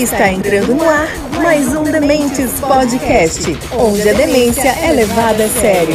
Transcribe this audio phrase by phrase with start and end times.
[0.00, 1.08] Está entrando no ar
[1.42, 3.42] mais um Dementes Podcast,
[3.78, 5.94] onde a demência é levada a sério.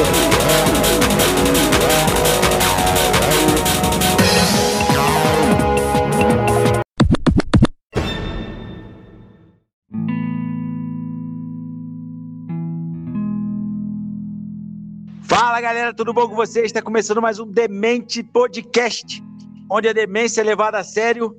[15.24, 16.68] Fala galera, tudo bom com vocês?
[16.68, 19.24] Está começando mais um Demente Podcast,
[19.68, 21.36] onde a demência é levada a sério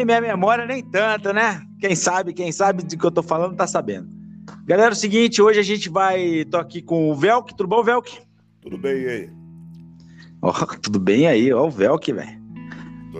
[0.00, 1.60] e minha memória nem tanto, né?
[1.80, 4.08] Quem sabe, quem sabe do que eu tô falando tá sabendo.
[4.64, 6.44] Galera, é o seguinte, hoje a gente vai.
[6.44, 8.18] tô aqui com o Velk, tudo bom, Velk?
[8.60, 9.30] Tudo bem e aí?
[10.42, 12.38] Oh, tudo bem aí, ó, o Velk, velho.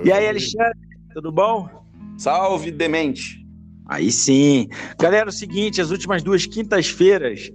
[0.04, 0.78] E aí, Alexandre,
[1.12, 1.68] tudo bom?
[2.16, 3.46] Salve, demente!
[3.86, 4.68] Aí sim.
[5.00, 7.50] Galera, é o seguinte, as últimas duas quintas-feiras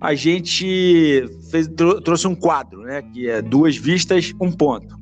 [0.00, 1.68] a gente fez,
[2.04, 3.02] trouxe um quadro, né?
[3.02, 4.98] Que é duas vistas, um ponto.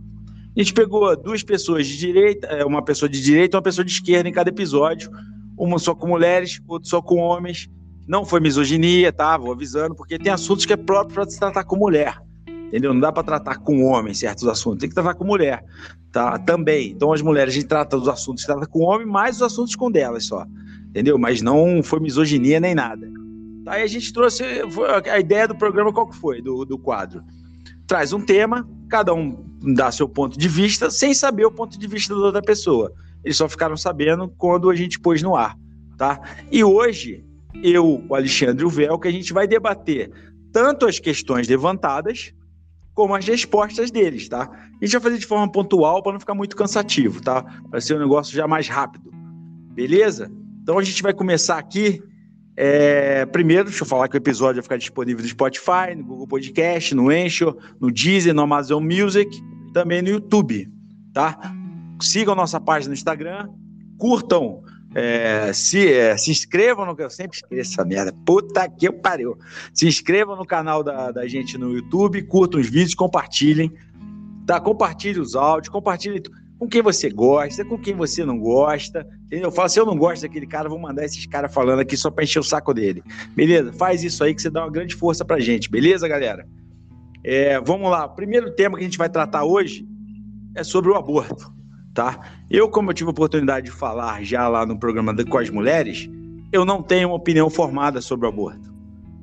[0.54, 3.84] A gente pegou duas pessoas de direita, é, uma pessoa de direita e uma pessoa
[3.84, 5.10] de esquerda em cada episódio,
[5.56, 7.70] uma só com mulheres, outra só com homens.
[8.06, 9.36] Não foi misoginia, tá?
[9.38, 12.20] Vou avisando, porque tem assuntos que é próprio para se tratar com mulher.
[12.46, 12.92] Entendeu?
[12.92, 15.64] Não dá para tratar com homem certos assuntos, tem que tratar com mulher,
[16.10, 16.38] tá?
[16.38, 16.90] Também.
[16.90, 19.74] Então as mulheres a gente trata dos assuntos que trata com homem, mais os assuntos
[19.74, 20.44] com delas só.
[20.88, 21.18] Entendeu?
[21.18, 23.08] Mas não foi misoginia nem nada.
[23.64, 23.72] Tá?
[23.72, 24.42] Aí a gente trouxe
[25.10, 27.22] a ideia do programa qual que foi do, do quadro
[27.92, 31.86] traz um tema, cada um dá seu ponto de vista, sem saber o ponto de
[31.86, 32.92] vista da outra pessoa.
[33.24, 35.56] Eles só ficaram sabendo quando a gente pôs no ar,
[35.96, 36.20] tá?
[36.50, 37.24] E hoje,
[37.62, 40.10] eu, o Alexandre e o Véu, que a gente vai debater
[40.52, 42.32] tanto as questões levantadas,
[42.94, 44.50] como as respostas deles, tá?
[44.50, 47.42] A gente vai fazer de forma pontual para não ficar muito cansativo, tá?
[47.70, 49.10] Vai ser um negócio já mais rápido.
[49.72, 50.30] Beleza?
[50.62, 52.02] Então a gente vai começar aqui
[52.56, 56.26] é, primeiro, deixa eu falar que o episódio vai ficar disponível no Spotify, no Google
[56.26, 60.68] Podcast, no Anchor, no Deezer, no Amazon Music, também no YouTube,
[61.14, 61.38] tá?
[62.00, 63.48] Sigam nossa página no Instagram,
[63.96, 64.62] curtam,
[64.94, 66.94] é, se, é, se inscrevam no...
[66.98, 69.38] Eu sempre esqueço essa merda, puta que pariu.
[69.72, 73.72] Se inscrevam no canal da, da gente no YouTube, curtam os vídeos, compartilhem,
[74.46, 74.60] tá?
[74.60, 76.22] Compartilhem os áudios, compartilhem
[76.62, 79.04] com quem você gosta, com quem você não gosta.
[79.26, 79.50] Entendeu?
[79.50, 82.22] Fala, se eu não gosto daquele cara, vou mandar esses caras falando aqui só para
[82.22, 83.02] encher o saco dele.
[83.34, 83.72] Beleza?
[83.72, 86.46] Faz isso aí que você dá uma grande força pra gente, beleza, galera?
[87.24, 88.04] É, vamos lá.
[88.04, 89.84] O primeiro tema que a gente vai tratar hoje
[90.54, 91.52] é sobre o aborto,
[91.92, 92.20] tá?
[92.48, 96.08] Eu, como eu tive a oportunidade de falar já lá no programa com as mulheres,
[96.52, 98.72] eu não tenho uma opinião formada sobre o aborto,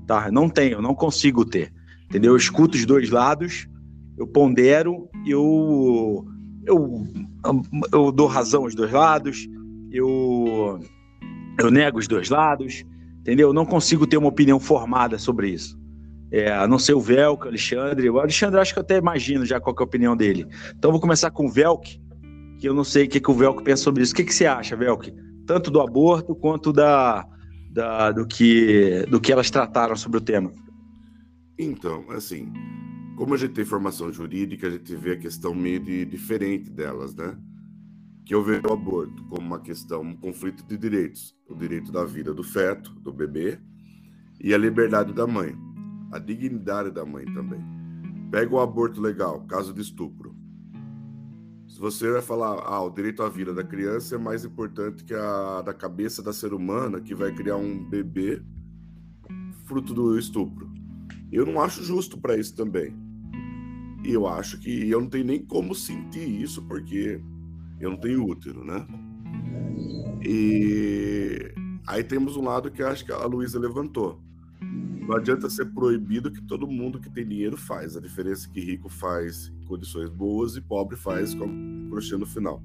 [0.06, 0.30] tá?
[0.30, 1.72] Não tenho, não consigo ter,
[2.04, 2.34] entendeu?
[2.34, 3.66] Eu escuto os dois lados,
[4.18, 6.28] eu pondero, eu
[6.70, 7.08] eu,
[7.92, 9.48] eu dou razão aos dois lados,
[9.92, 10.80] eu,
[11.60, 12.84] eu nego os dois lados,
[13.22, 13.50] entendeu?
[13.50, 15.78] Eu não consigo ter uma opinião formada sobre isso.
[16.32, 18.10] É, a não ser o Velk, Alexandre.
[18.10, 20.46] O Alexandre, acho que eu até imagino já qual é a opinião dele.
[20.78, 22.00] Então, vou começar com o Velk,
[22.60, 24.14] que eu não sei o que, que o Velk pensa sobre isso.
[24.14, 25.12] O que, que você acha, Velk?
[25.48, 27.26] Tanto do aborto quanto da,
[27.72, 30.52] da, do, que, do que elas trataram sobre o tema.
[31.58, 32.54] Então, assim,
[33.20, 37.14] como a gente tem formação jurídica, a gente vê a questão meio de, diferente delas,
[37.14, 37.38] né?
[38.26, 41.36] Que eu vejo o aborto como uma questão, um conflito de direitos.
[41.50, 43.60] O direito da vida do feto, do bebê,
[44.40, 45.54] e a liberdade da mãe.
[46.14, 47.60] A dignidade da mãe também.
[48.32, 50.34] Pega o aborto legal, caso de estupro.
[51.68, 55.14] Se você vai falar, ah, o direito à vida da criança é mais importante que
[55.14, 58.42] a da cabeça da ser humana que vai criar um bebê
[59.66, 60.72] fruto do estupro.
[61.30, 63.09] Eu não acho justo para isso também.
[64.04, 67.22] E eu acho que eu não tenho nem como sentir isso, porque
[67.80, 68.86] eu não tenho útero, né?
[70.24, 71.54] E
[71.86, 74.22] aí temos um lado que acho que a Luísa levantou.
[74.62, 77.98] Não adianta ser proibido que todo mundo que tem dinheiro faz.
[77.98, 82.26] A diferença é que rico faz em condições boas e pobre faz com crochê no
[82.26, 82.62] final.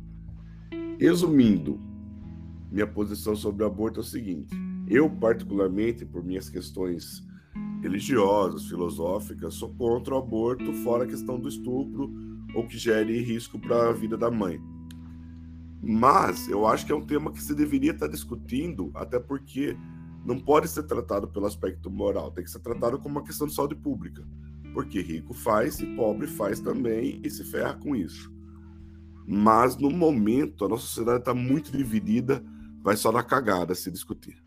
[0.99, 1.81] Resumindo,
[2.71, 4.55] minha posição sobre o aborto é o seguinte:
[4.87, 7.27] eu, particularmente, por minhas questões
[7.83, 12.11] religiosas, filosóficas, sou contra o aborto, fora a questão do estupro
[12.55, 14.61] ou que gere risco para a vida da mãe.
[15.83, 19.77] Mas eu acho que é um tema que se deveria estar discutindo, até porque
[20.25, 23.55] não pode ser tratado pelo aspecto moral, tem que ser tratado como uma questão de
[23.55, 24.27] saúde pública.
[24.73, 28.33] Porque rico faz e pobre faz também e se ferra com isso.
[29.27, 32.43] Mas no momento a nossa sociedade está muito dividida,
[32.83, 34.43] vai só na cagada se discutir.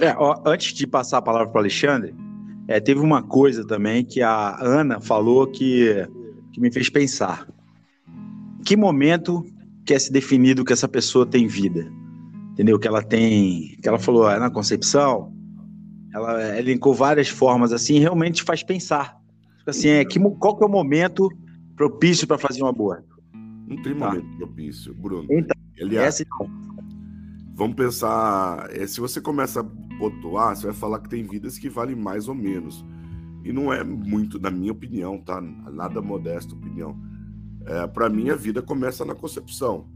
[0.00, 2.14] É, ó, antes de passar a palavra para o Alexandre,
[2.66, 6.06] é, teve uma coisa também que a Ana falou que,
[6.52, 7.46] que me fez pensar.
[8.64, 9.44] Que momento
[9.84, 11.90] quer se definido que essa pessoa tem vida?
[12.52, 12.78] Entendeu?
[12.78, 13.76] Que ela tem.
[13.82, 15.32] Que ela falou, é na concepção,
[16.14, 19.16] ela elencou várias formas assim, realmente faz pensar.
[19.58, 21.28] Tipo assim, é, que, qual que é o momento
[21.76, 23.20] propício para fazer um aborto?
[23.66, 24.08] Não tem tá.
[24.08, 25.26] momento propício, Bruno.
[25.30, 26.24] Então, Aliás, essa,
[27.54, 29.62] vamos pensar, é, se você começa
[30.00, 32.82] pontuar, você vai falar que tem vidas que valem mais ou menos.
[33.44, 35.40] E não é muito, na minha opinião, tá?
[35.40, 36.98] Nada modesta opinião.
[37.66, 39.86] É, para mim, a vida começa na concepção.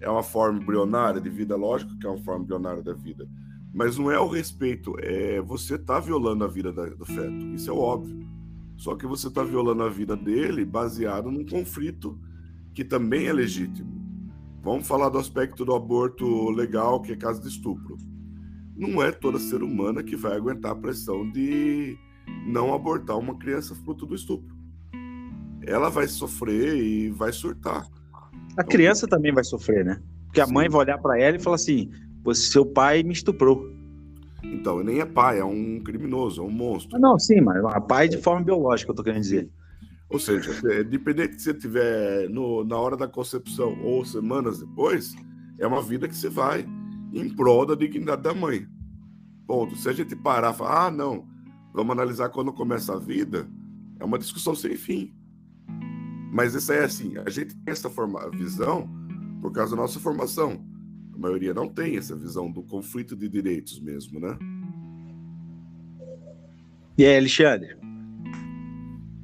[0.00, 3.28] É uma forma embrionária de vida, lógico que é uma forma embrionária da vida.
[3.74, 7.46] Mas não é o respeito, é você tá violando a vida da, do feto.
[7.54, 8.28] Isso é óbvio.
[8.76, 12.18] Só que você tá violando a vida dele baseado num conflito
[12.74, 13.90] que também é legítimo.
[14.62, 17.96] Vamos falar do aspecto do aborto legal, que é caso de estupro.
[18.76, 21.96] Não é toda ser humana que vai aguentar a pressão de
[22.46, 24.54] não abortar uma criança fruto do estupro.
[25.64, 27.86] Ela vai sofrer e vai surtar.
[28.56, 30.02] A criança também vai sofrer, né?
[30.26, 30.54] Porque a Sim.
[30.54, 31.90] mãe vai olhar para ela e falar assim:
[32.24, 33.70] você, seu pai me estuprou.
[34.42, 36.98] Então, nem é pai, é um criminoso, é um monstro.
[36.98, 39.48] Não, sim, mas a pai de forma biológica, eu tô querendo dizer.
[40.10, 45.14] Ou seja, é, dependente se você tiver no, na hora da concepção ou semanas depois,
[45.58, 46.66] é uma vida que você vai
[47.12, 48.66] em prol da dignidade da mãe.
[49.46, 49.76] Ponto.
[49.76, 51.26] Se a gente parar e falar, ah, não,
[51.72, 53.48] vamos analisar quando começa a vida,
[54.00, 55.14] é uma discussão sem fim.
[56.32, 58.88] Mas isso é assim, a gente tem essa forma, visão
[59.42, 60.64] por causa da nossa formação.
[61.14, 64.38] A maioria não tem essa visão do conflito de direitos mesmo, né?
[66.96, 67.76] E aí, Alexandre?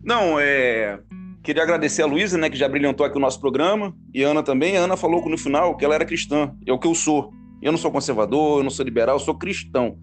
[0.02, 1.00] Não, é.
[1.42, 4.42] Queria agradecer a Luísa, né, que já brilhantou aqui o nosso programa, e a Ana
[4.42, 4.76] também.
[4.76, 7.32] A Ana falou no final que ela era cristã, é o que eu sou.
[7.60, 9.98] Eu não sou conservador, eu não sou liberal, eu sou cristão.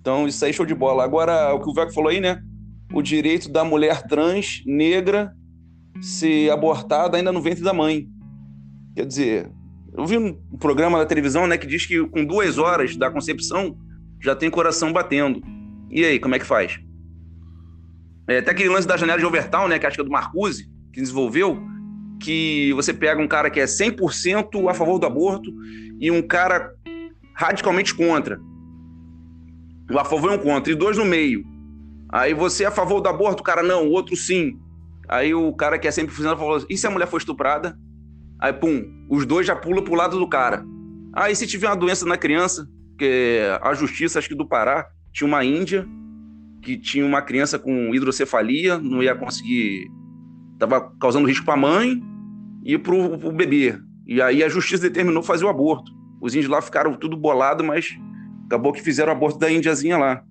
[0.00, 1.04] Então, isso aí show de bola.
[1.04, 2.40] Agora, o que o Veco falou aí, né?
[2.92, 5.32] O direito da mulher trans, negra,
[6.00, 8.08] ser abortada ainda no ventre da mãe.
[8.94, 9.50] Quer dizer,
[9.96, 13.76] eu vi um programa na televisão, né, que diz que com duas horas da concepção
[14.22, 15.40] já tem coração batendo.
[15.90, 16.78] E aí, como é que faz?
[18.28, 20.70] É, até aquele lance da janela de Overtown, né, que acho que é do Marcuse,
[20.92, 21.60] que desenvolveu,
[22.20, 25.50] que você pega um cara que é 100% a favor do aborto
[26.00, 26.72] e um cara
[27.40, 28.38] radicalmente contra.
[29.96, 31.42] A favor e um contra, e dois no meio.
[32.12, 34.58] Aí você é a favor do aborto, cara não, o outro sim.
[35.08, 37.76] Aí o cara que é 100% falou: e se a mulher for estuprada?
[38.38, 40.64] Aí, pum, os dois já pulam pro lado do cara.
[41.12, 42.66] Aí, se tiver uma doença na criança,
[42.98, 45.86] que a justiça, acho que do Pará, tinha uma Índia
[46.62, 49.88] que tinha uma criança com hidrocefalia, não ia conseguir.
[50.58, 52.02] Tava causando risco para a mãe
[52.64, 53.78] e para o bebê.
[54.06, 55.99] E aí a justiça determinou fazer o aborto.
[56.20, 57.88] Os índios lá ficaram tudo bolado, mas
[58.46, 60.22] acabou que fizeram aborto da índiazinha lá.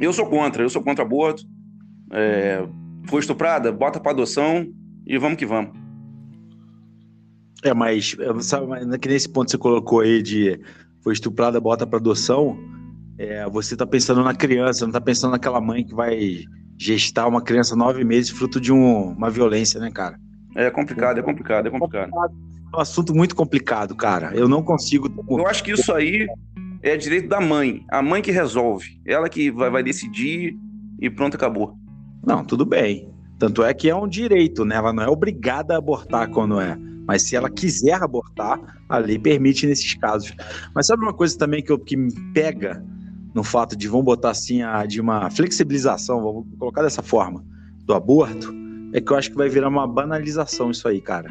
[0.00, 1.42] Eu sou contra, eu sou contra aborto.
[2.12, 2.66] É,
[3.06, 4.66] foi estuprada, bota para adoção
[5.06, 5.78] e vamos que vamos.
[7.62, 8.66] É, mas sabe,
[8.98, 10.58] que nesse ponto você colocou aí de
[11.02, 12.58] foi estuprada, bota para adoção
[13.20, 16.42] é, você está pensando na criança, não está pensando naquela mãe que vai
[16.78, 20.18] gestar uma criança nove meses fruto de um, uma violência, né, cara?
[20.54, 22.10] É complicado, é complicado, é complicado.
[22.72, 24.34] É um assunto muito complicado, cara.
[24.34, 25.12] Eu não consigo.
[25.28, 26.26] Eu acho que isso aí
[26.82, 27.84] é direito da mãe.
[27.90, 29.00] A mãe que resolve.
[29.06, 30.56] Ela que vai, vai decidir
[31.00, 31.74] e pronto, acabou.
[32.24, 33.12] Não, tudo bem.
[33.38, 34.76] Tanto é que é um direito, né?
[34.76, 36.76] Ela não é obrigada a abortar quando é.
[37.06, 40.34] Mas se ela quiser abortar, a lei permite nesses casos.
[40.74, 42.84] Mas sabe uma coisa também que, eu, que me pega
[43.34, 47.44] no fato de, vamos botar assim, a, de uma flexibilização, vamos colocar dessa forma,
[47.84, 48.52] do aborto,
[48.92, 51.30] é que eu acho que vai virar uma banalização isso aí, cara.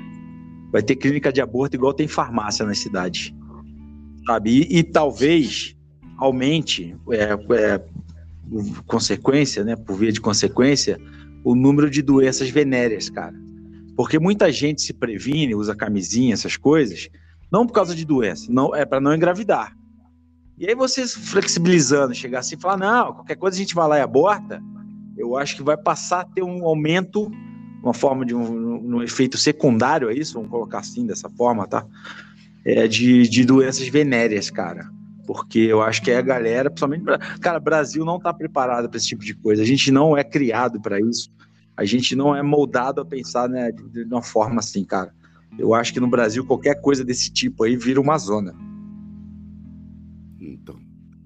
[0.72, 3.34] Vai ter clínica de aborto igual tem farmácia nas cidades,
[4.26, 4.62] sabe?
[4.62, 5.76] E, e talvez
[6.18, 7.86] aumente, é, é,
[8.86, 11.00] consequência, né, por via de consequência,
[11.44, 13.36] o número de doenças venéreas, cara.
[13.96, 17.10] Porque muita gente se previne, usa camisinha, essas coisas,
[17.52, 19.76] não por causa de doença, não é para não engravidar.
[20.58, 23.98] E aí vocês flexibilizando, chegar assim e falar, não, qualquer coisa a gente vai lá
[23.98, 24.62] e aborta,
[25.20, 27.30] eu acho que vai passar a ter um aumento,
[27.84, 31.86] uma forma de um, um efeito secundário a isso, vamos colocar assim, dessa forma, tá?
[32.66, 34.90] É, de, de doenças venéreas, cara.
[35.28, 37.04] Porque eu acho que é a galera, principalmente,
[37.42, 39.62] cara, Brasil não está preparado para esse tipo de coisa.
[39.62, 41.30] A gente não é criado para isso.
[41.76, 45.14] A gente não é moldado a pensar né, de, de uma forma assim, cara.
[45.58, 48.56] Eu acho que no Brasil qualquer coisa desse tipo aí vira uma zona.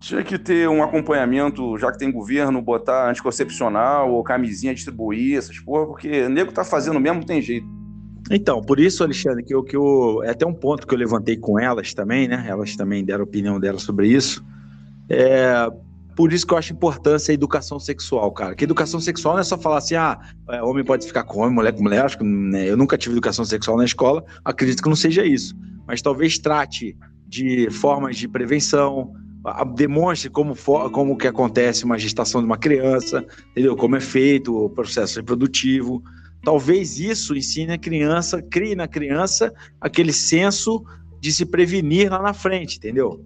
[0.04, 5.58] Tinha que ter um acompanhamento, já que tem governo, botar anticoncepcional ou camisinha distribuir, essas
[5.60, 7.66] porra, porque nego tá fazendo mesmo, tem jeito.
[8.30, 10.22] Então, por isso, Alexandre, que eu, que eu.
[10.26, 12.46] É até um ponto que eu levantei com elas também, né?
[12.46, 14.44] Elas também deram opinião delas sobre isso.
[15.08, 15.70] É,
[16.18, 18.56] por isso que eu acho importância a educação sexual, cara.
[18.56, 20.20] Que educação sexual não é só falar assim, ah,
[20.50, 22.04] é, homem pode ficar com homem, mulher com mulher.
[22.04, 25.56] Acho que né, eu nunca tive educação sexual na escola, acredito que não seja isso.
[25.88, 26.94] Mas talvez trate
[27.26, 29.14] de formas de prevenção,
[29.76, 33.76] demonstre como, for, como que acontece uma gestação de uma criança, entendeu?
[33.76, 36.02] Como é feito o processo reprodutivo.
[36.44, 40.84] Talvez isso ensine a criança, crie na criança aquele senso
[41.20, 43.24] de se prevenir lá na frente, entendeu?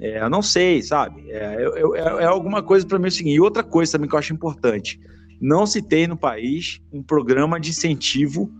[0.00, 1.28] É, eu não sei, sabe?
[1.30, 1.56] É,
[1.94, 3.34] é, é alguma coisa para mim o seguinte.
[3.34, 5.00] E outra coisa também que eu acho importante:
[5.40, 8.50] não se tem no país um programa de incentivo,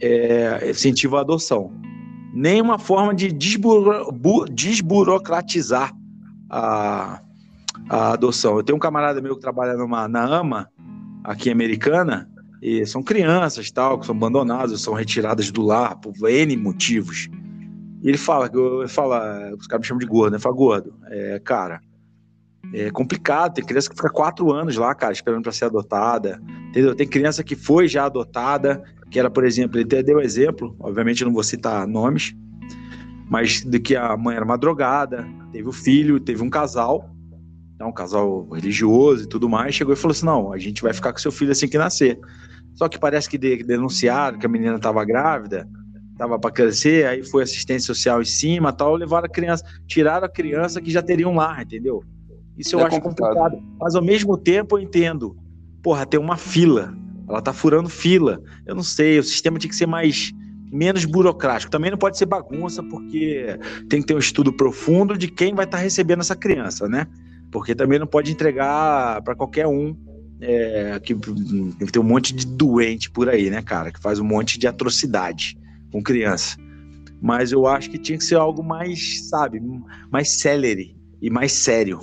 [0.00, 1.72] é, incentivo à adoção.
[2.32, 4.10] Nenhuma forma de desburo,
[4.50, 5.94] desburocratizar
[6.50, 7.20] a,
[7.88, 8.56] a adoção.
[8.56, 10.70] Eu tenho um camarada meu que trabalha numa, na AMA,
[11.24, 12.28] aqui americana,
[12.62, 17.28] e são crianças tal, que são abandonadas, são retiradas do lar por N motivos.
[18.02, 18.50] E ele fala,
[18.80, 20.38] ele fala, os caras me chamam de gordo, né?
[20.38, 21.80] Fala, gordo, é, cara,
[22.72, 26.94] é complicado, tem criança que fica quatro anos lá, cara, esperando para ser adotada, entendeu?
[26.94, 31.24] Tem criança que foi já adotada, que era, por exemplo, ele até deu exemplo, obviamente
[31.24, 32.34] não vou citar nomes,
[33.28, 37.10] mas de que a mãe era uma drogada, teve o filho, teve um casal,
[37.78, 40.92] né, um casal religioso e tudo mais, chegou e falou assim, não, a gente vai
[40.92, 42.18] ficar com seu filho assim que nascer.
[42.74, 45.68] Só que parece que denunciaram que a menina estava grávida,
[46.16, 50.28] tava para crescer, aí foi assistência social em cima, tal, levaram a criança, tiraram a
[50.28, 52.02] criança que já teria um lar, entendeu?
[52.56, 53.34] Isso eu é acho complicado.
[53.34, 53.76] complicado.
[53.78, 55.36] Mas ao mesmo tempo eu entendo.
[55.82, 56.94] Porra, tem uma fila.
[57.28, 58.40] Ela tá furando fila.
[58.66, 60.32] Eu não sei, o sistema tinha que ser mais
[60.70, 61.70] menos burocrático.
[61.70, 63.58] Também não pode ser bagunça, porque
[63.88, 67.06] tem que ter um estudo profundo de quem vai estar tá recebendo essa criança, né?
[67.50, 69.96] Porque também não pode entregar para qualquer um.
[70.38, 73.90] É, que, tem um monte de doente por aí, né, cara?
[73.90, 75.56] Que faz um monte de atrocidade
[75.90, 76.58] com criança.
[77.22, 79.62] Mas eu acho que tinha que ser algo mais, sabe,
[80.10, 82.00] mais celery e mais sério.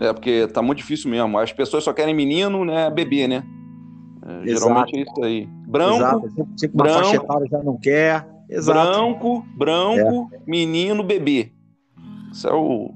[0.00, 1.38] É, porque tá muito difícil mesmo.
[1.38, 2.88] As pessoas só querem menino, né?
[2.90, 3.44] Bebê, né?
[4.28, 5.46] É, geralmente é isso aí.
[5.66, 6.48] Branco, Exato.
[6.56, 8.28] Tipo, branco já não quer.
[8.48, 8.78] Exato.
[8.78, 10.40] Branco, branco, é.
[10.46, 11.52] menino, bebê.
[12.32, 12.94] Isso é o.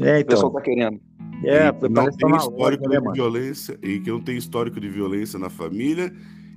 [0.00, 0.22] É, então.
[0.22, 1.00] O pessoal tá querendo.
[1.44, 5.38] É, e não tem histórico né, de violência e que não tem histórico de violência
[5.38, 6.12] na família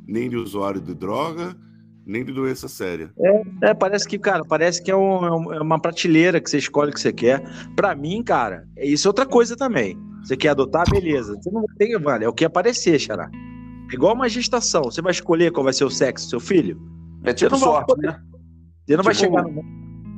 [0.07, 1.55] nem de usuário de droga,
[2.05, 3.11] nem de doença séria.
[3.19, 6.91] É, é parece que, cara, parece que é, um, é, uma prateleira que você escolhe
[6.91, 7.41] o que você quer.
[7.75, 9.97] Para mim, cara, é isso é outra coisa também.
[10.23, 11.35] Você quer adotar, beleza.
[11.35, 13.29] Você não tem, vale, é o que aparecer, xará.
[13.91, 14.83] É igual uma gestação.
[14.83, 16.81] Você vai escolher qual vai ser o sexo do seu filho?
[17.23, 18.19] É tipo sorte, né?
[18.85, 19.63] Você não tipo, vai chegar no...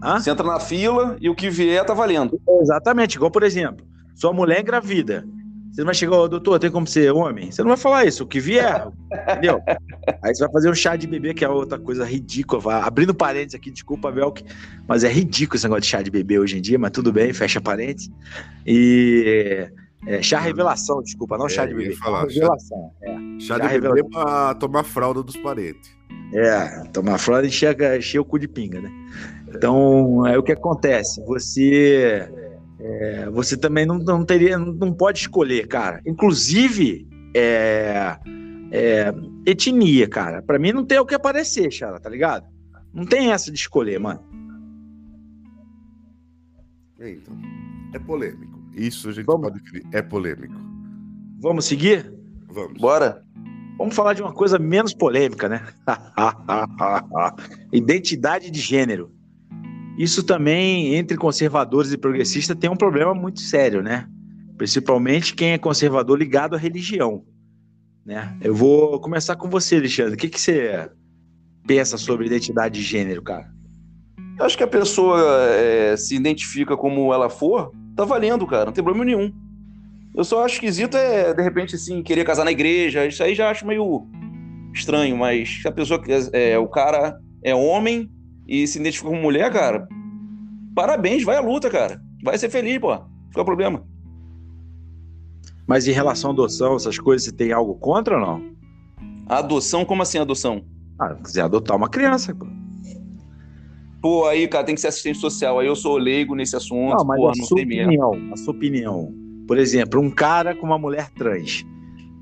[0.03, 0.19] Hã?
[0.19, 2.39] Você entra na fila e o que vier tá valendo.
[2.61, 3.15] Exatamente.
[3.15, 5.25] Igual, por exemplo, sua mulher engravida.
[5.71, 7.51] Você não vai chegar, oh, doutor, tem como ser homem?
[7.51, 8.87] Você não vai falar isso, o que vier,
[9.27, 9.59] entendeu?
[10.21, 12.61] Aí você vai fazer um chá de bebê, que é outra coisa ridícula.
[12.61, 14.45] Vai, abrindo parênteses aqui, desculpa, Velk,
[14.87, 17.33] mas é ridículo esse negócio de chá de bebê hoje em dia, mas tudo bem,
[17.33, 18.07] fecha parênteses.
[18.67, 19.67] E.
[20.05, 21.95] É, chá revelação, desculpa, não é, chá de bebê.
[21.95, 22.91] Falar, revelação.
[22.99, 23.39] Chá, é.
[23.39, 24.03] chá de revelação.
[24.03, 25.91] bebê pra tomar fralda dos parentes.
[26.33, 28.91] É, tomar fralda e encher, encher o cu de pinga, né?
[29.47, 31.23] Então, é o que acontece.
[31.25, 32.27] Você
[32.85, 36.01] é, você também não, não teria, não pode escolher, cara.
[36.05, 38.17] Inclusive, é,
[38.71, 39.13] é,
[39.45, 40.41] etnia, cara.
[40.41, 42.45] Para mim não tem o que aparecer, cara, tá ligado?
[42.93, 44.21] Não tem essa de escolher, mano.
[46.99, 47.35] Então,
[47.93, 48.52] é polêmico.
[48.75, 49.49] Isso a gente Vamos.
[49.49, 49.85] pode definir.
[49.91, 50.55] É polêmico.
[51.39, 52.13] Vamos seguir?
[52.49, 52.79] Vamos.
[52.79, 53.21] Bora.
[53.77, 55.67] Vamos falar de uma coisa menos polêmica, né?
[57.73, 59.11] Identidade de gênero
[59.97, 64.07] isso também, entre conservadores e progressistas, tem um problema muito sério, né?
[64.57, 67.23] Principalmente quem é conservador ligado à religião.
[68.05, 68.35] Né?
[68.41, 70.15] Eu vou começar com você, Alexandre.
[70.15, 70.89] O que, que você
[71.65, 73.51] pensa sobre identidade de gênero, cara?
[74.37, 75.19] Eu acho que a pessoa
[75.51, 77.71] é, se identifica como ela for,
[78.07, 78.65] tá valendo, cara.
[78.65, 79.31] Não tem problema nenhum.
[80.15, 83.05] Eu só acho esquisito é, de repente, assim, querer casar na igreja.
[83.05, 84.07] Isso aí já acho meio
[84.73, 88.09] estranho, mas se a pessoa, é, o cara é homem,
[88.47, 89.87] e se identifica como mulher, cara,
[90.75, 92.01] parabéns, vai à luta, cara.
[92.23, 92.87] Vai ser feliz, pô.
[92.87, 93.07] Qual
[93.37, 93.83] é o problema?
[95.65, 98.53] Mas em relação à adoção, essas coisas, você tem algo contra ou não?
[99.27, 100.65] A adoção, como assim adoção?
[100.99, 102.45] Ah, quiser adotar uma criança, pô.
[104.03, 105.59] Pô, aí, cara, tem que ser assistente social.
[105.59, 106.93] Aí eu sou leigo nesse assunto.
[106.97, 108.33] Não, mas porra, a não sua opinião, mesmo.
[108.33, 109.13] a sua opinião.
[109.47, 111.63] Por exemplo, um cara com uma mulher trans.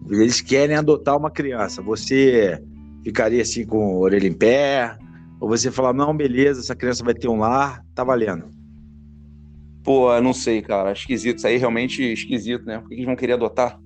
[0.07, 1.81] Eles querem adotar uma criança.
[1.81, 2.61] Você
[3.03, 4.95] ficaria assim com a orelha em pé?
[5.39, 8.45] Ou você falar, não, beleza, essa criança vai ter um lar, tá valendo.
[9.83, 10.91] Pô, não sei, cara.
[10.91, 11.38] Esquisito.
[11.38, 12.77] Isso aí é realmente esquisito, né?
[12.77, 13.79] Por que eles vão querer adotar?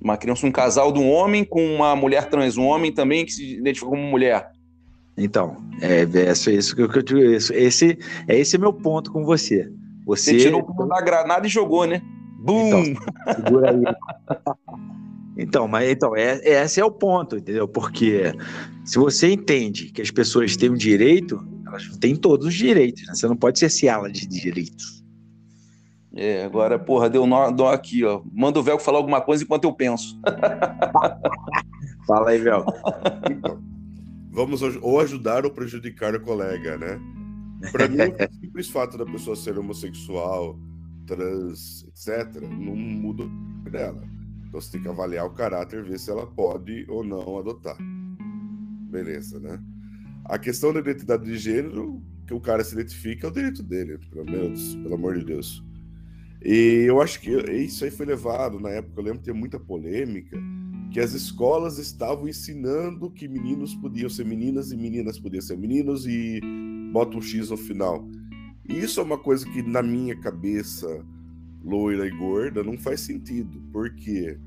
[0.00, 3.32] Uma criança, um casal de um homem com uma mulher trans, um homem também que
[3.32, 4.48] se identifica como mulher.
[5.16, 6.90] Então, é, é isso que eu.
[7.54, 9.70] Esse, é esse meu ponto com você.
[10.04, 12.02] Você, você tirou o da granada e jogou, né?
[12.38, 12.68] Bum!
[12.68, 13.82] Então, segura aí.
[15.38, 17.68] Então, mas então, é, esse é o ponto, entendeu?
[17.68, 18.32] Porque
[18.84, 23.14] se você entende que as pessoas têm um direito, elas têm todos os direitos, né?
[23.14, 25.04] Você não pode cerceá-la de direitos.
[26.14, 28.22] É, agora, porra, deu nó, nó aqui, ó.
[28.32, 30.18] Manda o Velco falar alguma coisa enquanto eu penso.
[32.08, 32.72] Fala aí, Velco.
[34.36, 37.00] Vamos ou ajudar ou prejudicar o colega, né?
[37.72, 40.60] Para mim, o simples fato da pessoa ser homossexual,
[41.06, 44.06] trans, etc., não muda o dela.
[44.46, 47.78] Então você tem que avaliar o caráter, ver se ela pode ou não adotar.
[48.90, 49.58] Beleza, né?
[50.26, 53.98] A questão da identidade de gênero, que o cara se identifica, é o direito dele,
[54.10, 55.64] pelo menos, pelo amor de Deus.
[56.48, 60.38] E eu acho que isso aí foi levado, na época, eu lembro ter muita polêmica,
[60.92, 66.06] que as escolas estavam ensinando que meninos podiam ser meninas e meninas podiam ser meninos
[66.06, 66.40] e
[66.92, 68.06] bota um X no final.
[68.64, 71.04] E isso é uma coisa que na minha cabeça,
[71.64, 74.38] loira e gorda, não faz sentido, porque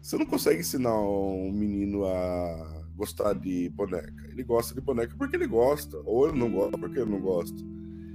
[0.00, 4.26] você não consegue ensinar um menino a gostar de boneca.
[4.30, 7.62] Ele gosta de boneca porque ele gosta, ou ele não gosta porque ele não gosta.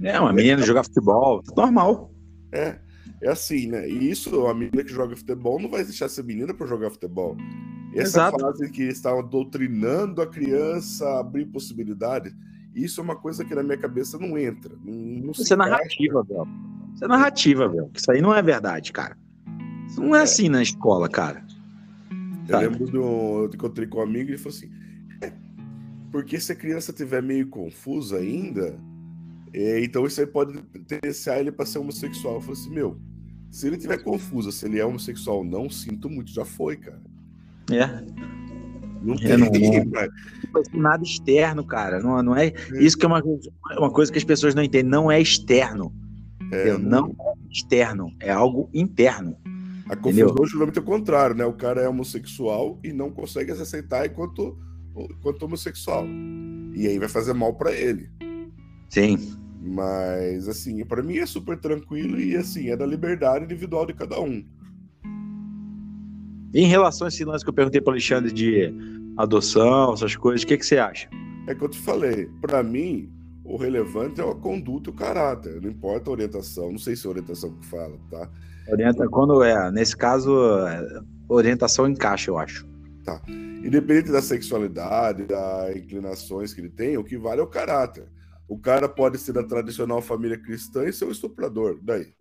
[0.02, 2.12] É, uma menina jogar futebol, normal.
[2.50, 2.80] É,
[3.20, 3.88] é assim, né?
[3.88, 7.36] E isso, a menina que joga futebol não vai deixar ser menina para jogar futebol.
[7.92, 8.38] Essa Exato.
[8.38, 12.34] fase que estavam doutrinando a criança a abrir possibilidades,
[12.74, 14.74] isso é uma coisa que na minha cabeça não entra.
[14.84, 16.46] Não, não isso é narrativa, velho.
[16.94, 17.90] Isso é narrativa, velho.
[17.94, 19.16] Isso aí não é verdade, cara.
[19.88, 20.22] Isso não é, é.
[20.22, 21.42] assim na escola, cara.
[22.48, 24.70] Eu lembro de um, eu encontrei com um amigo e ele falou assim:
[25.22, 25.32] é,
[26.12, 28.78] porque se a criança tiver meio confusa ainda,
[29.52, 32.34] é, então isso aí pode tendenciar ele para ser homossexual.
[32.34, 33.00] Eu falei assim: meu,
[33.50, 37.02] se ele tiver confusa se ele é homossexual ou não, sinto muito, já foi, cara.
[37.70, 37.86] É.
[39.02, 39.84] Não é, tem é, não, não,
[40.72, 42.00] não nada externo, cara.
[42.00, 42.54] Não, não é, é.
[42.82, 43.22] Isso que é uma,
[43.78, 44.90] uma coisa que as pessoas não entendem.
[44.90, 45.94] Não é externo.
[46.50, 47.08] É, não...
[47.08, 49.36] não é externo, é algo interno.
[49.88, 50.46] A confusão Entendeu?
[50.46, 51.44] geralmente é o contrário, né?
[51.44, 54.58] O cara é homossexual e não consegue se aceitar enquanto,
[54.96, 56.04] enquanto homossexual.
[56.74, 58.10] E aí vai fazer mal para ele.
[58.88, 59.18] Sim.
[59.60, 64.20] Mas, assim, para mim é super tranquilo e, assim, é da liberdade individual de cada
[64.20, 64.44] um.
[66.54, 68.72] Em relação a esse lance que eu perguntei para Alexandre de
[69.16, 71.08] adoção, essas coisas, o que, que você acha?
[71.48, 73.10] É que eu te falei, para mim,
[73.44, 77.06] o relevante é a conduta e o caráter, não importa a orientação, não sei se
[77.06, 78.30] é a orientação que fala, tá?
[78.68, 80.34] Orienta, quando é, nesse caso,
[81.28, 82.66] orientação encaixa, eu acho.
[83.04, 83.22] Tá.
[83.28, 88.08] Independente da sexualidade, das inclinações que ele tem, o que vale é o caráter.
[88.48, 91.78] O cara pode ser da tradicional família cristã e ser um estuprador.
[91.82, 92.12] Daí.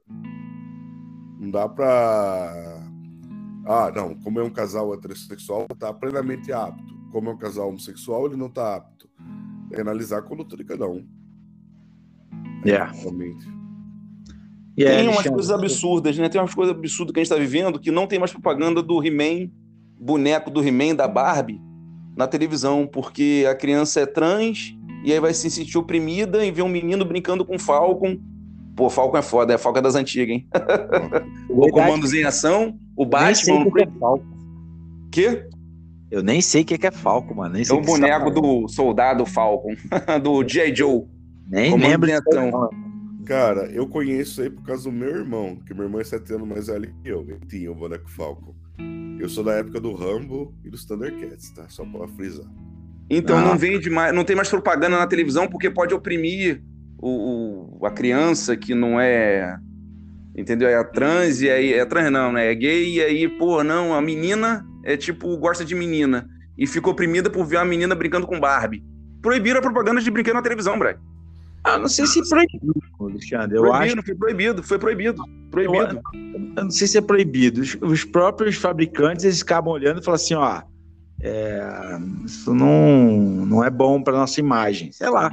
[1.40, 2.84] Não dá pra.
[3.68, 6.96] Ah, não, como é um casal heterossexual, tá plenamente apto.
[7.12, 9.10] Como é um casal homossexual, ele não tá apto.
[9.72, 11.06] É analisar a conduta de cada um.
[12.64, 12.70] É.
[12.70, 12.92] Yeah.
[12.92, 13.46] Realmente.
[14.76, 16.30] tem umas coisas absurdas, né?
[16.30, 19.04] Tem umas coisas absurdas que a gente está vivendo que não tem mais propaganda do
[19.04, 19.52] He-Man,
[20.00, 21.62] boneco do He-Man da Barbie
[22.18, 24.76] na televisão, porque a criança é trans
[25.06, 28.18] e aí vai se sentir oprimida em ver um menino brincando com Falcon.
[28.76, 30.48] Pô, Falcon é foda, é Falcon das antigas, hein?
[31.48, 33.70] o Comandos em Ação, o Batman.
[33.70, 34.26] Que é Falcon.
[35.12, 35.48] Quê?
[36.10, 37.54] Eu nem sei o que é Falcon, mano.
[37.54, 39.76] Nem é o boneco do soldado Falcon,
[40.24, 40.76] do J.
[40.76, 41.04] Joe.
[41.48, 42.10] Nem Comando lembro.
[42.10, 42.70] Então.
[43.26, 46.48] Cara, eu conheço aí por causa do meu irmão, que meu irmão é sete anos
[46.48, 47.22] mais velho que eu.
[47.22, 48.56] Ele tinha o boneco Falcon.
[49.20, 51.70] Eu sou da época do Rambo e dos Thundercats, tá?
[51.70, 52.46] Só pra frisar.
[53.10, 53.42] Então ah.
[53.42, 56.62] não vende mais, não tem mais propaganda na televisão porque pode oprimir
[56.98, 59.58] o, o, a criança que não é,
[60.36, 60.68] entendeu?
[60.68, 62.52] É a trans e aí é trans não, né?
[62.52, 66.90] É gay e aí, pô, não, a menina é tipo gosta de menina e fica
[66.90, 68.84] oprimida por ver uma menina brincando com Barbie.
[69.22, 70.98] Proibiram a propaganda de brinquedo na televisão, Brad.
[71.64, 73.58] Ah, não sei se é proibido, Alexandre.
[73.58, 74.06] Eu proibido, acho...
[74.06, 75.24] foi proibido, foi proibido.
[75.50, 76.02] Proibido.
[76.14, 77.62] Eu, eu não sei se é proibido.
[77.62, 80.62] Os, os próprios fabricantes eles acabam olhando e falam assim, ó,
[81.22, 81.62] é,
[82.26, 84.92] isso não, não é bom para nossa imagem.
[84.92, 85.32] Sei lá.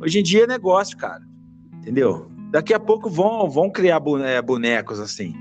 [0.00, 1.22] Hoje em dia é negócio, cara.
[1.80, 2.30] Entendeu?
[2.50, 5.34] Daqui a pouco vão, vão criar é, bonecos assim.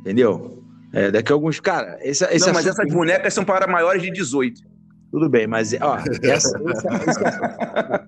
[0.00, 0.62] Entendeu?
[0.92, 1.60] É, daqui a alguns.
[1.60, 4.68] Cara, esse, esse não, mas essas bonecas são para maiores de 18.
[5.10, 8.04] Tudo bem, mas ó, essa, essa, essa...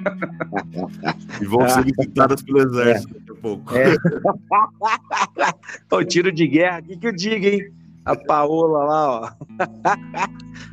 [1.41, 3.19] e vão ser visitadas pelo exército é.
[3.19, 3.75] daqui a pouco.
[3.77, 3.97] É.
[5.97, 7.73] o tiro de guerra, o que, que eu digo, hein?
[8.05, 9.31] A Paola lá, ó.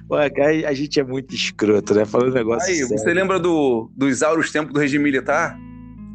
[0.16, 2.06] Ué, a gente é muito escroto, né?
[2.06, 2.68] Falando um negócio.
[2.68, 2.98] Aí, sério.
[2.98, 5.58] você lembra do, dos auros tempos do regime militar?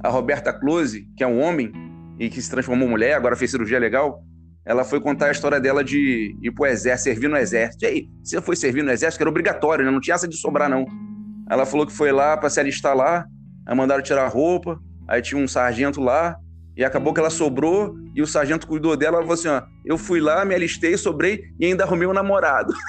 [0.02, 1.72] A Roberta Close, que é um homem
[2.18, 4.22] e que se transformou em mulher, agora fez cirurgia legal.
[4.66, 7.84] Ela foi contar a história dela de ir pro exército, servir no exército.
[7.84, 9.90] E aí, você foi servir no exército, que era obrigatório, né?
[9.90, 10.84] Não tinha essa de sobrar, não.
[11.48, 13.24] Ela falou que foi lá para se alistar lá,
[13.66, 16.36] aí mandaram tirar a roupa, aí tinha um sargento lá,
[16.76, 19.16] e acabou que ela sobrou e o sargento cuidou dela.
[19.18, 22.74] Ela falou assim: ó, eu fui lá, me alistei, sobrei e ainda arrumei um namorado.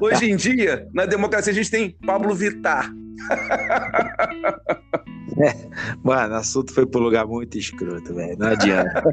[0.00, 2.90] Hoje em dia, na democracia, a gente tem Pablo Vittar.
[5.40, 5.54] É,
[6.02, 8.36] mano, o assunto foi pro lugar muito escroto, velho.
[8.38, 9.04] Não adianta.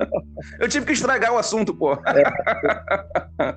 [0.58, 1.92] eu tive que estragar o assunto, pô.
[1.92, 3.52] É.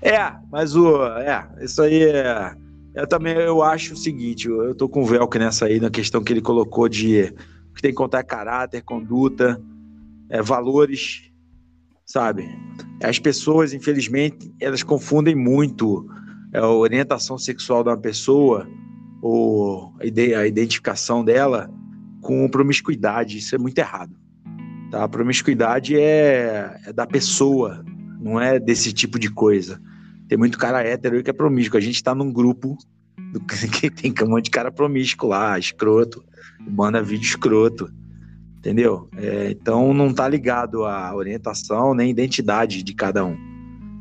[0.00, 1.04] É, mas o.
[1.04, 2.54] É, isso aí é.
[2.96, 6.24] Eu também eu acho o seguinte, eu tô com o Velk nessa aí, na questão
[6.24, 7.30] que ele colocou de
[7.74, 9.62] que tem que contar caráter, conduta,
[10.30, 11.30] é, valores,
[12.06, 12.48] sabe?
[13.04, 16.08] As pessoas, infelizmente, elas confundem muito
[16.54, 18.66] é, a orientação sexual de uma pessoa
[19.20, 21.70] ou a identificação dela
[22.22, 23.36] com promiscuidade.
[23.36, 24.16] Isso é muito errado.
[24.90, 25.04] Tá?
[25.04, 27.84] A promiscuidade é, é da pessoa,
[28.18, 29.78] não é desse tipo de coisa.
[30.28, 31.78] Tem muito cara hétero que é promíscuo.
[31.78, 32.76] A gente tá num grupo
[33.32, 36.24] do, que tem um monte de cara promíscuo lá, escroto,
[36.60, 37.90] manda vídeo escroto.
[38.58, 39.08] Entendeu?
[39.16, 43.36] É, então não tá ligado à orientação nem identidade de cada um.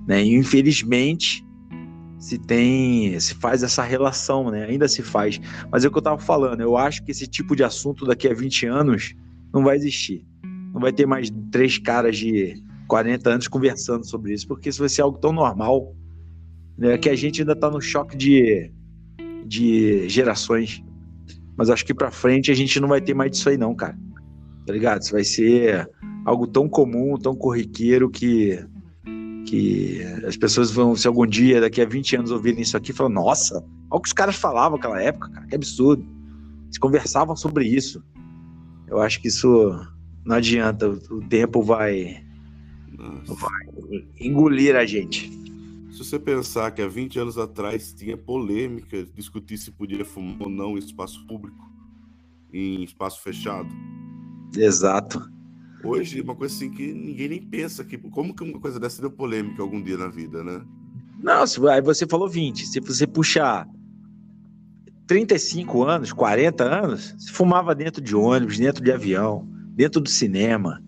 [0.07, 0.23] Né?
[0.23, 1.45] E, infelizmente,
[2.17, 4.65] se tem, se faz essa relação, né?
[4.65, 5.39] Ainda se faz.
[5.71, 8.27] Mas é o que eu tava falando, eu acho que esse tipo de assunto daqui
[8.27, 9.13] a 20 anos
[9.53, 10.25] não vai existir.
[10.73, 12.55] Não vai ter mais três caras de
[12.87, 15.95] 40 anos conversando sobre isso, porque isso vai ser algo tão normal
[16.77, 18.71] né, que a gente ainda está no choque de,
[19.45, 20.83] de gerações.
[21.57, 23.97] Mas acho que para frente a gente não vai ter mais disso aí, não, cara.
[24.65, 25.01] Tá ligado?
[25.01, 25.89] Isso vai ser
[26.25, 28.59] algo tão comum, tão corriqueiro que,
[29.45, 33.09] que as pessoas vão, se algum dia, daqui a 20 anos, ouvirem isso aqui, falar:
[33.09, 36.05] nossa, olha o que os caras falavam naquela época, cara, que absurdo.
[36.65, 38.03] Eles conversavam sobre isso.
[38.87, 39.47] Eu acho que isso
[40.25, 42.23] não adianta, o tempo vai,
[43.27, 45.31] vai engolir a gente.
[45.95, 50.49] Se você pensar que há 20 anos atrás tinha polêmica discutir se podia fumar ou
[50.49, 51.71] não em espaço público,
[52.51, 53.69] em espaço fechado.
[54.57, 55.25] Exato.
[55.81, 59.09] Hoje, uma coisa assim que ninguém nem pensa que como que uma coisa dessa deu
[59.09, 60.65] polêmica algum dia na vida, né?
[61.17, 62.65] Não, se, aí você falou 20.
[62.65, 63.65] Se você puxar
[65.07, 70.83] 35 anos, 40 anos, se fumava dentro de ônibus, dentro de avião, dentro do cinema,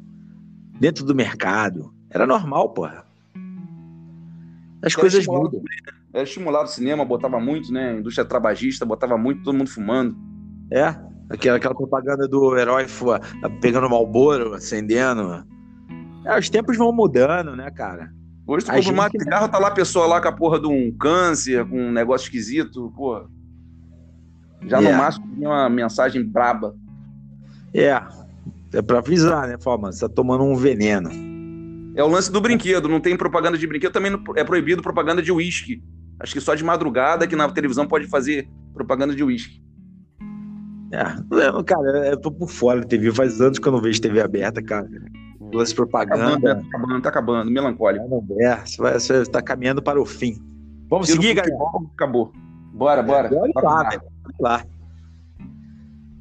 [0.78, 1.93] dentro do mercado.
[2.10, 3.07] Era normal, porra.
[4.84, 5.62] As era coisas mudam.
[6.13, 7.92] Era estimulado o cinema, botava muito, né?
[7.92, 10.16] A indústria trabagista botava muito, todo mundo fumando.
[10.72, 10.96] É,
[11.30, 12.86] aquela, aquela propaganda do herói
[13.62, 15.46] pegando malboro, acendendo.
[16.26, 18.12] É, os tempos vão mudando, né, cara?
[18.46, 20.92] Hoje tu compra um cigarro, tá lá a pessoa lá com a porra de um
[20.92, 23.26] câncer, com um negócio esquisito, porra.
[24.66, 24.98] Já no é.
[24.98, 26.76] máximo tinha uma mensagem braba.
[27.74, 28.02] É,
[28.74, 29.58] é pra avisar, né?
[29.60, 31.10] Fala, mano, você tá tomando um veneno.
[31.98, 35.32] É o lance do brinquedo, não tem propaganda de brinquedo, também é proibido propaganda de
[35.32, 35.82] uísque.
[36.20, 39.60] Acho que só de madrugada que na televisão pode fazer propaganda de uísque.
[40.92, 41.04] É,
[41.64, 44.62] cara, eu tô por fora da TV, faz anos que eu não vejo TV aberta,
[44.62, 44.88] cara.
[45.52, 46.20] Lance propaganda.
[46.20, 48.26] Tá acabando, tá acabando, tá acabando melancólico.
[48.42, 50.38] É, você, vai, você tá caminhando para o fim.
[50.88, 51.50] Vamos seguir, cara?
[51.96, 52.32] Acabou.
[52.74, 53.28] Bora, bora.
[53.28, 53.90] É, lá,
[54.40, 54.66] lá.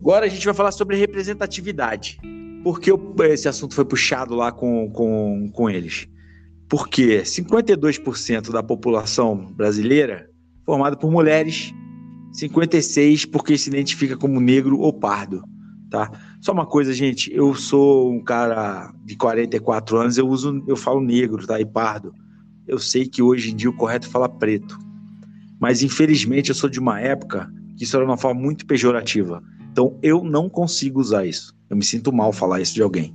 [0.00, 2.18] Agora a gente vai falar sobre representatividade.
[2.66, 2.90] Por que
[3.30, 6.08] esse assunto foi puxado lá com, com, com eles?
[6.68, 10.28] Porque 52% da população brasileira
[10.64, 11.72] formada por mulheres,
[12.32, 15.44] 56% porque se identifica como negro ou pardo,
[15.88, 16.10] tá?
[16.40, 21.00] Só uma coisa, gente, eu sou um cara de 44 anos, eu uso, eu falo
[21.00, 21.60] negro, tá?
[21.60, 22.12] E pardo.
[22.66, 24.76] Eu sei que hoje em dia o correto é falar preto.
[25.60, 29.40] Mas infelizmente eu sou de uma época que isso era uma forma muito pejorativa.
[29.70, 31.55] Então eu não consigo usar isso.
[31.68, 33.14] Eu me sinto mal falar isso de alguém,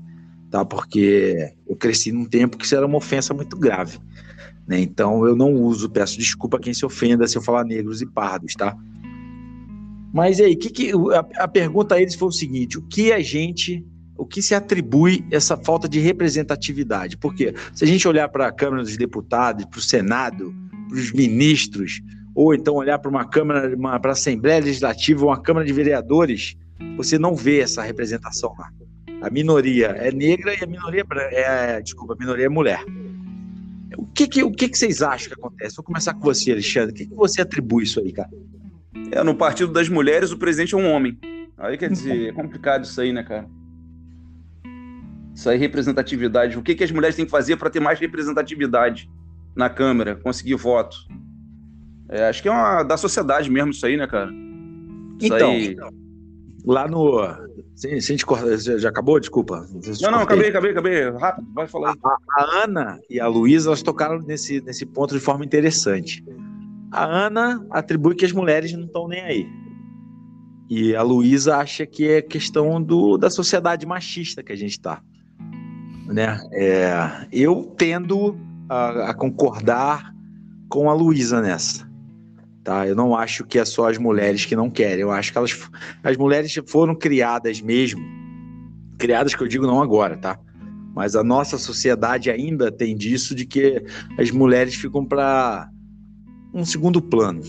[0.50, 0.66] tá?
[0.66, 4.00] Porque eu cresci num tempo que isso era uma ofensa muito grave,
[4.68, 4.80] né?
[4.80, 8.06] Então eu não uso, peço desculpa a quem se ofenda se eu falar negros e
[8.06, 8.76] pardos, tá?
[10.14, 13.14] Mas e aí, que que, a, a pergunta a eles foi o seguinte: o que
[13.14, 13.86] a gente
[14.22, 17.18] o que se atribui essa falta de representatividade?
[17.18, 20.54] Porque se a gente olhar para a Câmara dos Deputados, para o Senado,
[20.88, 22.02] para os ministros,
[22.36, 26.56] ou então olhar para uma Câmara, para a Assembleia Legislativa, uma Câmara de Vereadores,
[26.96, 28.70] você não vê essa representação lá.
[29.22, 32.84] A minoria é negra e a minoria é, desculpa, a minoria é mulher.
[33.98, 35.76] O que que, o que que vocês acham que acontece?
[35.76, 36.92] Vou começar com você, Alexandre.
[36.92, 38.30] O que, que você atribui isso aí, cara?
[39.12, 41.20] É, no Partido das Mulheres, o presidente é um homem.
[41.58, 43.48] Aí quer dizer, é complicado isso aí, né, cara?
[45.36, 46.58] Isso aí, representatividade.
[46.58, 49.10] O que, que as mulheres têm que fazer para ter mais representatividade
[49.56, 50.98] na Câmara, conseguir voto?
[52.10, 54.32] É, acho que é uma da sociedade mesmo isso aí, né, cara?
[55.20, 55.68] Isso então, aí...
[55.68, 56.01] então
[56.66, 57.22] lá no.
[57.76, 59.20] Sim, sim, já, já acabou?
[59.20, 59.66] Desculpa.
[60.02, 61.10] Não, não, acabei, acabei, acabei.
[61.12, 61.96] Rápido, vai falar.
[62.04, 66.24] A, a Ana e a Luísa, elas tocaram nesse, nesse ponto de forma interessante.
[66.92, 69.48] A Ana atribui que as mulheres não estão nem aí.
[70.70, 75.02] E a Luísa acha que é questão do, da sociedade machista que a gente está.
[76.08, 76.40] Né?
[76.54, 78.38] É, eu tendo
[78.70, 80.14] a, a concordar
[80.70, 81.91] com a Luísa nessa.
[82.64, 82.88] Tá?
[82.88, 85.02] Eu não acho que é só as mulheres que não querem.
[85.02, 85.58] Eu acho que elas,
[86.04, 88.02] as mulheres foram criadas mesmo,
[88.98, 90.40] criadas que eu digo não agora, tá?
[90.94, 93.84] Mas a nossa sociedade ainda tem disso de que
[94.18, 95.70] as mulheres ficam para
[96.54, 97.42] um segundo plano,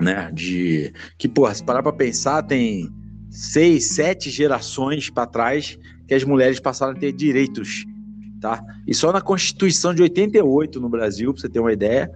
[0.00, 0.30] né?
[0.32, 2.90] De que, pô, se parar para pensar, tem
[3.30, 5.78] seis, sete gerações para trás
[6.08, 7.84] que as mulheres passaram a ter direitos,
[8.40, 8.64] tá?
[8.86, 12.10] E só na Constituição de 88 no Brasil, para você ter uma ideia,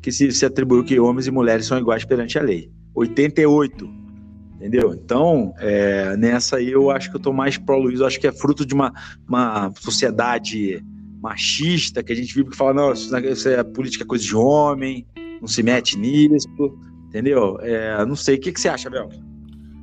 [0.00, 2.70] que se, se atribuiu que homens e mulheres são iguais perante a lei.
[2.94, 3.98] 88.
[4.56, 4.92] Entendeu?
[4.92, 8.32] Então, é, nessa aí eu acho que eu tô mais pró-Luiz, eu acho que é
[8.32, 8.92] fruto de uma,
[9.28, 10.84] uma sociedade
[11.22, 15.06] machista, que a gente vive que fala, não, isso é política é coisa de homem,
[15.40, 16.48] não se mete nisso,
[17.06, 17.56] entendeu?
[17.60, 19.08] É, não sei, o que, que você acha, Bel?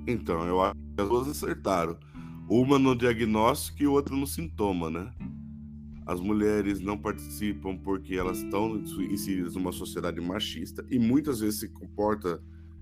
[0.05, 1.97] Então, eu acho que as duas acertaram.
[2.49, 5.07] Uma no diagnóstico e outra no sintoma, né?
[6.05, 8.77] As mulheres não participam porque elas estão
[9.09, 12.39] inseridas numa sociedade machista e muitas vezes se comporta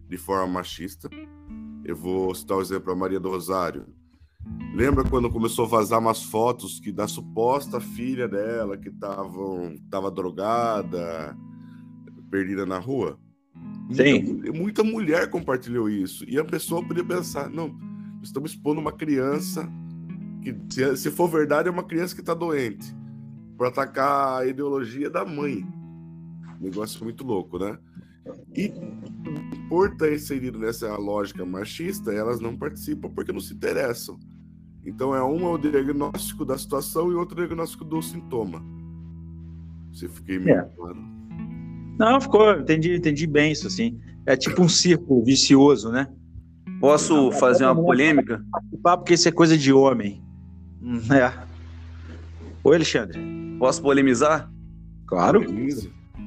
[0.10, 1.10] de forma machista.
[1.86, 3.86] Eu vou citar o exemplo da Maria do Rosário.
[4.76, 10.12] Lembra quando começou a vazar umas fotos que da suposta filha dela que estavam tava
[10.12, 11.38] drogada,
[12.30, 13.18] perdida na rua?
[13.90, 14.22] Sim.
[14.22, 16.26] Muita, muita mulher compartilhou isso.
[16.28, 17.74] E a pessoa podia pensar, não,
[18.22, 19.72] estamos expondo uma criança
[20.42, 22.94] que, se, se for verdade, é uma criança que está doente
[23.58, 25.66] para atacar a ideologia da mãe.
[26.60, 27.78] Negócio muito louco, né?
[28.56, 28.72] E
[29.68, 34.18] por estar inserido nessa lógica machista, elas não participam porque não se interessam.
[34.86, 38.64] Então é um é o diagnóstico da situação e outro é o diagnóstico do sintoma.
[39.94, 40.70] Se fiquei meio é.
[40.76, 40.98] claro.
[42.00, 44.00] Não, ficou, entendi, entendi bem isso assim.
[44.26, 46.08] É tipo um círculo vicioso, né?
[46.80, 48.44] Posso fazer uma polêmica?
[48.82, 50.22] Porque isso é coisa de homem.
[51.14, 51.32] É.
[52.66, 53.43] Oi, Alexandre.
[53.64, 54.52] Posso polemizar?
[55.08, 55.42] Claro.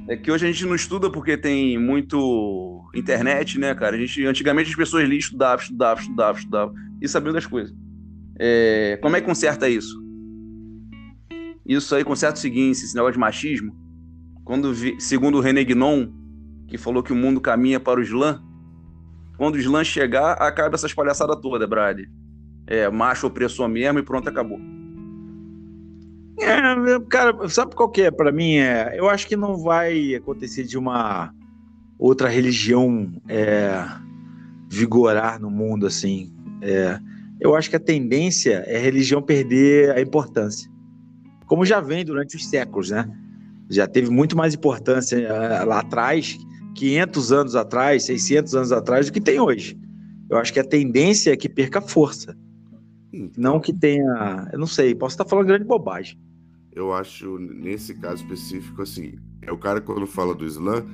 [0.08, 3.94] É que hoje a gente não estuda porque tem muito internet, né, cara?
[3.94, 7.76] A gente, antigamente as pessoas liam, estudavam, estudavam, estudavam, estudavam e sabiam das coisas.
[8.40, 10.02] É, como é que conserta isso?
[11.66, 13.76] Isso aí conserta o seguinte, esse negócio de machismo.
[14.42, 16.08] Quando vi, segundo o René Guinon,
[16.66, 18.42] que falou que o mundo caminha para o Islã,
[19.36, 22.00] quando o Islã chegar, acaba essas palhaçadas todas, Brad.
[22.66, 24.58] É, macho opressor mesmo e pronto, acabou.
[26.38, 28.56] É, cara, sabe qual que é para mim?
[28.56, 31.32] É, eu acho que não vai acontecer de uma
[31.98, 33.84] outra religião é,
[34.70, 36.32] vigorar no mundo assim.
[36.60, 36.98] É,
[37.40, 40.70] eu acho que a tendência é a religião perder a importância,
[41.46, 43.08] como já vem durante os séculos, né?
[43.68, 46.38] Já teve muito mais importância é, lá atrás,
[46.74, 49.78] 500 anos atrás, 600 anos atrás, do que tem hoje.
[50.28, 52.36] Eu acho que a tendência é que perca força.
[53.36, 54.48] Não que tenha.
[54.52, 56.18] Eu não sei, posso estar falando grande bobagem.
[56.76, 60.84] Eu acho, nesse caso específico, assim, é o cara quando fala do Islã,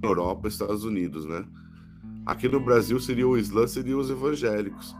[0.00, 1.44] Europa, Estados Unidos, né?
[2.24, 4.94] Aqui no Brasil seria o Islã, seriam os evangélicos,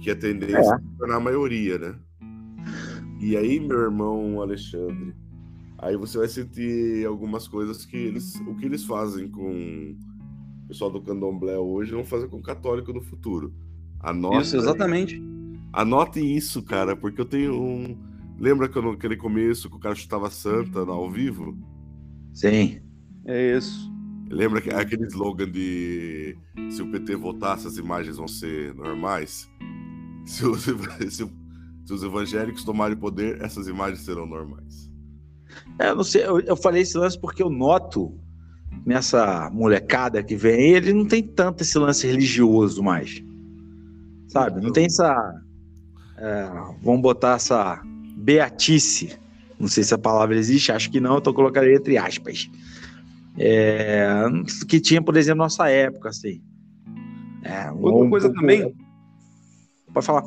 [0.00, 0.76] que a tendência é.
[0.76, 1.94] é tornar a maioria, né?
[3.18, 5.14] E aí, meu irmão Alexandre,
[5.78, 9.96] aí você vai sentir algumas coisas que eles, o que eles fazem com
[10.64, 13.54] o pessoal do candomblé hoje, vão fazer com o católico no futuro.
[14.00, 15.22] Anota, isso, exatamente.
[15.72, 18.13] Anote isso, cara, porque eu tenho um.
[18.38, 21.56] Lembra que naquele começo que o cara chutava Santa ao vivo?
[22.32, 22.80] Sim.
[23.26, 23.92] É isso.
[24.28, 26.36] Lembra que aquele slogan de
[26.70, 29.48] se o PT votasse, as imagens vão ser normais?
[30.26, 31.30] Se os, se,
[31.84, 34.90] se os evangélicos tomarem poder, essas imagens serão normais.
[35.78, 38.18] É, eu não sei, eu, eu falei esse lance porque eu noto
[38.86, 43.22] nessa molecada que vem, ele não tem tanto esse lance religioso mais.
[44.28, 44.62] Sabe?
[44.62, 45.44] Não tem essa
[46.16, 46.48] é,
[46.82, 47.82] vamos botar essa
[48.24, 49.18] beatice,
[49.60, 52.50] não sei se a palavra existe, acho que não, então colocaria entre aspas,
[53.38, 54.06] é,
[54.66, 56.40] que tinha, por exemplo, nossa época, assim.
[57.42, 58.40] É, Outra um coisa pouco...
[58.40, 58.74] também.
[59.92, 60.22] Pode falar.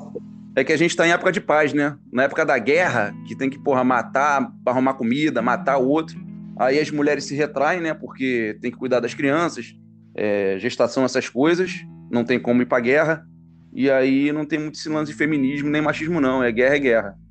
[0.55, 1.97] É que a gente está em época de paz, né?
[2.11, 6.19] Na época da guerra, que tem que, porra, matar, arrumar comida, matar o outro.
[6.57, 7.93] Aí as mulheres se retraem, né?
[7.93, 9.75] Porque tem que cuidar das crianças,
[10.15, 11.73] é, gestação, essas coisas.
[12.11, 13.25] Não tem como ir pra guerra.
[13.73, 16.43] E aí não tem muito esse lance de feminismo nem machismo, não.
[16.43, 17.26] É guerra, é guerra.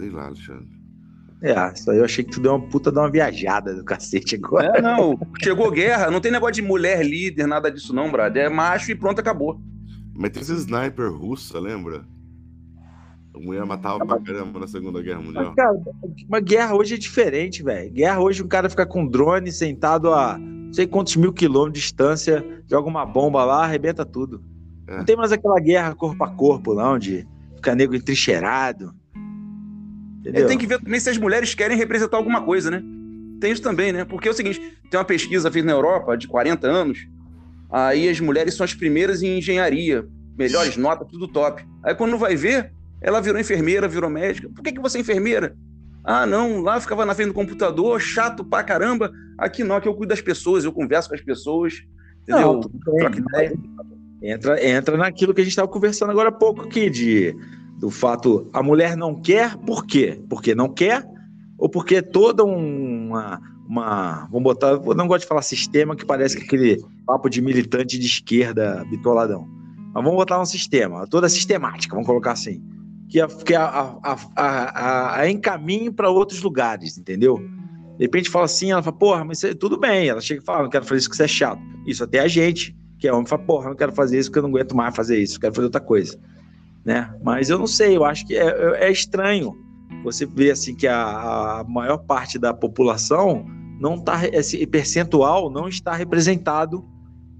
[0.00, 0.80] Sei lá, Alexandre.
[1.42, 4.36] É, isso aí eu achei que tu deu uma puta de uma viajada do cacete
[4.36, 4.78] agora.
[4.78, 5.18] É, não.
[5.42, 8.34] Chegou guerra, não tem negócio de mulher líder, nada disso, não, Brad.
[8.36, 9.60] É macho e pronto, acabou.
[10.14, 12.04] Mas tem esse sniper russa, lembra?
[13.34, 15.44] A mulher matava pra caramba na Segunda Guerra Mundial.
[15.46, 15.80] Mas, cara,
[16.28, 17.90] mas guerra hoje é diferente, velho.
[17.90, 21.80] Guerra hoje um cara fica com drone sentado a não sei quantos mil quilômetros de
[21.80, 24.42] distância, joga uma bomba lá, arrebenta tudo.
[24.86, 24.98] É.
[24.98, 28.94] Não tem mais aquela guerra corpo a corpo, não, de ficar nego entrincheirado.
[30.24, 32.82] É, tem que ver também se as mulheres querem representar alguma coisa, né?
[33.40, 34.04] Tem isso também, né?
[34.04, 37.06] Porque é o seguinte, tem uma pesquisa feita na Europa de 40 anos,
[37.70, 40.06] aí as mulheres são as primeiras em engenharia,
[40.36, 41.64] melhores notas, tudo top.
[41.82, 44.48] Aí quando vai ver, Ela virou enfermeira, virou médica.
[44.50, 45.56] Por que, que você é enfermeira?
[46.04, 49.10] Ah, não, lá ficava na frente do computador, chato pra caramba.
[49.38, 51.82] Aqui não, aqui eu cuido das pessoas, eu converso com as pessoas,
[52.22, 52.60] entendeu?
[52.60, 52.70] Não.
[54.22, 57.34] Entra, entra naquilo que a gente estava conversando agora há pouco aqui, de,
[57.80, 60.20] do fato, a mulher não quer, por quê?
[60.28, 61.02] Porque não quer,
[61.58, 64.28] ou porque toda uma, uma.
[64.30, 64.72] Vamos botar.
[64.72, 68.84] Eu não gosto de falar sistema, que parece que aquele papo de militante de esquerda
[68.90, 69.48] bitoladão.
[69.94, 72.62] Mas vamos botar um sistema, toda sistemática, vamos colocar assim.
[73.08, 77.38] Que, a, que a, a, a, a encaminhe para outros lugares, entendeu?
[77.96, 80.08] De repente fala assim, ela fala, porra, mas tudo bem.
[80.08, 81.60] Ela chega e fala, não quero fazer isso que você é chato.
[81.86, 84.42] Isso até a gente, que é homem, fala, porra, não quero fazer isso porque eu
[84.44, 86.16] não aguento mais fazer isso, quero fazer outra coisa.
[86.84, 87.12] Né?
[87.22, 89.56] Mas eu não sei, eu acho que é, é, é estranho
[90.02, 93.44] você ver assim que a, a maior parte da população
[93.78, 96.82] não está esse percentual não está representado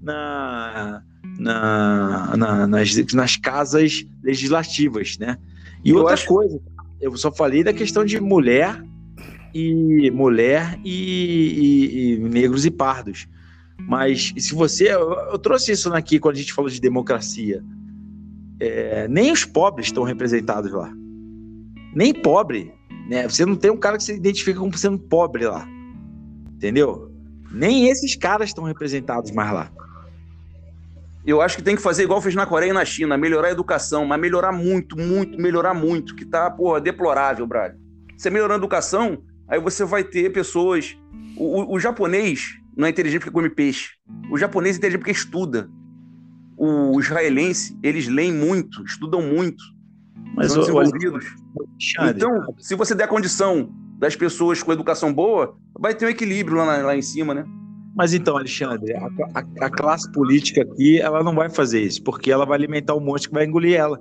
[0.01, 1.01] na,
[1.39, 5.37] na, na nas, nas casas legislativas, né?
[5.83, 6.27] E eu outra acho...
[6.27, 6.61] coisa,
[6.99, 8.79] eu só falei da questão de mulher
[9.53, 13.27] e mulher e, e, e negros e pardos.
[13.87, 14.93] Mas se você.
[14.93, 17.63] Eu, eu, trouxe isso aqui quando a gente falou de democracia.
[18.63, 20.93] É, nem os pobres estão representados lá.
[21.95, 22.71] Nem pobre.
[23.09, 23.27] Né?
[23.27, 25.67] Você não tem um cara que se identifica como sendo pobre lá.
[26.53, 27.11] Entendeu?
[27.51, 29.71] Nem esses caras estão representados mais lá.
[31.25, 33.51] Eu acho que tem que fazer igual fez na Coreia e na China, melhorar a
[33.51, 37.73] educação, mas melhorar muito, muito, melhorar muito, que tá, porra, deplorável, Brad.
[38.15, 40.95] Você melhorando a educação, aí você vai ter pessoas.
[41.35, 43.93] O, o, o japonês não é inteligente porque come peixe.
[44.31, 45.67] O japonês é inteligente porque estuda.
[46.63, 49.63] O israelense, eles leem muito, estudam muito.
[50.35, 51.25] Mas são desenvolvidos.
[52.15, 56.77] Então, se você der condição das pessoas com educação boa, vai ter um equilíbrio lá,
[56.77, 57.43] lá em cima, né?
[57.95, 62.31] Mas então, Alexandre, a, a, a, classe política aqui, ela não vai fazer isso, porque
[62.31, 63.99] ela vai alimentar um monte que vai engolir ela.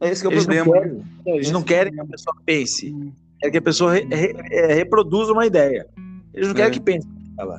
[0.00, 0.64] É esse que é o eles problema.
[0.64, 2.90] Não querem, eles não querem que a pessoa pense,
[3.38, 5.86] querem que a pessoa re, re, é, reproduza uma ideia.
[6.32, 6.72] Eles não querem é.
[6.72, 7.06] que pense.
[7.38, 7.58] Ela.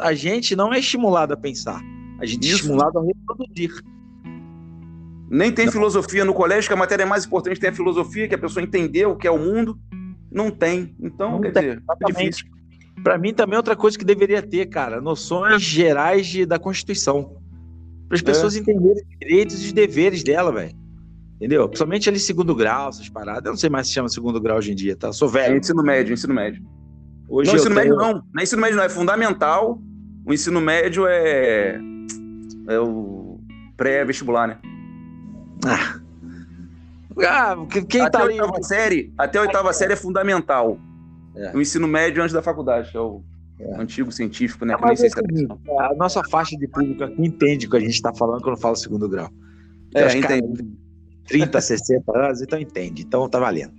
[0.00, 1.80] A gente não é estimulado a pensar,
[2.18, 2.52] a gente isso.
[2.52, 3.72] é estimulado a reproduzir.
[5.30, 5.72] Nem tem não.
[5.72, 9.10] filosofia no colégio, que a matéria mais importante tem a filosofia, que a pessoa entendeu
[9.10, 9.78] o que é o mundo.
[10.30, 10.94] Não tem.
[11.00, 12.46] Então, não quer tem, dizer, é difícil.
[13.02, 17.36] Para mim também é outra coisa que deveria ter, cara, noções gerais de, da Constituição.
[18.08, 18.60] Para as pessoas é.
[18.60, 20.76] entenderem os direitos e os deveres dela, velho.
[21.36, 21.68] Entendeu?
[21.68, 23.44] Principalmente ali segundo grau, essas paradas.
[23.44, 25.12] Eu não sei mais se chama segundo grau hoje em dia, tá?
[25.12, 25.54] Sou velho.
[25.54, 26.64] É ensino médio, ensino médio.
[27.28, 27.86] Hoje não, ensino tenho...
[27.86, 28.14] médio não.
[28.14, 29.80] Não é ensino médio não, é fundamental.
[30.26, 31.78] O ensino médio é,
[32.68, 33.40] é o
[33.76, 34.58] pré-vestibular, né?
[35.66, 36.00] Ah.
[37.26, 37.56] ah
[37.88, 40.78] quem até tá a oitava série, até a oitava série é fundamental.
[41.34, 41.56] É.
[41.56, 43.22] O ensino médio antes da faculdade, é o
[43.58, 43.80] é.
[43.80, 44.74] antigo científico, né?
[44.74, 45.10] É, se é
[45.80, 48.76] a nossa faixa de público aqui entende o que a gente está falando quando fala
[48.76, 49.30] segundo grau.
[49.94, 50.68] É, entende.
[51.26, 53.02] 30, 60 anos, então entende.
[53.02, 53.72] Então tá valendo.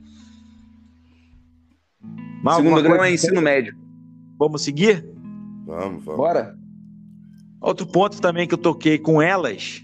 [2.43, 3.75] Mas segundo grau é ensino médio.
[4.38, 5.06] Vamos seguir?
[5.65, 6.17] Vamos, vamos.
[6.17, 6.59] Bora.
[7.62, 9.84] Outro ponto também que eu toquei com elas,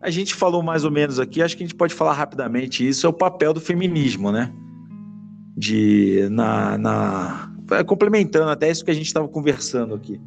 [0.00, 3.06] a gente falou mais ou menos aqui, acho que a gente pode falar rapidamente isso,
[3.06, 4.52] é o papel do feminismo, né?
[5.60, 7.52] de na, na
[7.86, 10.18] complementando até isso que a gente estava conversando aqui,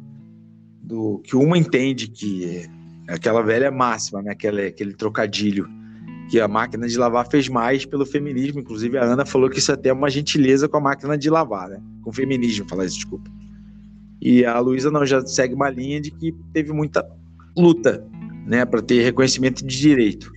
[0.80, 2.66] do que uma entende que
[3.08, 5.68] é aquela velha máxima, né, aquele, aquele trocadilho
[6.30, 9.72] que a máquina de lavar fez mais pelo feminismo, inclusive a Ana falou que isso
[9.72, 11.82] é até é uma gentileza com a máquina de lavar, né?
[12.02, 13.30] Com o feminismo, falar isso, desculpa.
[14.20, 17.06] E a Luísa não já segue uma linha de que teve muita
[17.56, 18.04] luta,
[18.46, 20.30] né, para ter reconhecimento de direito.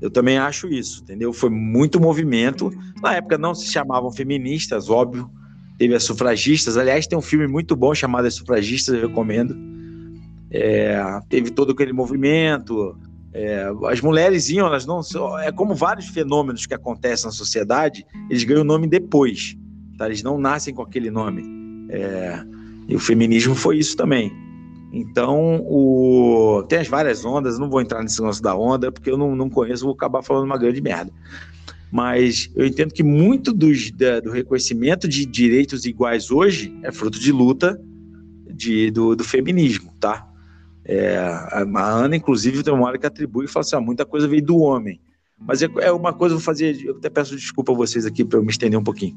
[0.00, 1.32] Eu também acho isso, entendeu?
[1.32, 2.72] Foi muito movimento.
[3.02, 5.30] Na época não se chamavam feministas, óbvio.
[5.76, 6.76] Teve as sufragistas.
[6.76, 9.56] Aliás, tem um filme muito bom chamado As Sufragistas, eu recomendo.
[10.50, 12.96] É, teve todo aquele movimento.
[13.32, 15.00] É, as mulheres iam, elas não.
[15.38, 19.56] É como vários fenômenos que acontecem na sociedade, eles ganham o nome depois.
[19.96, 20.06] Tá?
[20.06, 21.44] Eles não nascem com aquele nome.
[21.90, 22.42] É,
[22.90, 24.32] e o feminismo foi isso também.
[24.92, 26.64] Então, o...
[26.68, 29.48] tem as várias ondas, não vou entrar nesse lance da onda, porque eu não, não
[29.48, 31.12] conheço, vou acabar falando uma grande merda.
[31.92, 37.18] Mas eu entendo que muito dos, da, do reconhecimento de direitos iguais hoje é fruto
[37.20, 37.80] de luta
[38.52, 40.28] de, do, do feminismo, tá?
[40.84, 44.26] É, a Ana, inclusive, tem uma hora que atribui e fala assim: ah, muita coisa
[44.26, 45.00] veio do homem.
[45.40, 48.38] Mas é, é uma coisa, vou fazer, eu até peço desculpa a vocês aqui para
[48.38, 49.16] eu me estender um pouquinho.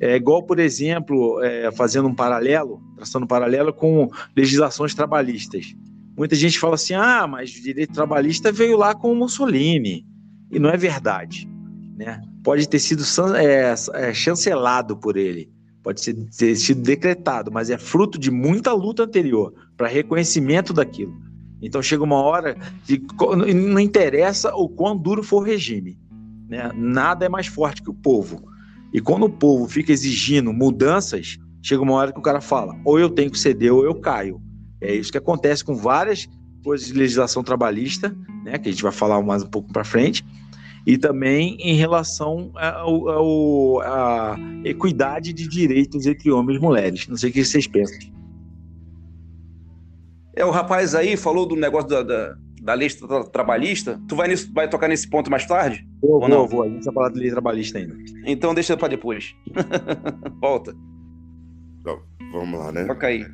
[0.00, 5.74] É igual, por exemplo, é, fazendo um paralelo, traçando um paralelo com legislações trabalhistas.
[6.16, 10.06] Muita gente fala assim: ah, mas o direito trabalhista veio lá com o Mussolini.
[10.50, 11.48] E não é verdade.
[11.96, 12.22] Né?
[12.44, 13.02] Pode ter sido
[13.36, 15.50] é, é, chancelado por ele,
[15.82, 21.25] pode ter sido decretado, mas é fruto de muita luta anterior para reconhecimento daquilo.
[21.66, 23.02] Então chega uma hora que
[23.54, 25.98] não interessa o quão duro for o regime.
[26.48, 26.70] Né?
[26.74, 28.42] Nada é mais forte que o povo.
[28.92, 32.98] E quando o povo fica exigindo mudanças, chega uma hora que o cara fala: ou
[32.98, 34.40] eu tenho que ceder ou eu caio.
[34.80, 36.28] É isso que acontece com várias
[36.62, 40.24] coisas de legislação trabalhista, né, que a gente vai falar mais um pouco para frente,
[40.86, 47.08] e também em relação à equidade de direitos entre homens e mulheres.
[47.08, 47.98] Não sei o que vocês pensam.
[50.36, 52.90] É, o rapaz aí falou do negócio da, da, da lei
[53.32, 53.98] trabalhista.
[54.06, 55.88] Tu vai, nisso, vai tocar nesse ponto mais tarde?
[56.02, 56.46] Vou, ou não?
[56.46, 56.62] vou.
[56.62, 57.96] A gente vai falar de lei trabalhista ainda.
[58.26, 59.34] Então deixa para depois.
[60.38, 60.76] Volta.
[61.80, 62.84] Então, vamos lá, né?
[62.84, 63.24] Toca aí.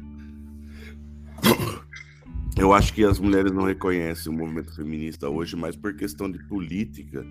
[2.57, 6.39] Eu acho que as mulheres não reconhecem o movimento feminista hoje, mais por questão de
[6.47, 7.27] política,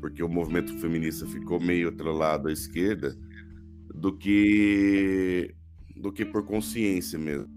[0.00, 3.16] porque o movimento feminista ficou meio atrelado à esquerda,
[3.94, 5.54] do que
[5.96, 7.48] do que por consciência mesmo,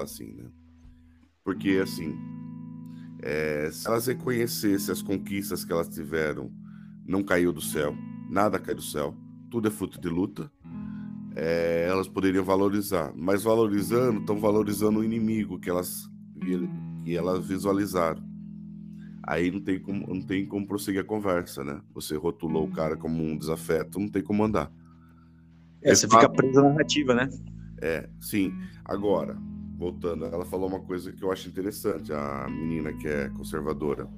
[0.00, 0.44] assim, né?
[1.48, 2.14] Porque assim,
[3.22, 6.52] é, se elas reconhecessem as conquistas que elas tiveram,
[7.06, 7.96] não caiu do céu,
[8.28, 9.16] nada cai do céu,
[9.50, 10.52] tudo é fruto de luta.
[11.34, 16.06] É, elas poderiam valorizar, mas valorizando, estão valorizando o inimigo que elas
[17.02, 18.22] que elas visualizaram.
[19.22, 21.80] Aí não tem como, não tem como prosseguir a conversa, né?
[21.94, 24.70] Você rotulou o cara como um desafeto, não tem como andar.
[25.80, 27.26] É, você fica preso na narrativa, né?
[27.80, 28.52] É, sim.
[28.84, 29.34] Agora,
[29.78, 34.08] voltando, ela falou uma coisa que eu acho interessante, a menina que é conservadora.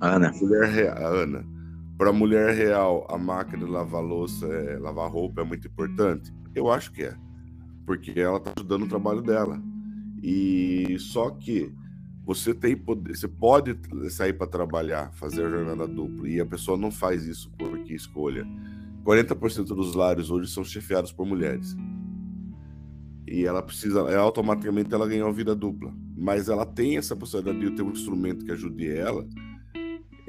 [0.00, 0.30] Ana.
[0.32, 1.44] Mulher a Ana.
[1.98, 6.32] Para mulher real, a máquina de lavar louça, é, lavar roupa é muito importante?
[6.54, 7.16] Eu acho que é.
[7.84, 9.60] Porque ela está ajudando o trabalho dela.
[10.22, 11.72] E só que
[12.24, 13.78] você tem você pode
[14.10, 18.46] sair para trabalhar, fazer a jornada dupla, e a pessoa não faz isso porque escolha.
[19.04, 21.76] 40% dos lares hoje são chefiados por mulheres.
[23.26, 25.92] E ela precisa, é, automaticamente ela ganha uma vida dupla.
[26.16, 29.26] Mas ela tem essa possibilidade de ter um instrumento que ajude ela.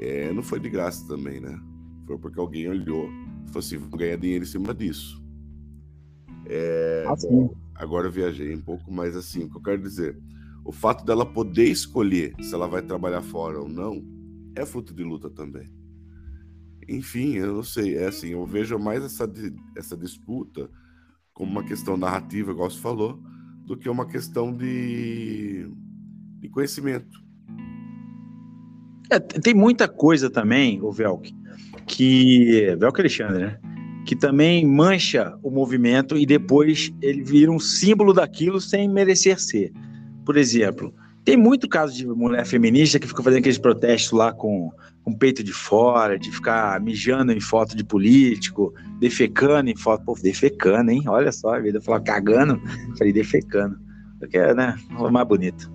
[0.00, 1.58] É, não foi de graça também, né?
[2.06, 3.08] Foi porque alguém olhou
[3.44, 5.22] e falou assim: vou ganhar dinheiro em cima disso.
[6.46, 7.14] É, ah,
[7.74, 10.18] agora eu viajei um pouco, mas assim, o que eu quero dizer,
[10.64, 14.02] o fato dela poder escolher se ela vai trabalhar fora ou não,
[14.56, 15.70] é fruto de luta também.
[16.88, 19.30] Enfim, eu não sei, é assim, eu vejo mais essa,
[19.76, 20.70] essa disputa
[21.38, 23.20] como uma questão narrativa, igual você falou,
[23.64, 25.70] do que uma questão de,
[26.40, 27.16] de conhecimento.
[29.08, 31.32] É, tem muita coisa também, o Velk,
[31.86, 32.76] que.
[32.80, 33.58] Velk Alexandre, né?
[34.04, 39.70] que também mancha o movimento e depois ele vira um símbolo daquilo sem merecer ser.
[40.24, 40.92] Por exemplo,
[41.24, 44.72] tem muito caso de mulher feminista que fica fazendo aqueles protestos lá com,
[45.08, 50.04] com peito de fora, de ficar mijando em foto de político, defecando em foto.
[50.04, 51.02] Pô, defecando, hein?
[51.06, 52.60] Olha só, a vida falar cagando,
[52.98, 53.78] falei defecando.
[54.18, 54.78] Porque é, né?
[55.10, 55.72] Mais bonito.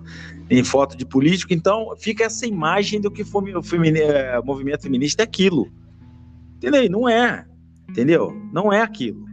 [0.48, 4.82] Em foto de político, então fica essa imagem do que foi o, femini, é, movimento
[4.82, 5.68] feminista é aquilo.
[6.56, 6.88] Entendeu?
[6.88, 7.44] Não é.
[7.88, 8.32] Entendeu?
[8.52, 9.24] Não é aquilo.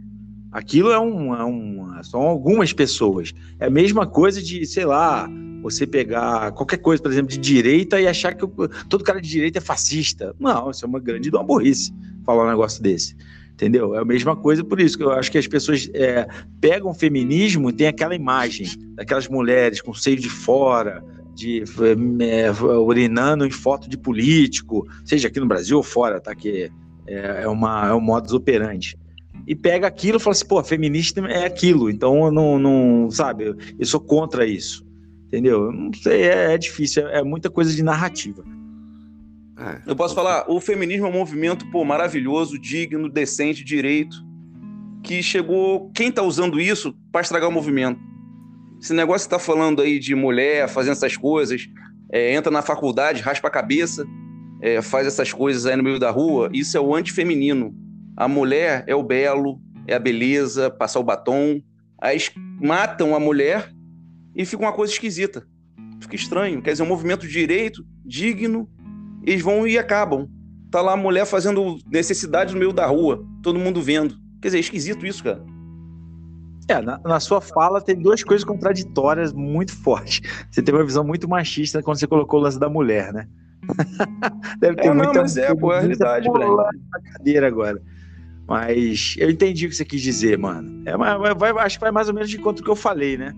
[0.50, 3.32] Aquilo é um, é um, são algumas pessoas.
[3.60, 5.28] É a mesma coisa de, sei lá,
[5.62, 8.44] você pegar qualquer coisa, por exemplo, de direita e achar que
[8.88, 10.34] todo cara de direita é fascista.
[10.38, 11.94] Não, isso é uma grande uma burrice
[12.26, 13.16] falar um negócio desse.
[13.52, 13.94] Entendeu?
[13.94, 16.26] É a mesma coisa, por isso que eu acho que as pessoas é,
[16.60, 21.04] pegam o feminismo e tem aquela imagem daquelas mulheres com seio de fora,
[21.34, 21.62] de
[22.20, 26.34] é, urinando em foto de político, seja aqui no Brasil ou fora, tá?
[26.34, 26.70] Que
[27.06, 28.96] é, é, uma, é um modus operandi.
[29.46, 33.54] E pega aquilo e fala assim, pô, feminista é aquilo, então eu não, não sabe,
[33.78, 34.84] eu sou contra isso.
[35.32, 35.64] Entendeu?
[35.64, 38.44] Eu não sei, é, é difícil, é, é, muita coisa de narrativa.
[39.58, 44.14] É, eu posso falar, o feminismo é um movimento, pô, maravilhoso, digno, decente, direito,
[45.02, 47.98] que chegou, quem tá usando isso para estragar o movimento?
[48.78, 51.66] Esse negócio que tá falando aí de mulher fazendo essas coisas,
[52.12, 54.06] é, entra na faculdade, raspa a cabeça,
[54.60, 57.74] é, faz essas coisas aí no meio da rua, isso é o antifeminino.
[58.14, 61.58] A mulher é o belo, é a beleza, passar o batom.
[61.98, 62.18] Aí
[62.60, 63.72] matam a mulher
[64.34, 65.46] e fica uma coisa esquisita.
[66.00, 66.62] Fica estranho.
[66.62, 68.68] Quer dizer, um movimento direito, digno,
[69.24, 70.28] eles vão e acabam.
[70.70, 74.16] Tá lá a mulher fazendo necessidade no meio da rua, todo mundo vendo.
[74.40, 75.44] Quer dizer, é esquisito isso, cara.
[76.68, 80.20] É, na, na, sua fala tem duas coisas contraditórias muito fortes.
[80.50, 83.28] Você teve uma visão muito machista quando você colocou o lance da mulher, né?
[84.58, 87.80] Deve ter é, muita não, mas é, pô, é a realidade, na cadeira agora.
[88.46, 90.82] Mas eu entendi o que você quis dizer, mano.
[90.86, 93.34] É, vai, vai, acho que vai mais ou menos de conta que eu falei, né?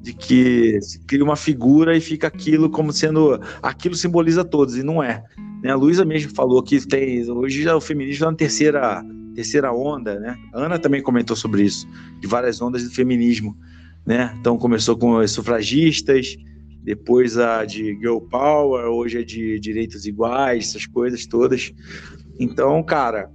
[0.00, 3.40] De que se cria uma figura e fica aquilo como sendo.
[3.62, 5.24] Aquilo simboliza todos, e não é.
[5.62, 5.70] Né?
[5.70, 7.28] A Luísa mesmo falou que tem.
[7.30, 10.36] Hoje já o feminismo está na terceira, terceira onda, né?
[10.54, 11.86] A Ana também comentou sobre isso,
[12.20, 13.56] de várias ondas do feminismo.
[14.06, 14.34] Né?
[14.40, 16.36] Então começou com os sufragistas,
[16.82, 21.72] depois a de Girl Power, hoje é de direitos iguais, essas coisas todas.
[22.40, 23.30] Então, cara,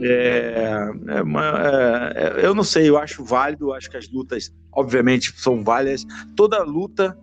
[0.00, 5.32] é, é uma, é, eu não sei, eu acho válido, acho que as lutas, obviamente,
[5.36, 6.06] são válidas.
[6.36, 7.18] Toda luta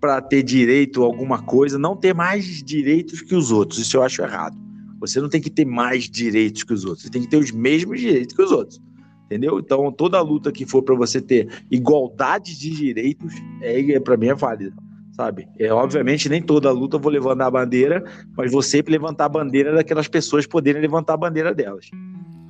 [0.00, 4.02] para ter direito a alguma coisa, não ter mais direitos que os outros, isso eu
[4.02, 4.56] acho errado.
[5.00, 7.50] Você não tem que ter mais direitos que os outros, você tem que ter os
[7.50, 8.80] mesmos direitos que os outros.
[9.26, 9.58] Entendeu?
[9.58, 13.32] Então, toda luta que for para você ter igualdade de direitos,
[13.62, 14.74] é, é para mim é válida
[15.12, 15.46] sabe?
[15.58, 18.02] É, obviamente, nem toda luta eu vou levantar a bandeira,
[18.36, 21.90] mas vou sempre levantar a bandeira daquelas pessoas poderem levantar a bandeira delas.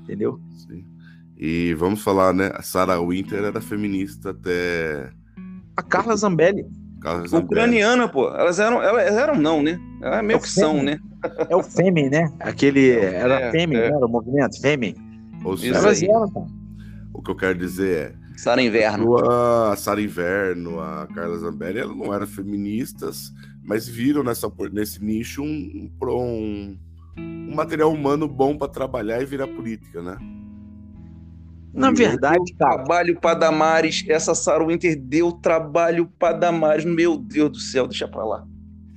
[0.05, 0.41] Entendeu?
[0.57, 0.85] Sim.
[1.45, 2.53] E vamos falar, né?
[2.55, 5.11] A Sarah Winter era feminista até.
[5.77, 6.65] A Carla Zambelli.
[7.01, 7.47] Carla Zambelli.
[7.47, 8.29] Ucraniana, pô.
[8.29, 9.77] Elas eram, elas eram não, né?
[10.01, 11.01] Elas é meio é que são, né?
[11.51, 12.33] É o Fêmen, né?
[12.39, 12.93] Aquele.
[12.93, 13.87] Era é, Fêmen, é.
[13.87, 14.61] era o movimento?
[14.61, 14.95] Fêmen.
[15.45, 16.47] Ou seja, elas eram, cara.
[17.13, 19.17] O que eu quero dizer é Sara Inverno.
[19.29, 23.33] A Sara Inverno, a Carla Zambelli, elas não eram feministas,
[23.65, 26.79] mas viram nessa, nesse nicho um, um,
[27.19, 30.17] um material humano bom para trabalhar e virar política, né?
[31.73, 32.77] Na verdade, cara.
[32.77, 36.85] Trabalho para Damares, essa Sarah Winter deu trabalho para Damares.
[36.85, 38.47] Meu Deus do céu, deixa para lá.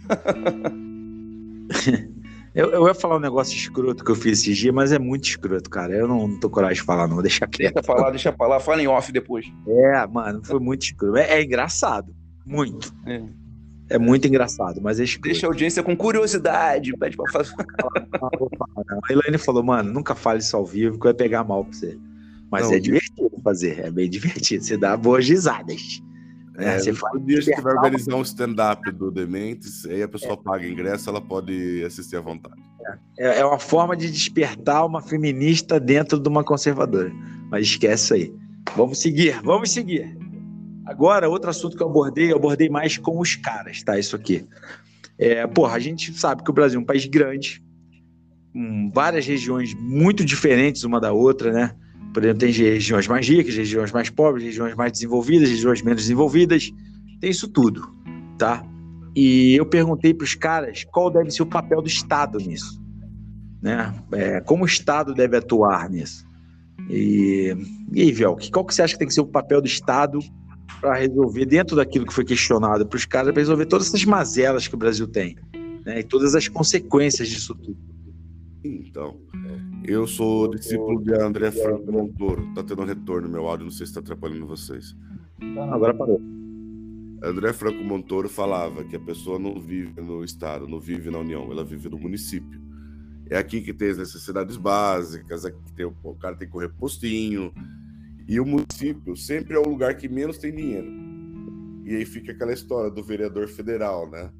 [2.55, 5.25] Eu, eu ia falar um negócio escroto que eu fiz esses dias, mas é muito
[5.25, 5.93] escroto, cara.
[5.93, 7.15] Eu não, não tô coragem de falar, não.
[7.15, 7.73] Vou deixar quieto.
[7.73, 8.61] Deixa falar, deixa falar.
[8.61, 9.45] Fala em off depois.
[9.67, 11.17] É, mano, foi muito escroto.
[11.17, 12.15] É, é engraçado.
[12.45, 12.95] Muito.
[13.05, 13.21] É.
[13.89, 13.97] é.
[13.97, 15.27] muito engraçado, mas é escroto.
[15.27, 16.95] Deixa a audiência com curiosidade.
[16.97, 17.53] Pede pra fazer.
[17.59, 21.99] a Elaine falou, mano, nunca fale isso ao vivo, que vai pegar mal pra você.
[22.59, 24.63] Mas não, é divertido fazer, é bem divertido.
[24.63, 26.01] Você dá boas risadas.
[26.57, 30.37] É, você fala dia que vai organizar um stand-up do Dementes, aí a pessoa é.
[30.37, 32.61] paga ingresso, ela pode assistir à vontade.
[33.19, 37.11] É, é uma forma de despertar uma feminista dentro de uma conservadora.
[37.51, 38.33] Mas esquece isso aí.
[38.75, 40.17] Vamos seguir, vamos seguir.
[40.85, 43.99] Agora, outro assunto que eu abordei, eu abordei mais com os caras, tá?
[43.99, 44.47] Isso aqui.
[45.17, 47.61] É, porra, a gente sabe que o Brasil é um país grande,
[48.53, 51.75] com várias regiões muito diferentes uma da outra, né?
[52.15, 56.71] Por exemplo, tem regiões mais ricas, regiões mais pobres, regiões mais desenvolvidas, regiões menos desenvolvidas.
[57.19, 57.93] Tem isso tudo,
[58.37, 58.65] tá?
[59.13, 62.81] E eu perguntei para os caras qual deve ser o papel do Estado nisso,
[63.61, 63.93] né?
[64.13, 66.25] É, como o Estado deve atuar nisso.
[66.89, 67.53] E,
[67.91, 70.19] e aí, Velk, qual que você acha que tem que ser o papel do Estado
[70.79, 74.69] para resolver, dentro daquilo que foi questionado para os caras, para resolver todas essas mazelas
[74.69, 75.35] que o Brasil tem,
[75.85, 75.99] né?
[75.99, 77.77] E todas as consequências disso tudo?
[78.63, 79.17] Então,
[79.87, 82.53] eu sou discípulo de André Franco Montoro.
[82.53, 84.95] Tá tendo um retorno meu áudio, não sei se está atrapalhando vocês.
[85.71, 86.19] Agora parou.
[87.23, 91.51] André Franco Montoro falava que a pessoa não vive no estado, não vive na União,
[91.51, 92.59] ela vive no município.
[93.29, 97.53] É aqui que tem as necessidades básicas, aqui tem, o cara tem que correr postinho.
[98.27, 100.91] E o município sempre é o lugar que menos tem dinheiro.
[101.85, 104.31] E aí fica aquela história do vereador federal, né?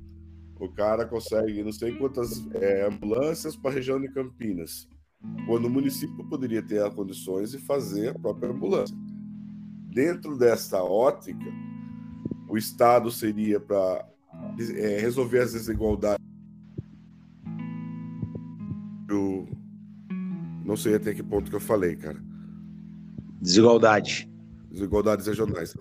[0.59, 4.87] O cara consegue não sei quantas é, ambulâncias para a região de Campinas
[5.45, 8.95] quando o município poderia ter as condições de fazer a própria ambulância.
[9.89, 11.45] Dentro dessa ótica,
[12.49, 14.07] o Estado seria para
[14.75, 16.25] é, resolver as desigualdades.
[19.09, 19.47] Eu
[20.65, 22.21] não sei até que ponto que eu falei, cara.
[23.39, 24.29] Desigualdade.
[24.71, 25.75] Desigualdades regionais.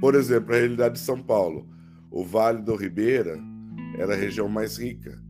[0.00, 1.68] Por exemplo, a realidade de São Paulo.
[2.10, 3.38] O Vale do Ribeira
[3.96, 5.22] era a região mais rica,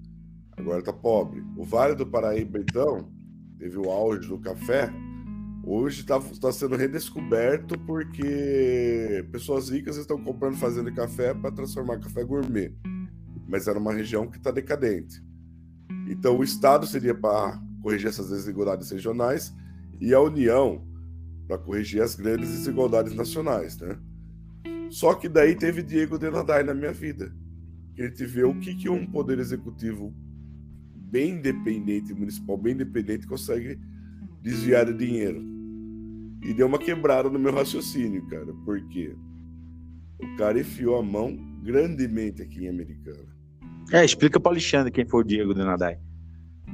[0.57, 1.45] agora está pobre.
[1.57, 3.13] O Vale do Paraíba, então,
[3.61, 4.91] teve o auge do café,
[5.63, 12.01] hoje está tá sendo redescoberto porque pessoas ricas estão comprando fazenda de café para transformar
[12.01, 12.75] café gourmet.
[13.47, 15.23] Mas era uma região que está decadente.
[16.09, 19.55] Então o Estado seria para corrigir essas desigualdades regionais
[20.01, 20.83] e a União
[21.47, 23.99] para corrigir as grandes desigualdades nacionais, né?
[24.89, 27.35] Só que daí teve Diego Denadai na minha vida.
[27.99, 30.15] A gente vê o que, que um poder executivo
[31.11, 33.79] bem independente, municipal bem independente, consegue
[34.43, 35.43] desviar o dinheiro.
[36.43, 39.15] E deu uma quebrada no meu raciocínio, cara, porque
[40.19, 43.29] o cara enfiou a mão grandemente aqui em Americana.
[43.93, 45.99] É, explica para Alexandre quem foi o Diego do Nadai.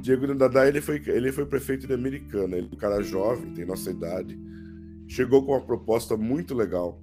[0.01, 3.53] Diego do Nadai, ele foi, ele foi prefeito de Americana, ele é um cara jovem,
[3.53, 4.39] tem nossa idade,
[5.07, 7.01] chegou com uma proposta muito legal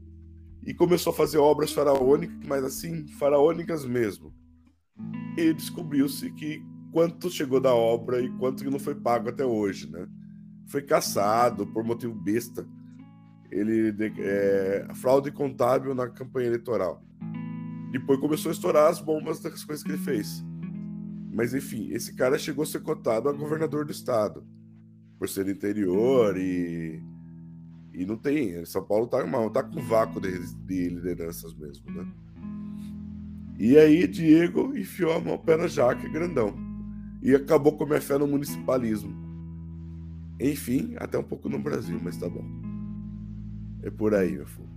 [0.64, 4.32] e começou a fazer obras faraônicas, mas assim, faraônicas mesmo.
[5.37, 6.62] E descobriu-se que
[6.95, 10.07] quanto chegou da obra e quanto que não foi pago até hoje, né?
[10.68, 12.64] Foi caçado por motivo besta.
[13.51, 17.03] Ele é, fraude contábil na campanha eleitoral.
[17.90, 20.45] Depois começou a estourar as bombas das coisas que ele fez.
[21.32, 24.47] Mas enfim, esse cara chegou a ser cotado a governador do estado
[25.18, 27.03] por ser interior e
[27.92, 28.64] e não tem.
[28.64, 32.07] São Paulo tá, mal, tá com vácuo de, de lideranças mesmo, né?
[33.59, 36.64] E aí Diego enfiou a mão pé na jaca, grandão
[37.25, 39.11] e acabou com a minha fé no municipalismo.
[40.39, 42.45] Enfim, até um pouco no Brasil, mas tá bom.
[43.83, 44.68] É por aí, meu filho.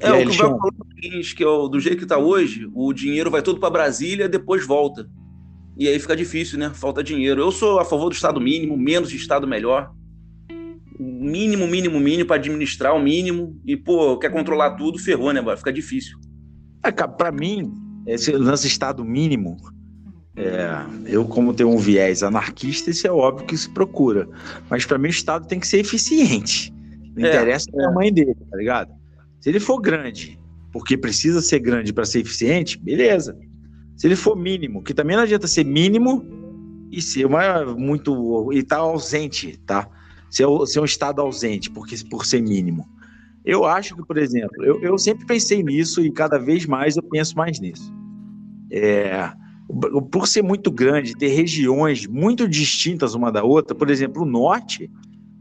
[0.00, 2.68] É, o que vai falar é o seguinte, que é do jeito que tá hoje,
[2.74, 5.08] o dinheiro vai todo para Brasília, depois volta.
[5.76, 6.70] E aí fica difícil, né?
[6.74, 7.40] Falta dinheiro.
[7.40, 9.92] Eu sou a favor do Estado mínimo, menos de Estado melhor.
[10.98, 13.60] Mínimo, mínimo, mínimo para administrar o mínimo.
[13.64, 15.40] E, pô, quer controlar tudo, ferrou, né?
[15.56, 16.18] Fica difícil.
[16.84, 17.72] É, para mim,
[18.06, 19.56] esse lance Estado mínimo,
[20.38, 24.28] é, eu, como tenho um viés anarquista, isso é óbvio que se procura.
[24.70, 26.72] Mas para mim, o Estado tem que ser eficiente.
[27.16, 28.92] Não é, interessa o tamanho dele, tá ligado?
[29.40, 30.38] Se ele for grande,
[30.72, 33.36] porque precisa ser grande para ser eficiente, beleza.
[33.96, 36.24] Se ele for mínimo, que também não adianta ser mínimo
[36.92, 38.52] e ser uma, muito.
[38.52, 39.88] e tá ausente, tá?
[40.30, 42.86] Ser, ser um estado ausente, porque, por ser mínimo.
[43.44, 47.02] Eu acho que, por exemplo, eu, eu sempre pensei nisso e cada vez mais eu
[47.02, 47.92] penso mais nisso.
[48.70, 49.32] É,
[50.10, 54.90] por ser muito grande, ter regiões muito distintas uma da outra, por exemplo, o norte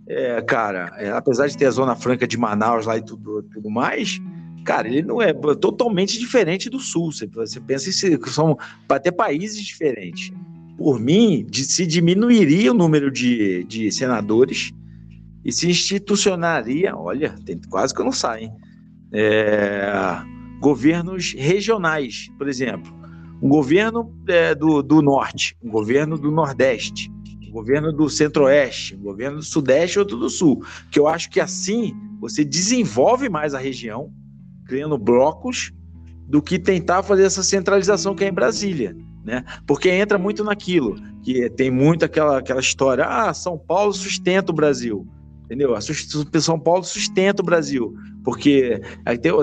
[0.08, 3.70] é, cara, é, apesar de ter a Zona Franca de Manaus lá e tudo, tudo
[3.70, 4.22] mais,
[4.64, 7.12] cara, ele não é totalmente diferente do Sul.
[7.12, 8.58] Você, você pensa que são
[8.88, 10.32] até países diferentes.
[10.78, 14.72] Por mim, de, se diminuiria o número de, de senadores
[15.44, 18.50] e se institucionaria, olha, tem, quase que eu não saio,
[19.12, 19.92] é,
[20.62, 22.97] governos regionais, por exemplo.
[23.42, 27.12] Um governo é, do, do norte, um governo do nordeste,
[27.58, 30.64] governo do centro-oeste, governo do sudeste outro do sul.
[30.92, 34.12] Que eu acho que assim você desenvolve mais a região,
[34.66, 35.72] criando blocos,
[36.28, 38.96] do que tentar fazer essa centralização que é em Brasília.
[39.24, 39.44] Né?
[39.66, 44.56] Porque entra muito naquilo, que tem muito aquela, aquela história, ah, São Paulo sustenta o
[44.56, 45.08] Brasil.
[45.48, 45.74] Entendeu?
[46.42, 47.96] São Paulo sustenta o Brasil.
[48.22, 48.82] Porque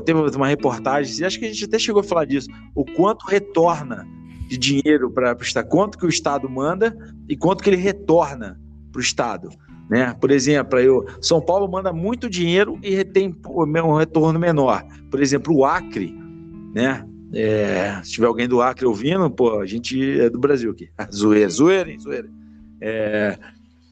[0.04, 4.06] teve uma reportagem, acho que a gente até chegou a falar disso, o quanto retorna
[4.46, 6.94] de dinheiro para o Estado, quanto que o Estado manda
[7.26, 8.60] e quanto que ele retorna
[8.92, 9.48] para o Estado.
[9.88, 10.14] Né?
[10.20, 14.84] Por exemplo, eu, São Paulo manda muito dinheiro e tem um retorno menor.
[15.10, 16.14] Por exemplo, o Acre,
[16.74, 17.06] né?
[17.36, 20.90] É, se tiver alguém do Acre ouvindo, pô, a gente é do Brasil aqui.
[21.12, 22.30] zoeira, zoeira, zoeira.
[22.80, 23.38] É,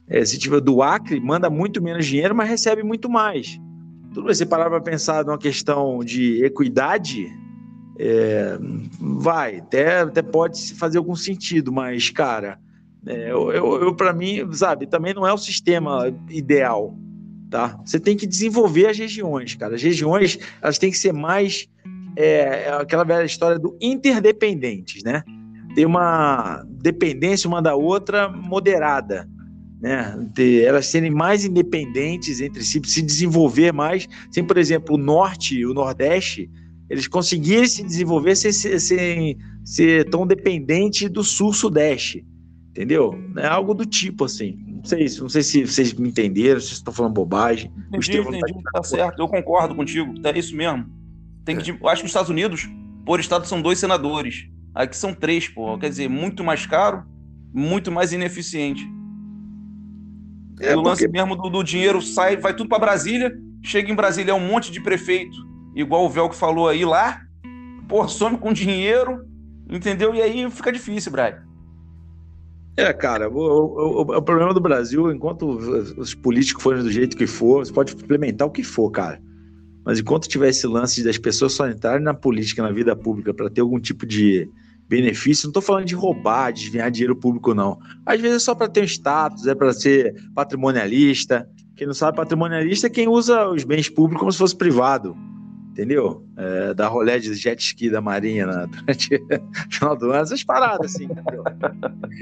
[0.07, 3.59] é, se tiver do Acre, manda muito menos dinheiro, mas recebe muito mais.
[4.13, 7.31] Tudo bem, você parar para pensar numa questão de equidade,
[7.99, 8.57] é,
[8.99, 12.59] vai, até, até pode fazer algum sentido, mas, cara,
[13.05, 16.95] é, eu, eu, para mim, sabe, também não é o sistema ideal,
[17.49, 17.79] tá?
[17.85, 19.75] Você tem que desenvolver as regiões, cara.
[19.75, 21.67] As regiões, elas têm que ser mais
[22.15, 25.23] é, aquela velha história do interdependentes, né?
[25.75, 29.27] Ter uma dependência uma da outra moderada,
[29.83, 30.17] né?
[30.33, 34.07] Ter, elas serem mais independentes entre si, se desenvolver mais.
[34.31, 36.49] Sem, por exemplo, o norte e o nordeste,
[36.89, 42.25] eles conseguirem se desenvolver sem, sem ser tão dependente do sul-sudeste.
[42.69, 43.13] Entendeu?
[43.37, 44.57] É algo do tipo assim.
[44.67, 47.69] Não sei, não sei se vocês me entenderam, se estão falando bobagem.
[47.89, 49.21] Entendi, entendi, tá, tá certo.
[49.21, 50.13] Eu concordo contigo.
[50.23, 50.85] É isso mesmo.
[51.43, 51.77] Tem que, é.
[51.79, 52.69] Eu acho que os Estados Unidos,
[53.05, 54.47] por estado, são dois senadores.
[54.73, 55.77] Aqui são três, pô.
[55.77, 57.03] Quer dizer, muito mais caro,
[57.53, 58.87] muito mais ineficiente.
[60.59, 61.17] É, o lance porque...
[61.17, 63.33] mesmo do, do, dinheiro sai, vai tudo para Brasília,
[63.63, 67.21] chega em Brasília é um monte de prefeito igual o Velco falou aí lá,
[67.87, 69.25] pô, some com dinheiro,
[69.69, 70.13] entendeu?
[70.13, 71.43] E aí fica difícil, Brian.
[72.75, 77.27] É, cara, o, o, o, problema do Brasil, enquanto os políticos forem do jeito que
[77.27, 79.21] for, você pode implementar o que for, cara.
[79.85, 83.49] Mas enquanto tiver esse lance das pessoas só entrarem na política, na vida pública, para
[83.49, 84.49] ter algum tipo de
[84.87, 87.79] benefício, não estou falando de roubar, desviar dinheiro público, não.
[88.05, 91.47] Às vezes é só para ter um status, é para ser patrimonialista.
[91.75, 95.15] Quem não sabe, patrimonialista é quem usa os bens públicos como se fosse privado
[95.73, 96.23] entendeu?
[96.37, 100.43] É, da rolé de jet ski da Marinha na, durante o final do ano, essas
[100.43, 101.43] paradas, assim, entendeu?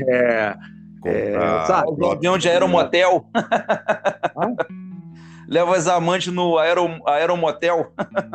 [0.07, 0.55] É,
[1.05, 1.91] é, sabe?
[1.91, 3.27] O avião de aeromotel.
[5.47, 7.91] Leva as amantes no aero, aeromotel.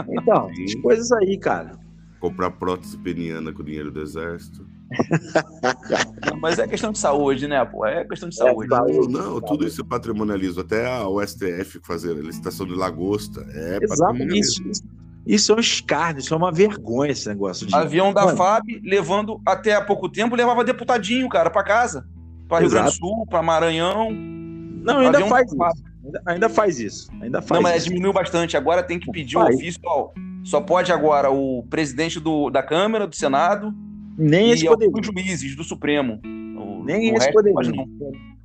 [0.07, 1.73] Então, as coisas aí, cara.
[2.21, 4.67] Comprar prótese peniana com o dinheiro do exército.
[6.31, 7.85] Não, mas é questão de saúde, né, pô?
[7.85, 8.73] É questão de saúde.
[8.73, 10.61] É, não, não, tudo isso é patrimonialismo.
[10.61, 14.83] Até a STF fazer a licitação de lagosta é Exato, isso, isso,
[15.27, 17.67] isso é um escárnio, isso é uma vergonha esse negócio.
[17.67, 17.75] De...
[17.75, 18.37] Avião da Mano.
[18.37, 22.07] FAB levando até há pouco tempo, levava deputadinho, cara, para casa.
[22.49, 24.11] Para Rio Grande do Sul, para Maranhão.
[24.13, 25.63] Não, ainda Avião faz isso.
[26.05, 27.11] Ainda, ainda, faz isso.
[27.21, 27.89] Ainda faz Não, mas isso.
[27.89, 28.57] diminuiu bastante.
[28.57, 29.81] Agora tem que pedir o um ofício.
[29.85, 30.11] Ó,
[30.47, 33.75] só pode agora o presidente do, da Câmara, do Senado.
[34.17, 34.89] Nem esse poder.
[34.89, 36.21] Os juízes do Supremo.
[36.25, 37.53] O, Nem o esse poder.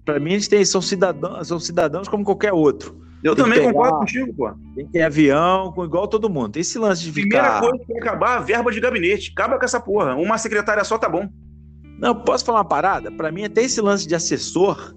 [0.04, 3.00] Para mim, eles têm, são, cidadãos, são cidadãos como qualquer outro.
[3.24, 4.52] Eu tem também pegar, concordo contigo, pô.
[4.76, 6.54] Tem que ter avião, igual todo mundo.
[6.54, 7.60] Tem esse lance de ficar...
[7.60, 9.32] Primeira coisa que acabar, a verba de gabinete.
[9.32, 10.16] Acaba com essa porra.
[10.16, 11.30] Uma secretária só tá bom.
[12.00, 13.12] Não, posso falar uma parada?
[13.12, 14.96] Para mim, até esse lance de assessor,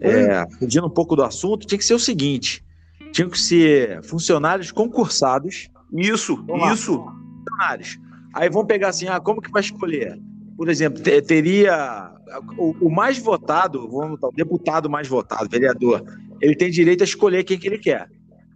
[0.00, 2.64] é, fugindo um pouco do assunto, tinha que ser o seguinte:
[3.12, 5.70] tinham que ser funcionários concursados.
[5.94, 7.04] Isso, isso.
[7.46, 7.98] Funcionários.
[8.34, 10.18] Aí vão pegar assim, ah, como que vai escolher?
[10.56, 12.12] Por exemplo, teria
[12.58, 16.04] o, o mais votado, vamos o deputado mais votado, vereador,
[16.40, 18.08] ele tem direito a escolher quem que ele quer.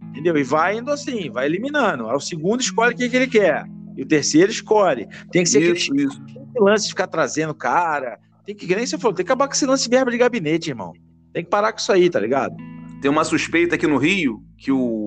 [0.09, 0.37] Entendeu?
[0.37, 2.09] E vai indo assim, vai eliminando.
[2.09, 3.65] Aí o segundo escolhe quem que ele quer.
[3.95, 5.07] E o terceiro escolhe.
[5.31, 6.21] Tem que ser isso, aquele isso.
[6.57, 8.17] lance de ficar trazendo cara.
[8.45, 10.69] Tem que, nem você falou, tem que acabar com esse lance de verba de gabinete,
[10.69, 10.93] irmão.
[11.33, 12.55] Tem que parar com isso aí, tá ligado?
[13.01, 14.98] Tem uma suspeita aqui no Rio que o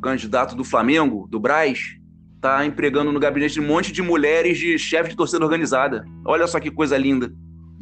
[0.00, 1.80] candidato do Flamengo, do Braz,
[2.40, 6.04] tá empregando no gabinete um monte de mulheres de chefe de torcida organizada.
[6.24, 7.32] Olha só que coisa linda.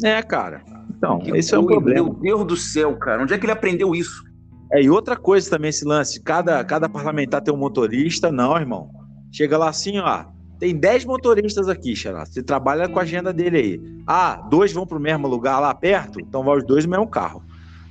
[0.03, 0.63] É, cara.
[0.97, 2.05] Então, que esse é o problema.
[2.05, 3.23] Meu Deus do céu, cara.
[3.23, 4.25] Onde é que ele aprendeu isso?
[4.73, 8.91] É, e outra coisa também, esse lance, cada, cada parlamentar tem um motorista, não, irmão.
[9.33, 10.25] Chega lá assim, ó,
[10.59, 12.27] tem 10 motoristas aqui, Xará.
[12.27, 13.81] Você trabalha com a agenda dele aí.
[14.07, 17.43] Ah, dois vão pro mesmo lugar lá perto, então vai os dois no mesmo carro.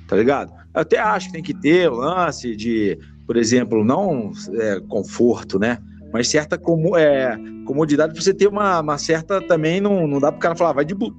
[0.06, 0.52] Tá ligado?
[0.74, 2.98] Eu até acho que tem que ter o lance de,
[3.28, 5.78] por exemplo, não é, conforto, né?
[6.12, 9.80] Mas certa como, é, comodidade pra você ter uma, uma certa também.
[9.80, 11.14] Não, não dá pro cara falar, vai de, bu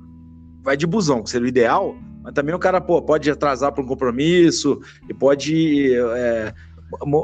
[0.61, 3.83] vai de busão, que seria o ideal mas também o cara pô, pode atrasar para
[3.83, 4.79] um compromisso
[5.09, 6.53] e pode é,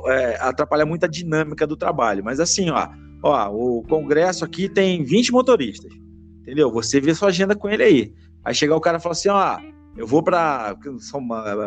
[0.07, 2.23] é, atrapalhar muito a dinâmica do trabalho.
[2.23, 2.87] Mas assim, ó,
[3.23, 5.91] ó, o congresso aqui tem 20 motoristas,
[6.41, 6.71] entendeu?
[6.71, 8.13] Você vê sua agenda com ele aí.
[8.43, 9.59] Aí chegar o cara e falar assim, ó,
[9.95, 10.75] eu vou para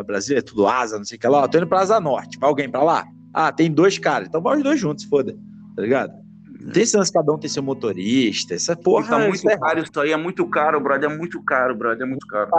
[0.05, 2.37] Brasília, é tudo asa, não sei o que lá, ó, tô indo para Asa Norte,
[2.39, 3.05] vai alguém para lá?
[3.33, 5.35] Ah, tem dois caras, então vai os dois juntos, foda,
[5.75, 6.13] tá ligado?
[6.61, 9.05] Não tem chance cada um ter seu motorista, essa porra.
[9.05, 12.05] E tá muito é caro isso aí, é muito caro, brother, é muito caro, brother,
[12.05, 12.49] é muito caro.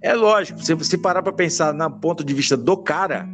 [0.00, 3.28] É lógico, se você parar para pensar no ponto de vista do cara,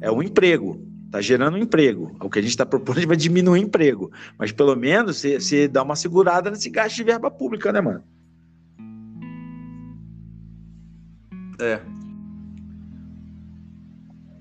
[0.00, 0.82] é um emprego.
[1.10, 2.16] Tá gerando um emprego.
[2.20, 4.10] O que a gente está propondo vai diminuir o emprego.
[4.38, 8.02] Mas pelo menos você, você dá uma segurada nesse gasto de verba pública, né, mano?
[11.58, 11.80] É.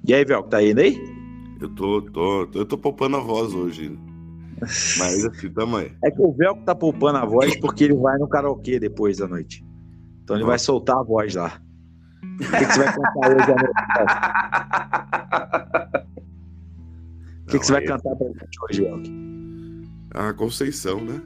[0.07, 0.97] E aí, Velco, tá indo aí?
[1.59, 3.97] Eu tô, tô, eu tô poupando a voz hoje.
[4.61, 5.91] Mas assim, tamanho.
[6.03, 9.28] É que o Velco tá poupando a voz porque ele vai no karaokê depois da
[9.28, 9.66] noite.
[10.24, 11.59] Então ele vai soltar a voz lá.
[12.24, 13.76] O que, que você vai cantar hoje à noite?
[17.45, 19.26] O que, que você vai cantar pra gente hoje, Elk?
[20.16, 21.22] A Conceição, né?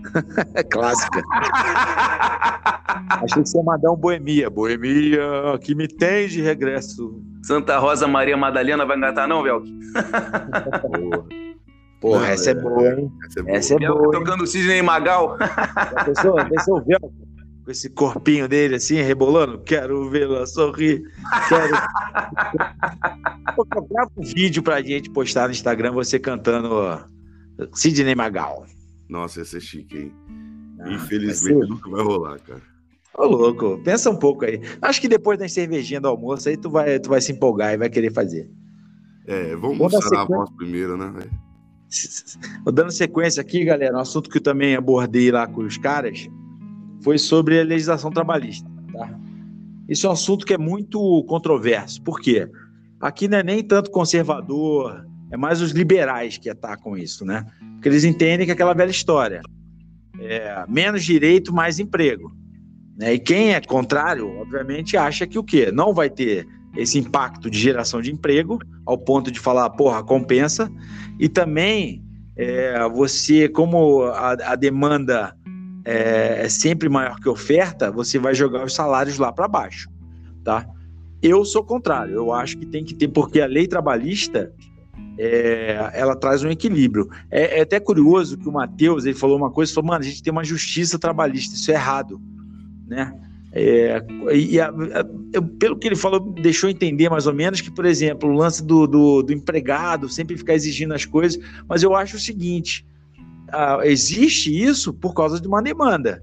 [0.70, 1.22] Clássica.
[3.10, 4.50] Achei que você ia mandar um Boemia.
[4.50, 5.20] Boemia,
[5.60, 7.20] que me tem de regresso.
[7.42, 9.66] Santa Rosa Maria Madalena vai cantar, não, Velk?
[12.00, 13.10] Porra, essa é, é boa, hein?
[13.26, 13.56] Essa é boa.
[13.56, 15.36] Essa é boa tocando Sidney Magal.
[16.04, 17.12] Pensou, pensou o Velk?
[17.64, 19.58] com esse corpinho dele assim, rebolando.
[19.60, 21.02] Quero vê-la sorrir.
[21.48, 21.72] Quero.
[23.90, 27.04] Grava um vídeo pra gente postar no Instagram você cantando
[27.74, 28.66] Sidney Magal.
[29.12, 30.12] Nossa, ia ser chique, hein?
[30.80, 32.62] Ah, Infelizmente vai nunca vai rolar, cara.
[33.14, 34.58] Ô, louco, pensa um pouco aí.
[34.80, 37.76] Acho que depois da cervejinha do almoço aí tu vai, tu vai se empolgar e
[37.76, 38.50] vai querer fazer.
[39.26, 40.22] É, vamos mostrar sequência...
[40.22, 41.12] a voz primeiro, né?
[42.72, 46.26] Dando sequência aqui, galera, um assunto que eu também abordei lá com os caras
[47.02, 48.66] foi sobre a legislação trabalhista.
[48.94, 49.20] Tá?
[49.90, 52.02] Isso é um assunto que é muito controverso.
[52.02, 52.48] Por quê?
[52.98, 57.46] Aqui não é nem tanto conservador, é mais os liberais que atacam isso, né?
[57.74, 59.40] Porque eles entendem que é aquela velha história.
[60.20, 62.30] É, menos direito, mais emprego.
[62.98, 63.14] Né?
[63.14, 65.72] E quem é contrário, obviamente, acha que o quê?
[65.72, 70.70] Não vai ter esse impacto de geração de emprego, ao ponto de falar, porra, compensa.
[71.18, 72.02] E também
[72.36, 75.34] é, você, como a, a demanda
[75.84, 79.88] é, é sempre maior que oferta, você vai jogar os salários lá para baixo,
[80.44, 80.66] tá?
[81.22, 84.52] Eu sou contrário, eu acho que tem que ter, porque a lei trabalhista
[85.18, 87.08] é, ela traz um equilíbrio.
[87.30, 90.22] É, é, até curioso que o Matheus ele falou uma coisa, falou, mano, a gente
[90.22, 92.20] tem uma justiça trabalhista, isso é errado,
[92.86, 93.14] né?
[93.54, 94.02] É,
[94.34, 98.30] e a, a, pelo que ele falou, deixou entender mais ou menos que, por exemplo,
[98.30, 101.38] o lance do, do, do empregado sempre ficar exigindo as coisas,
[101.68, 102.86] mas eu acho o seguinte:
[103.48, 106.22] uh, existe isso por causa de uma demanda.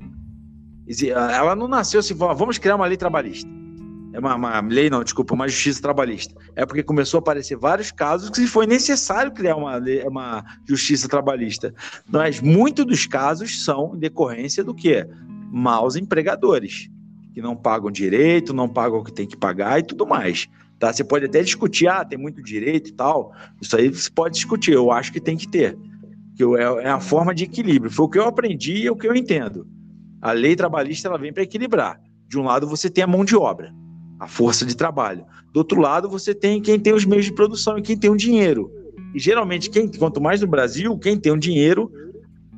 [1.14, 3.48] Ela não nasceu assim, vamos criar uma lei trabalhista.
[4.12, 6.34] É uma, uma, lei, não, desculpa, uma justiça trabalhista.
[6.56, 11.74] É porque começou a aparecer vários casos que foi necessário criar uma, uma justiça trabalhista.
[12.10, 15.08] Mas muitos dos casos são em decorrência do quê?
[15.52, 16.90] Maus empregadores,
[17.34, 20.48] que não pagam direito, não pagam o que tem que pagar e tudo mais.
[20.80, 20.92] Tá?
[20.92, 23.34] Você pode até discutir, ah, tem muito direito e tal.
[23.62, 25.78] Isso aí você pode discutir, eu acho que tem que ter
[26.40, 27.92] que é, é a forma de equilíbrio.
[27.92, 29.68] Foi o que eu aprendi e é o que eu entendo.
[30.22, 32.00] A lei trabalhista ela vem para equilibrar.
[32.30, 33.74] De um lado você tem a mão de obra,
[34.20, 35.26] a força de trabalho.
[35.54, 38.18] Do outro lado você tem quem tem os meios de produção e quem tem o
[38.18, 38.72] dinheiro.
[39.14, 41.92] E geralmente quem, quanto mais no Brasil, quem tem o dinheiro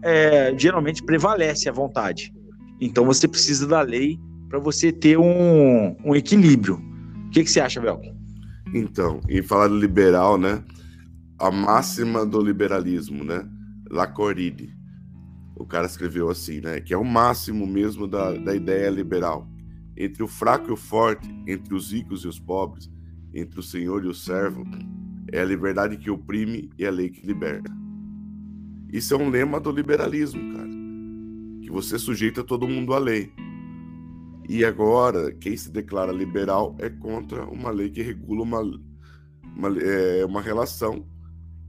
[0.03, 2.34] é, geralmente prevalece a vontade.
[2.80, 6.82] Então você precisa da lei para você ter um, um equilíbrio.
[7.28, 8.12] O que, que você acha, Velk?
[8.74, 10.64] Então, em falar do liberal, né?
[11.39, 13.47] A máxima do liberalismo, né?
[13.89, 14.76] Lacoride.
[15.55, 16.82] O cara escreveu assim, né?
[16.82, 19.47] Que é o máximo mesmo da, da ideia liberal.
[19.96, 22.89] Entre o fraco e o forte, entre os ricos e os pobres,
[23.34, 24.64] entre o senhor e o servo,
[25.32, 27.72] é a liberdade que oprime e a lei que liberta.
[28.92, 30.70] Isso é um lema do liberalismo, cara.
[31.62, 33.32] Que você sujeita todo mundo à lei.
[34.50, 38.62] E agora, quem se declara liberal é contra uma lei que regula uma,
[39.56, 41.08] uma, é, uma relação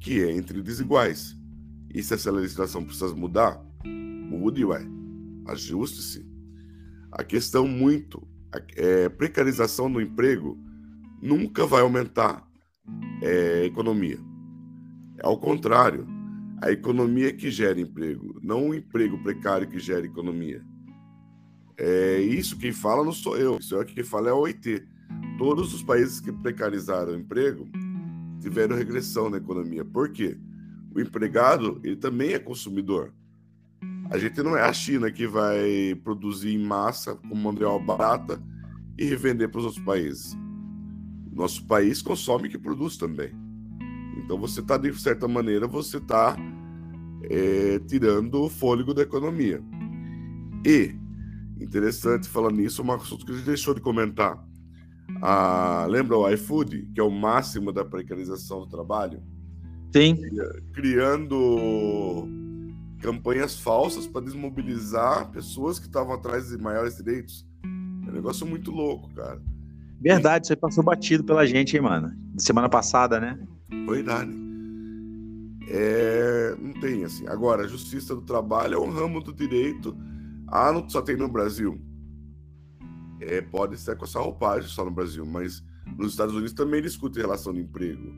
[0.01, 1.37] que é entre desiguais.
[1.95, 4.85] E se essa legislação precisa mudar, mude, ué.
[5.47, 6.32] Ajuste-se.
[7.13, 8.27] A questão muito
[8.75, 10.59] é precarização do emprego
[11.21, 12.43] nunca vai aumentar
[13.23, 14.19] é, economia.
[15.23, 16.07] Ao contrário,
[16.63, 20.63] a economia que gera emprego, não o emprego precário que gera economia.
[21.77, 24.83] É isso quem fala não sou eu, isso é quem fala é a OIT.
[25.37, 27.69] Todos os países que precarizaram o emprego
[28.41, 29.85] tiveram regressão na economia.
[29.85, 30.39] Por quê?
[30.95, 33.13] O empregado, ele também é consumidor.
[34.11, 38.43] A gente não é a China que vai produzir em massa com obra barata
[38.99, 40.37] e revender para os outros países.
[41.33, 43.31] Nosso país consome que produz também.
[44.19, 46.37] Então você está, de certa maneira, você está
[47.25, 49.63] é, tirando o fôlego da economia.
[50.65, 50.95] E,
[51.61, 54.45] interessante falando nisso, um assunto que a gente deixou de comentar.
[55.21, 59.23] Ah, lembra o iFood, que é o máximo da precarização do trabalho?
[59.93, 60.17] Sim.
[60.73, 62.29] Criando
[63.03, 67.45] campanhas falsas para desmobilizar pessoas que estavam atrás de maiores direitos.
[68.07, 69.43] É um negócio muito louco, cara.
[70.01, 72.13] Verdade, isso aí passou batido pela gente, hein, mano?
[72.39, 73.39] Semana passada, né?
[73.89, 74.33] Verdade.
[75.69, 77.27] É, não tem assim.
[77.27, 79.97] Agora, a justiça do trabalho é um ramo do direito.
[80.49, 81.81] Ah, não só tem no Brasil.
[83.21, 85.63] É, pode ser com essa roupagem só no Brasil, mas
[85.97, 88.13] nos Estados Unidos também discute relação de emprego.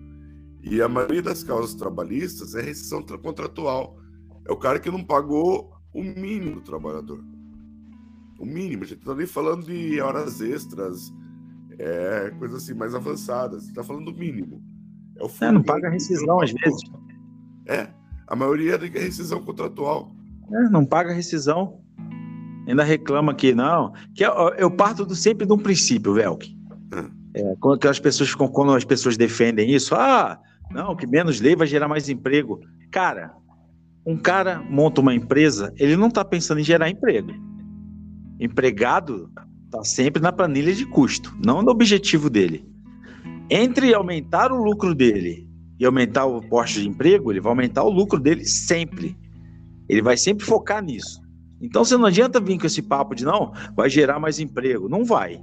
[0.62, 3.98] E a maioria das causas trabalhistas é rescisão contratual.
[4.46, 7.24] É o cara que não pagou o mínimo do trabalhador.
[8.38, 8.82] O mínimo.
[8.82, 11.12] A gente está nem falando de horas extras,
[11.78, 13.66] é, coisas assim mais avançadas.
[13.66, 14.62] Está falando do mínimo.
[15.16, 16.80] É, o é, não paga rescisão às vezes.
[17.66, 17.88] É,
[18.26, 20.14] a maioria é rescisão contratual.
[20.52, 21.80] É, não paga rescisão.
[22.66, 23.92] Ainda reclama que não.
[24.14, 26.54] Que eu, eu parto do, sempre de um princípio, Velk.
[27.34, 27.40] É.
[27.40, 30.40] é, quando as pessoas quando as pessoas defendem isso, ah,
[30.70, 32.60] não, que menos lei vai gerar mais emprego.
[32.90, 33.34] Cara,
[34.06, 37.32] um cara monta uma empresa, ele não está pensando em gerar emprego.
[38.38, 39.30] Empregado
[39.64, 42.64] está sempre na planilha de custo, não no objetivo dele.
[43.50, 45.48] Entre aumentar o lucro dele
[45.78, 49.16] e aumentar o posto de emprego, ele vai aumentar o lucro dele sempre.
[49.88, 51.20] Ele vai sempre focar nisso.
[51.60, 54.88] Então você não adianta vir com esse papo de não, vai gerar mais emprego.
[54.88, 55.40] Não vai.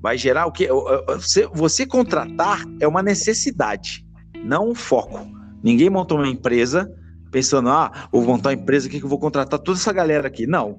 [0.00, 0.68] Vai gerar o quê?
[1.16, 4.06] Você, você contratar é uma necessidade,
[4.44, 5.26] não um foco.
[5.62, 6.88] Ninguém montou uma empresa
[7.30, 10.46] pensando, ah, vou montar uma empresa aqui que eu vou contratar toda essa galera aqui.
[10.46, 10.78] Não.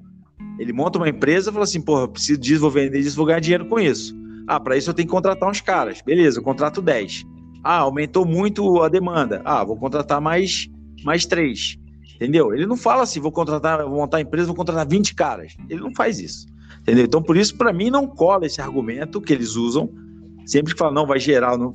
[0.58, 3.40] Ele monta uma empresa e fala assim, porra, preciso disso, vou vender disso, vou ganhar
[3.40, 4.14] dinheiro com isso.
[4.46, 6.00] Ah, para isso eu tenho que contratar uns caras.
[6.02, 7.24] Beleza, eu contrato 10.
[7.62, 9.42] Ah, aumentou muito a demanda.
[9.44, 10.68] Ah, vou contratar mais,
[11.04, 11.76] mais três.
[12.16, 12.52] Entendeu?
[12.52, 15.54] Ele não fala assim, vou contratar, vou montar a empresa, vou contratar 20 caras.
[15.68, 16.46] Ele não faz isso.
[16.80, 17.04] Entendeu?
[17.04, 19.90] Então, por isso, para mim, não cola esse argumento que eles usam.
[20.48, 21.58] Sempre que fala, não, vai gerar.
[21.58, 21.74] Não...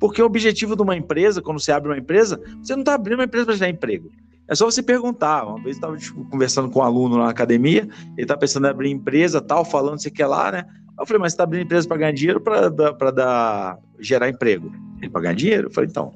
[0.00, 3.18] Porque o objetivo de uma empresa, quando você abre uma empresa, você não está abrindo
[3.18, 4.10] uma empresa para gerar emprego.
[4.48, 5.46] É só você perguntar.
[5.46, 8.70] Uma vez eu estava tipo, conversando com um aluno na academia, ele está pensando em
[8.70, 10.64] abrir empresa, tal, falando você quer lá, né?
[10.98, 14.72] Eu falei, mas você está abrindo empresa para ganhar dinheiro para dar, gerar emprego?
[15.02, 15.68] Ele para ganhar dinheiro?
[15.68, 16.14] Eu falei, então.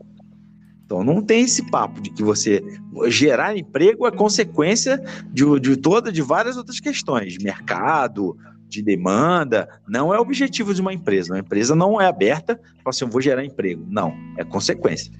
[0.87, 2.65] Então não tem esse papo de que você
[3.09, 4.99] gerar emprego é consequência
[5.31, 8.35] de, de toda, de várias outras questões, mercado,
[8.69, 11.33] de demanda, não é o objetivo de uma empresa.
[11.33, 13.85] Uma empresa não é aberta para assim, eu vou gerar emprego.
[13.89, 15.13] Não, é consequência.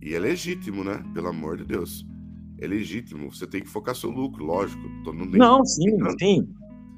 [0.00, 1.02] E é legítimo, né?
[1.12, 2.06] Pelo amor de Deus.
[2.60, 3.32] É legítimo.
[3.32, 4.82] Você tem que focar seu lucro, lógico.
[5.04, 6.48] Não, não sim, sim.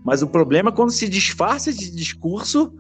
[0.05, 2.73] Mas o problema é quando se disfarça de discurso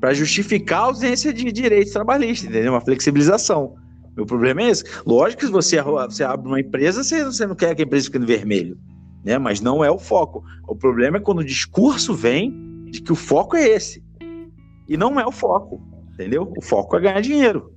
[0.00, 2.72] para justificar a ausência de direitos trabalhistas, entendeu?
[2.72, 3.76] Uma flexibilização.
[4.16, 4.84] Meu problema é esse.
[5.04, 8.06] Lógico que se você, você abre uma empresa, você, você não quer que a empresa
[8.06, 8.78] fique no vermelho,
[9.26, 9.36] né?
[9.36, 10.42] Mas não é o foco.
[10.66, 14.02] O problema é quando o discurso vem de que o foco é esse.
[14.88, 15.82] E não é o foco,
[16.14, 16.50] entendeu?
[16.56, 17.72] O foco é ganhar dinheiro.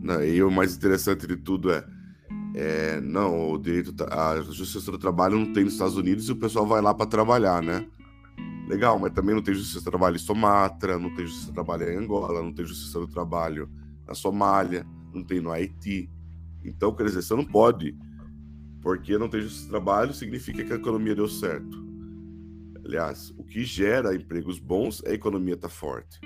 [0.00, 1.84] Não, e o mais interessante de tudo é
[2.54, 6.36] é, não, o direito, a justiça do trabalho não tem nos Estados Unidos e o
[6.36, 7.86] pessoal vai lá para trabalhar, né?
[8.68, 11.90] Legal, mas também não tem justiça do trabalho em Sumatra, não tem justiça do trabalho
[11.90, 13.70] em Angola, não tem justiça do trabalho
[14.06, 16.10] na Somália, não tem no Haiti.
[16.62, 17.96] Então, quer dizer, você não pode,
[18.82, 21.86] porque não tem justiça do trabalho, significa que a economia deu certo.
[22.84, 26.18] Aliás, o que gera empregos bons é a economia estar tá forte.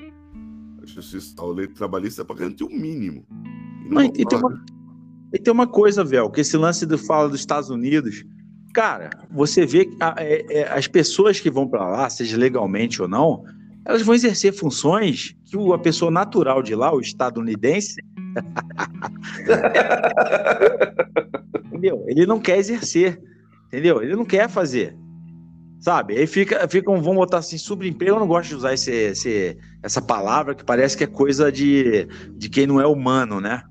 [0.85, 3.27] justiça, a lei trabalhista é para garantir o mínimo.
[3.85, 4.65] E, não, e, tem uma,
[5.35, 8.25] e tem uma coisa, Vel, que esse lance do fala dos Estados Unidos,
[8.73, 13.03] cara, você vê que a, é, é, as pessoas que vão para lá, seja legalmente
[13.03, 13.45] ou não,
[13.85, 17.97] elas vão exercer funções que a pessoa natural de lá, o estadunidense,
[21.77, 22.05] entendeu?
[22.07, 23.21] Ele não quer exercer,
[23.69, 24.03] entendeu?
[24.03, 24.97] Ele não quer fazer.
[25.79, 26.17] Sabe?
[26.17, 28.17] Aí fica, ficam, vão botar assim, subemprego.
[28.17, 32.09] Eu não gosto de usar esse, esse, essa palavra que parece que é coisa de,
[32.37, 33.63] de quem não é humano, né?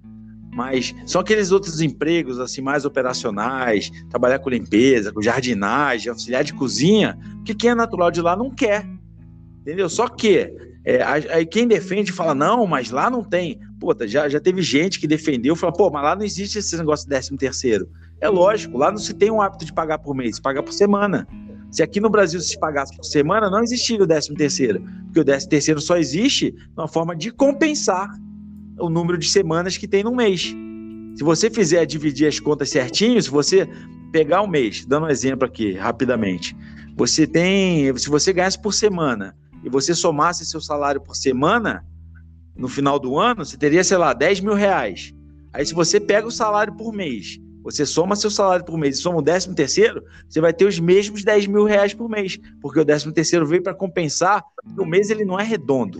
[0.53, 6.53] Mas são aqueles outros empregos assim mais operacionais, trabalhar com limpeza, com jardinagem, auxiliar de
[6.53, 8.87] cozinha, que quem é natural de lá não quer.
[9.61, 9.89] Entendeu?
[9.89, 10.53] Só que
[10.85, 13.59] é, aí quem defende fala, não, mas lá não tem.
[13.85, 17.05] Pô, já, já teve gente que defendeu, falou, pô, mas lá não existe esse negócio
[17.05, 17.87] de décimo terceiro.
[18.19, 21.27] É lógico, lá não se tem um hábito de pagar por mês, paga por semana.
[21.69, 25.23] Se aqui no Brasil se pagasse por semana, não existiria o 13 terceiro, porque o
[25.23, 28.09] 13 terceiro só existe uma forma de compensar
[28.79, 30.55] o número de semanas que tem no mês.
[31.13, 33.69] Se você fizer dividir as contas certinho, se você
[34.11, 36.57] pegar um mês, dando um exemplo aqui rapidamente,
[36.97, 41.85] você tem, se você ganhasse por semana e você somasse seu salário por semana,
[42.55, 45.13] no final do ano, você teria, sei lá, 10 mil reais.
[45.53, 49.01] Aí se você pega o salário por mês você soma seu salário por mês e
[49.01, 52.79] soma o décimo terceiro, você vai ter os mesmos 10 mil reais por mês, porque
[52.79, 54.43] o décimo terceiro veio para compensar,
[54.77, 55.99] o mês ele não é redondo.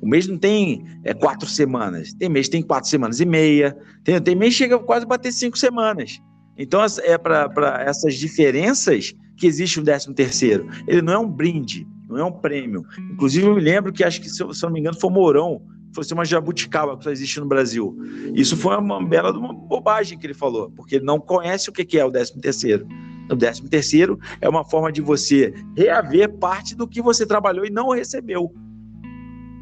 [0.00, 4.20] O mês não tem é, quatro semanas, tem mês tem quatro semanas e meia, tem,
[4.22, 6.20] tem mês que chega quase a bater cinco semanas.
[6.56, 10.68] Então é para essas diferenças que existe o décimo terceiro.
[10.86, 12.86] Ele não é um brinde, não é um prêmio.
[13.12, 15.10] Inclusive eu me lembro que acho que, se eu, se eu não me engano, foi
[15.10, 15.60] Mourão
[15.92, 17.96] fosse uma jabuticaba que só existe no Brasil.
[18.34, 21.98] Isso foi uma bela uma bobagem que ele falou, porque ele não conhece o que
[21.98, 22.86] é o 13 terceiro.
[23.30, 27.70] O 13 terceiro é uma forma de você reaver parte do que você trabalhou e
[27.70, 28.52] não recebeu.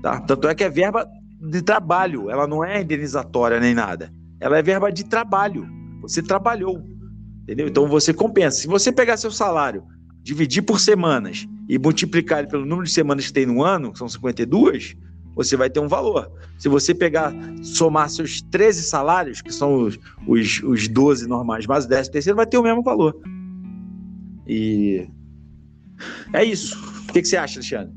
[0.02, 0.20] Tá?
[0.20, 1.06] Tanto é que é verba
[1.40, 4.12] de trabalho, ela não é indenizatória nem nada.
[4.40, 5.66] Ela é verba de trabalho.
[6.02, 6.82] Você trabalhou.
[7.42, 7.68] Entendeu?
[7.68, 8.58] Então você compensa.
[8.58, 9.84] Se você pegar seu salário,
[10.22, 13.98] dividir por semanas e multiplicar ele pelo número de semanas que tem no ano, que
[13.98, 14.96] são 52,
[15.38, 16.28] você vai ter um valor.
[16.58, 17.32] Se você pegar,
[17.62, 22.36] somar seus 13 salários, que são os, os, os 12 normais, mais o 10 terceiro,
[22.36, 23.16] vai ter o mesmo valor.
[24.48, 25.08] E
[26.32, 26.76] é isso.
[27.08, 27.94] O que, que você acha, Alexandre?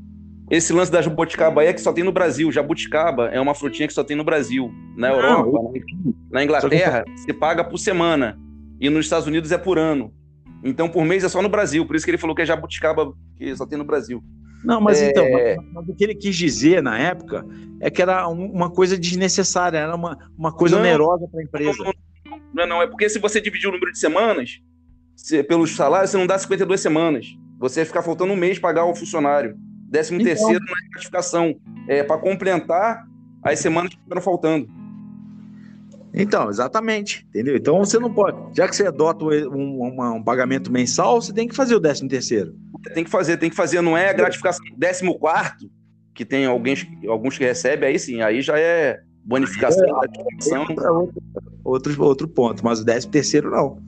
[0.52, 2.52] Esse lance da jabuticaba aí é que só tem no Brasil.
[2.52, 4.72] Jabuticaba é uma frutinha que só tem no Brasil.
[4.96, 6.14] Na Europa, Não, eu...
[6.30, 8.38] na Inglaterra, você paga por semana.
[8.80, 10.14] E nos Estados Unidos é por ano.
[10.62, 11.84] Então, por mês é só no Brasil.
[11.84, 14.22] Por isso que ele falou que é jabuticaba que só tem no Brasil.
[14.64, 15.10] Não, mas é...
[15.10, 15.24] então,
[15.72, 17.44] mas, o que ele quis dizer na época
[17.80, 21.84] é que era uma coisa desnecessária, era uma, uma coisa não, onerosa para a empresa.
[21.84, 24.60] Não, não, não, é porque se você dividir o número de semanas
[25.16, 27.26] se, pelos salários, você não dá 52 semanas.
[27.58, 29.56] Você vai ficar faltando um mês pagar o funcionário.
[29.88, 30.34] Décimo então...
[30.34, 31.54] terceiro na gratificação.
[31.88, 33.04] É para complementar
[33.42, 34.68] as semanas que ficaram faltando.
[36.14, 37.56] Então, exatamente, entendeu?
[37.56, 41.48] Então você não pode, já que você adota um, um, um pagamento mensal, você tem
[41.48, 42.54] que fazer o décimo terceiro.
[42.94, 44.64] Tem que fazer, tem que fazer, não é gratificação.
[44.76, 45.70] Décimo quarto,
[46.14, 51.10] que tem alguns, alguns que recebem, aí sim, aí já é bonificação, é, gratificação.
[51.64, 53.78] Outro, outro ponto, mas o décimo terceiro não.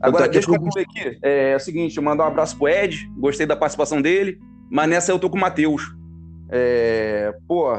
[0.00, 1.18] Agora, deixa eu concluir aqui.
[1.22, 4.38] É, é, o seguinte, eu mandar um abraço pro Ed, gostei da participação dele,
[4.70, 5.82] mas nessa eu tô com o Matheus.
[6.50, 7.72] É, pô,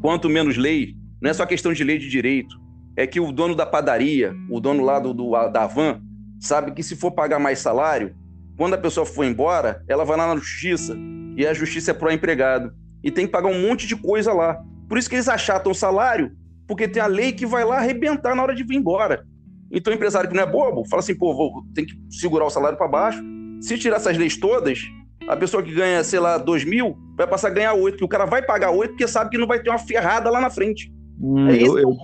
[0.00, 2.60] quanto menos lei, não é só questão de lei de direito,
[2.96, 6.02] é que o dono da padaria, o dono lá do, do da van,
[6.40, 8.14] sabe que se for pagar mais salário,
[8.56, 10.98] quando a pessoa for embora, ela vai lá na justiça
[11.36, 12.72] e a justiça é pro empregado
[13.04, 14.60] e tem que pagar um monte de coisa lá.
[14.88, 16.32] Por isso que eles achatam o salário,
[16.66, 19.24] porque tem a lei que vai lá arrebentar na hora de vir embora.
[19.70, 22.50] Então o empresário que não é bobo, fala assim, pô, vou, tem que segurar o
[22.50, 23.22] salário para baixo.
[23.60, 24.80] Se tirar essas leis todas,
[25.28, 28.08] a pessoa que ganha, sei lá, 2 mil, vai passar a ganhar 8, que o
[28.08, 30.92] cara vai pagar 8 porque sabe que não vai ter uma ferrada lá na frente.
[31.22, 31.96] Hum, é eu, eu,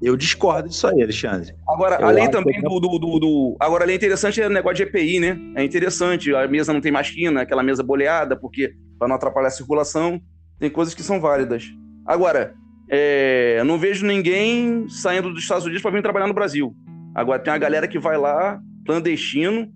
[0.00, 1.52] eu, discordo disso aí, Alexandre.
[1.68, 4.82] Agora, eu além também do, do, do, do, Agora, além interessante é o negócio de
[4.84, 5.36] EPI, né?
[5.56, 6.32] É interessante.
[6.32, 10.20] A mesa não tem mais quina, aquela mesa boleada, porque para não atrapalhar a circulação,
[10.58, 11.64] tem coisas que são válidas.
[12.06, 12.54] Agora,
[12.88, 16.74] é, não vejo ninguém saindo dos Estados Unidos para vir trabalhar no Brasil.
[17.14, 19.68] Agora, tem uma galera que vai lá, clandestino,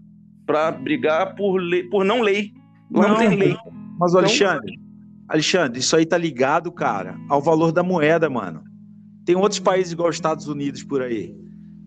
[0.46, 2.52] para brigar por, lei, por não lei.
[2.90, 3.56] Lá não, não tem lei.
[3.98, 4.81] Mas, então, Alexandre,
[5.32, 8.62] Alexandre, isso aí tá ligado, cara, ao valor da moeda, mano.
[9.24, 11.34] Tem outros países igual os Estados Unidos por aí.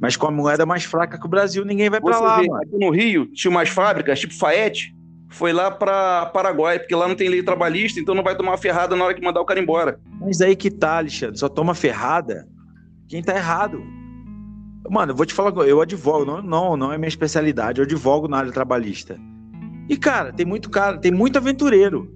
[0.02, 2.64] Mas com a moeda mais fraca que o Brasil, ninguém vai para lá, vê, mano.
[2.64, 4.96] Aqui no Rio, tinha umas fábricas, tipo Faete,
[5.30, 8.96] foi lá para Paraguai, porque lá não tem lei trabalhista, então não vai tomar ferrada
[8.96, 10.00] na hora que mandar o cara embora.
[10.20, 12.48] Mas aí que tá, Alexandre, só toma ferrada
[13.08, 13.82] quem tá errado.
[14.90, 18.28] Mano, eu vou te falar, eu advogo, não, não, não é minha especialidade, eu advogo
[18.28, 19.20] na área trabalhista.
[19.88, 22.16] E, cara, tem muito cara, tem muito aventureiro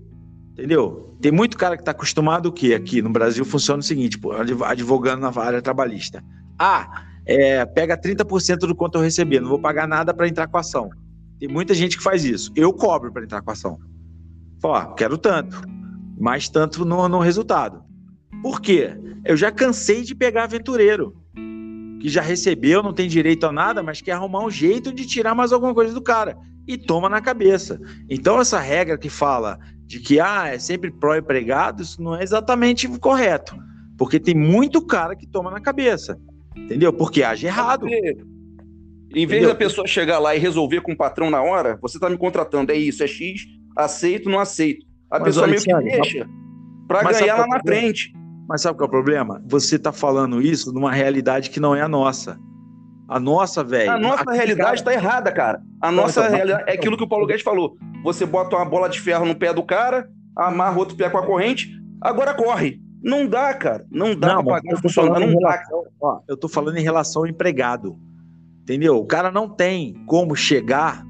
[0.60, 1.09] Entendeu?
[1.22, 2.74] Tem muito cara que está acostumado o quê?
[2.74, 4.20] Aqui no Brasil funciona o seguinte,
[4.65, 6.24] advogando na área trabalhista.
[6.57, 10.57] Ah, é, pega 30% do quanto eu receber, não vou pagar nada para entrar com
[10.57, 10.89] a ação.
[11.39, 12.51] Tem muita gente que faz isso.
[12.55, 13.78] Eu cobro para entrar com a ação.
[14.63, 15.61] Ó, quero tanto,
[16.20, 17.84] mais tanto no, no resultado.
[18.41, 18.97] Por quê?
[19.26, 21.15] Eu já cansei de pegar aventureiro
[21.99, 25.36] que já recebeu, não tem direito a nada, mas quer arrumar um jeito de tirar
[25.36, 27.80] mais alguma coisa do cara e toma na cabeça.
[28.09, 29.59] Então essa regra que fala
[29.90, 33.58] de que ah, é sempre pró-empregado, isso não é exatamente correto,
[33.98, 36.16] porque tem muito cara que toma na cabeça.
[36.56, 36.94] Entendeu?
[36.94, 37.88] Porque age errado.
[37.88, 39.50] Em vez Entendeu?
[39.50, 42.72] da pessoa chegar lá e resolver com o patrão na hora, você está me contratando,
[42.72, 44.86] é isso, é X, aceito, não aceito.
[45.10, 46.30] A mas pessoa meio que deixa
[46.88, 48.14] para ganhar lá na frente.
[48.48, 49.42] Mas sabe qual é o problema?
[49.48, 52.38] Você está falando isso numa realidade que não é a nossa.
[53.08, 53.90] A nossa, velho.
[53.90, 55.60] A nossa realidade está errada, cara.
[55.82, 57.76] A nossa então, realidade é aquilo que o Paulo Guedes falou.
[58.04, 61.26] Você bota uma bola de ferro no pé do cara, amarra outro pé com a
[61.26, 61.72] corrente,
[62.02, 62.82] agora corre.
[63.02, 63.86] Não dá, cara.
[63.89, 65.28] Não dá não, pra pagar funcionário.
[65.28, 65.89] Não relação, dá.
[66.02, 67.97] Ó, eu tô falando em relação ao empregado.
[68.62, 68.97] Entendeu?
[68.97, 71.06] O cara não tem como chegar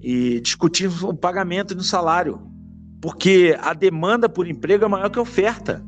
[0.00, 2.40] e discutir o pagamento do salário.
[3.00, 5.84] Porque a demanda por emprego é maior que a oferta.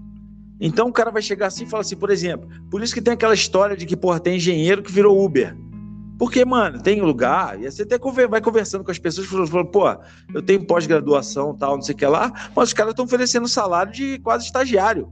[0.61, 3.15] Então o cara vai chegar assim e falar assim, por exemplo, por isso que tem
[3.15, 5.57] aquela história de que, porra, tem engenheiro que virou Uber.
[6.19, 7.97] Porque, mano, tem lugar, e você até
[8.27, 9.85] vai conversando com as pessoas, falando, pô,
[10.35, 13.93] eu tenho pós-graduação, tal, não sei o que lá, mas os caras estão oferecendo salário
[13.93, 15.09] de quase estagiário.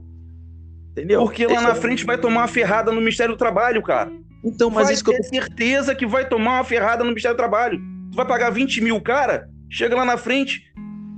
[0.91, 1.23] Entendeu?
[1.23, 4.11] Porque lá na frente vai tomar uma ferrada no Ministério do Trabalho, cara.
[4.43, 5.23] Então, mas vai isso ter que eu...
[5.23, 7.79] certeza que vai tomar uma ferrada no Ministério do Trabalho.
[8.11, 10.63] Tu vai pagar 20 mil, cara, chega lá na frente,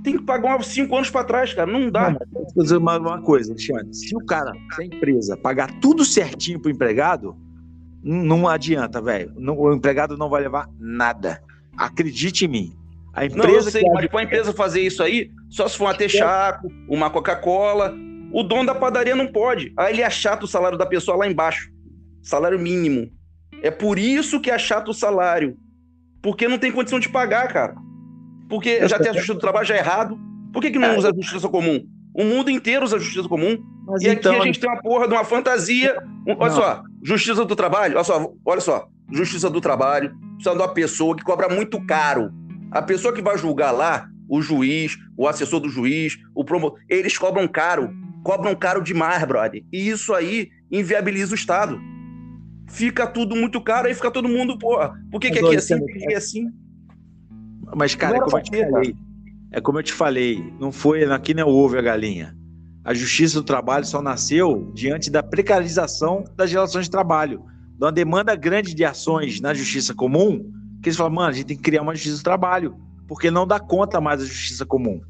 [0.04, 1.70] tem que pagar uns 5 anos para trás, cara.
[1.70, 2.10] Não dá.
[2.10, 3.92] Não, dizer uma, uma coisa, Alexandre.
[3.92, 7.36] Se o cara, se a empresa pagar tudo certinho pro empregado,
[8.02, 9.32] não adianta, velho.
[9.36, 11.42] O empregado não vai levar nada.
[11.76, 12.76] Acredite em mim.
[13.12, 15.94] A empresa não, sei, mas para a empresa fazer isso aí, só se for uma
[15.94, 17.94] Texaco, uma Coca-Cola.
[18.32, 19.72] O dono da padaria não pode.
[19.76, 21.70] Aí ele achata o salário da pessoa lá embaixo.
[22.22, 23.10] Salário mínimo.
[23.62, 25.56] É por isso que achata o salário.
[26.22, 27.74] Porque não tem condição de pagar, cara.
[28.48, 30.18] Porque já tem a justiça do trabalho já é errado.
[30.52, 30.98] Por que, que não é.
[30.98, 31.84] usa a justiça comum?
[32.14, 33.58] O mundo inteiro usa a justiça comum.
[33.90, 34.32] Mas e então...
[34.32, 35.96] aqui a gente tem uma porra de uma fantasia.
[36.26, 36.50] Olha não.
[36.50, 41.16] só, justiça do trabalho, olha só, olha só, justiça do trabalho, precisa de uma pessoa
[41.16, 42.30] que cobra muito caro.
[42.70, 47.18] A pessoa que vai julgar lá, o juiz, o assessor do juiz, o promotor, eles
[47.18, 47.90] cobram caro,
[48.22, 49.62] cobram caro demais, brother.
[49.72, 51.80] E isso aí inviabiliza o Estado.
[52.68, 55.74] Fica tudo muito caro, aí fica todo mundo, porra, por que, que aqui é assim,
[56.08, 56.46] é assim?
[57.74, 58.96] Mas, cara, é como eu te falei.
[59.52, 62.36] É como eu te falei, não foi aqui não houve a galinha.
[62.84, 67.42] A justiça do trabalho só nasceu diante da precarização das relações de trabalho,
[67.78, 70.50] de uma demanda grande de ações na justiça comum,
[70.82, 72.74] que eles falam, mano, a gente tem que criar uma justiça do trabalho,
[73.06, 75.00] porque não dá conta mais a justiça comum.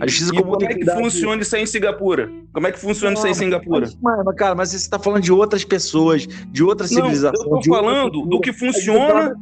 [0.00, 2.32] A justiça e comum como é que funciona isso aí em Singapura?
[2.52, 3.88] Como é que funciona não, isso aí em Singapura?
[4.02, 7.46] Mas, cara, mas você está falando de outras pessoas, de outra civilização.
[7.46, 9.34] eu estou falando do que funciona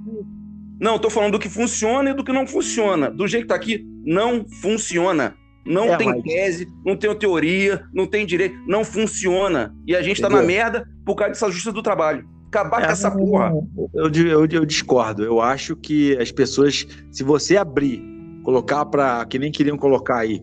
[0.82, 3.08] não, estou falando do que funciona e do que não funciona.
[3.08, 5.32] Do jeito que está aqui, não funciona.
[5.64, 6.22] Não é, tem mas...
[6.22, 9.74] tese, não tem teoria, não tem direito, não funciona.
[9.86, 12.28] E a gente está na merda por causa dessa justiça do trabalho.
[12.48, 13.52] Acabar é, com essa porra.
[13.94, 15.24] Eu, eu, eu, discordo.
[15.24, 18.02] Eu acho que as pessoas, se você abrir,
[18.42, 19.24] colocar para.
[19.24, 20.40] que nem queriam colocar aí,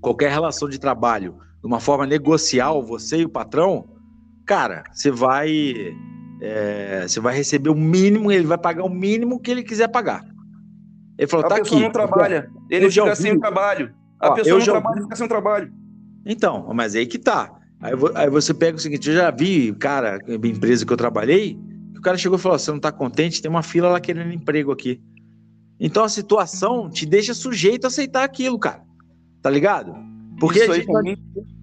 [0.00, 3.88] qualquer relação de trabalho, de uma forma negocial, você e o patrão,
[4.46, 5.96] cara, você vai
[6.40, 10.22] é, você vai receber o mínimo, ele vai pagar o mínimo que ele quiser pagar.
[11.18, 11.80] Ele falou, a tá aqui.
[11.80, 13.94] não trabalha, ele fica sem trabalho.
[14.20, 15.72] A Ó, pessoa não trabalha, fica sem trabalho.
[16.24, 17.52] Então, mas aí que tá.
[17.80, 21.58] Aí, aí, você pega o seguinte, eu já vi, cara, empresa que eu trabalhei,
[21.96, 23.42] o cara chegou e falou, você não tá contente?
[23.42, 25.00] Tem uma fila lá querendo emprego aqui.
[25.78, 28.82] Então a situação te deixa sujeito a aceitar aquilo, cara.
[29.42, 29.94] Tá ligado?
[30.40, 30.88] Porque a gente,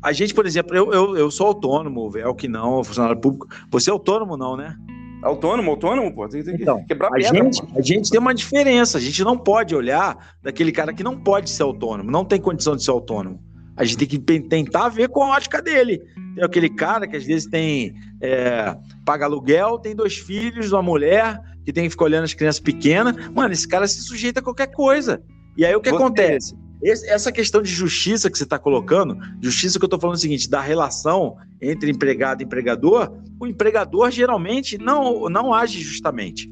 [0.01, 3.47] a gente, por exemplo, eu, eu, eu sou autônomo, é o que não, funcionário público.
[3.69, 4.75] Você é autônomo, não, né?
[5.23, 6.27] Autônomo, autônomo, pô.
[6.27, 8.97] Tem, tem então, que quebrar a, pedra, gente, a gente tem uma diferença.
[8.97, 12.75] A gente não pode olhar daquele cara que não pode ser autônomo, não tem condição
[12.75, 13.39] de ser autônomo.
[13.75, 15.99] A gente tem que tentar ver com a ótica dele.
[16.35, 18.75] Tem aquele cara que às vezes tem é,
[19.05, 23.15] paga aluguel, tem dois filhos, uma mulher que tem que ficar olhando as crianças pequenas.
[23.29, 25.23] Mano, esse cara se sujeita a qualquer coisa.
[25.57, 25.95] E aí o que Você...
[25.95, 26.62] acontece?
[26.83, 30.19] Esse, essa questão de justiça que você está colocando, justiça que eu estou falando é
[30.19, 36.51] o seguinte, da relação entre empregado e empregador, o empregador geralmente não, não age justamente.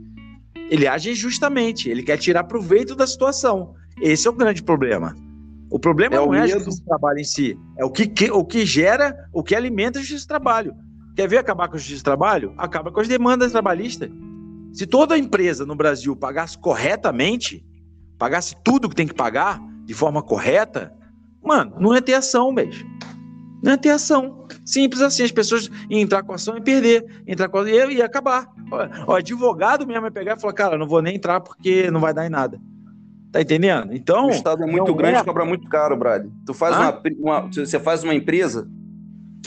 [0.70, 3.76] Ele age injustamente, ele quer tirar proveito da situação.
[4.02, 5.14] Esse é o grande problema.
[5.70, 8.32] O problema é não é a justiça do trabalho em si, é o que, que,
[8.32, 10.74] o que gera, o que alimenta a justiça do trabalho.
[11.14, 12.54] Quer ver acabar com a justiça do trabalho?
[12.58, 14.10] Acaba com as demandas trabalhistas.
[14.72, 17.66] Se toda empresa no Brasil pagasse corretamente,
[18.18, 20.94] pagasse tudo que tem que pagar, de forma correta,
[21.44, 22.86] mano, não ia ter ação, beijo.
[23.62, 24.48] Não ia ter ação.
[24.66, 27.04] Simples assim, as pessoas iam entrar com ação e perder.
[27.28, 28.48] Entrar com e ia, ia acabar.
[29.06, 32.14] O advogado mesmo ia pegar e falar, cara, não vou nem entrar porque não vai
[32.14, 32.58] dar em nada.
[33.34, 33.94] Tá entendendo?
[33.94, 34.28] Então.
[34.28, 35.24] O Estado é muito grande, é...
[35.26, 36.26] cobra muito caro, Brad.
[36.46, 38.70] Tu faz uma, uma, Você faz uma empresa,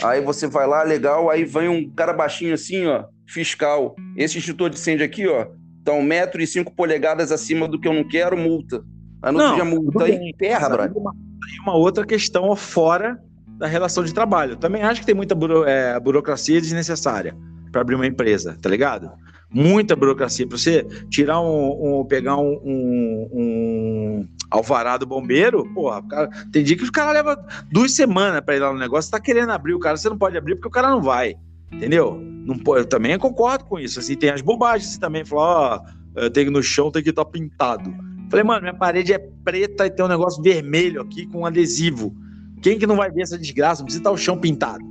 [0.02, 3.96] aí você vai lá, legal, aí vem um cara baixinho assim, ó, fiscal.
[4.14, 5.46] Esse extintor de incêndio aqui, ó,
[5.82, 8.84] tá um metro e cinco polegadas acima do que eu não quero, multa.
[9.24, 10.92] Aí não, não seja multa, aí terra, Brad.
[10.94, 11.14] Uma,
[11.62, 13.18] uma outra questão fora
[13.59, 14.56] da relação de trabalho.
[14.56, 17.34] Também acho que tem muita buro, é, burocracia desnecessária
[17.72, 19.10] para abrir uma empresa, tá ligado?
[19.51, 20.46] Muita burocracia.
[20.46, 26.62] Para você tirar um, um pegar um, um, um, alvará do bombeiro, porra, cara, tem
[26.62, 27.42] dia que o cara leva
[27.72, 30.36] duas semanas para ir lá no negócio, tá querendo abrir o cara, você não pode
[30.36, 31.34] abrir porque o cara não vai,
[31.72, 32.20] entendeu?
[32.20, 33.98] Não, eu também concordo com isso.
[33.98, 35.80] Assim, tem as bobagens, você também fala, ó,
[36.26, 37.94] oh, tem no chão tem que estar tá pintado.
[38.35, 42.12] Falei, mano, minha parede é preta e tem um negócio vermelho aqui com um adesivo.
[42.61, 43.81] Quem que não vai ver essa desgraça?
[43.81, 44.85] Não precisa estar o chão pintado.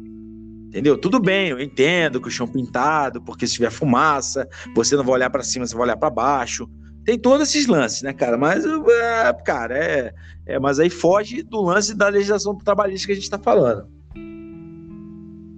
[0.70, 0.98] Entendeu?
[0.98, 5.16] Tudo bem, eu entendo que o chão pintado, porque se tiver fumaça, você não vai
[5.16, 6.70] olhar para cima, você vai olhar para baixo.
[7.04, 8.38] Tem todos esses lances, né, cara?
[8.38, 10.14] Mas, é, cara, é,
[10.46, 10.58] é.
[10.58, 13.90] Mas aí foge do lance da legislação trabalhista que a gente está falando.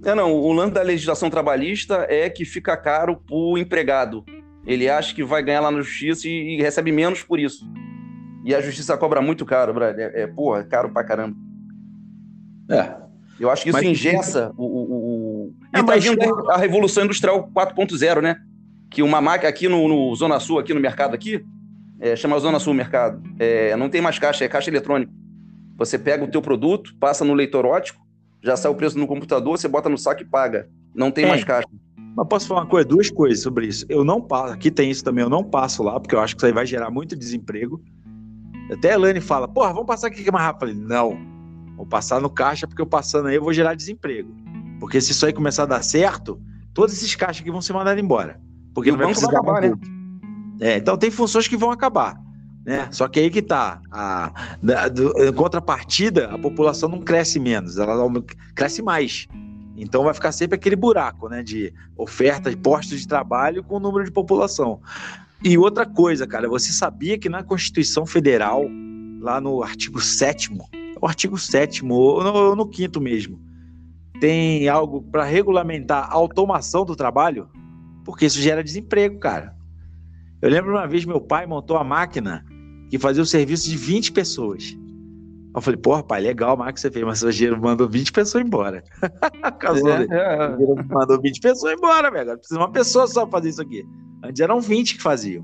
[0.04, 4.24] É, não, o lance da legislação trabalhista é que fica caro pro empregado.
[4.66, 7.64] Ele acha que vai ganhar lá na justiça e, e recebe menos por isso.
[8.44, 9.98] E a justiça cobra muito caro, Brad.
[9.98, 11.36] É, é porra, é caro pra caramba.
[12.68, 12.94] É.
[13.38, 13.86] Eu acho que isso mas...
[13.86, 15.54] engessa o, o, o...
[15.72, 18.36] É, e tá vindo a Revolução Industrial 4.0, né?
[18.90, 21.44] Que uma máquina aqui no, no, Zona Sul, aqui no mercado aqui,
[22.00, 25.12] é, chama Zona Sul Mercado, é, não tem mais caixa, é caixa eletrônico.
[25.76, 28.06] Você pega o teu produto, passa no leitor ótico,
[28.42, 30.68] já sai o preço no computador, você bota no saco e paga.
[30.94, 31.28] Não tem é.
[31.28, 31.68] mais caixa.
[32.16, 33.84] Mas posso falar uma coisa, duas coisas sobre isso.
[33.88, 36.40] Eu não passo, aqui tem isso também, eu não passo lá, porque eu acho que
[36.40, 37.82] isso aí vai gerar muito desemprego.
[38.72, 40.70] Até a Elane fala, porra, vamos passar aqui que é mais rápido.
[40.70, 41.36] Eu falei, não,
[41.76, 44.34] Vou passar no caixa, porque eu passando aí eu vou gerar desemprego.
[44.80, 46.40] Porque se isso aí começar a dar certo,
[46.72, 48.40] todos esses caixas aqui vão ser mandados embora.
[48.74, 49.76] Porque e não vai precisar vai acabar, né?
[50.60, 52.18] É, então tem funções que vão acabar.
[52.64, 52.88] Né?
[52.90, 53.80] Só que aí que tá.
[53.92, 54.32] A,
[54.90, 58.10] do, em contrapartida, a população não cresce menos, ela
[58.54, 59.28] cresce mais.
[59.76, 63.80] Então vai ficar sempre aquele buraco né, de oferta de postos de trabalho com o
[63.80, 64.80] número de população.
[65.44, 68.64] E outra coisa, cara, você sabia que na Constituição Federal,
[69.20, 70.50] lá no artigo 7
[71.00, 73.38] o artigo 7 ou no, no quinto mesmo,
[74.18, 77.48] tem algo para regulamentar a automação do trabalho,
[78.04, 79.54] porque isso gera desemprego, cara.
[80.40, 82.44] Eu lembro uma vez meu pai montou a máquina
[82.88, 84.76] que fazia o serviço de 20 pessoas.
[85.56, 88.84] Eu falei, porra, pai, legal que você fez, mas o dinheiro mandou 20 pessoas embora.
[89.58, 90.84] Casou, é, é.
[90.90, 92.36] Mandou 20 pessoas embora, velho.
[92.36, 93.82] Precisa uma pessoa só fazer isso aqui.
[94.22, 95.42] Antes eram 20 que faziam.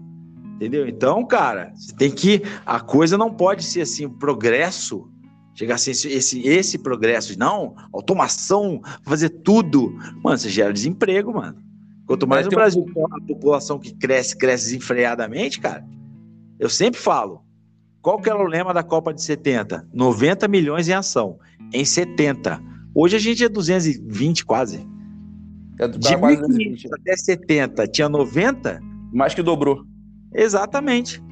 [0.57, 0.87] Entendeu?
[0.87, 2.43] Então, cara, você tem que.
[2.67, 5.11] A coisa não pode ser assim, o progresso
[5.55, 9.93] Chegar assim, esse, esse progresso, não, automação, fazer tudo.
[10.23, 11.59] Mano, você gera desemprego, mano.
[12.07, 13.15] Quanto mais é, no Brasil um...
[13.15, 15.87] a população que cresce, cresce desenfreadamente, cara.
[16.59, 17.43] Eu sempre falo,
[18.03, 19.89] qual que era o lema da Copa de 70?
[19.95, 21.39] 90 milhões em ação,
[21.73, 22.61] em 70.
[22.93, 24.85] Hoje a gente é 220 quase.
[25.79, 28.81] É, de 1500 até 70, tinha 90?
[29.13, 29.85] Mais que dobrou.
[30.35, 31.23] Exatamente.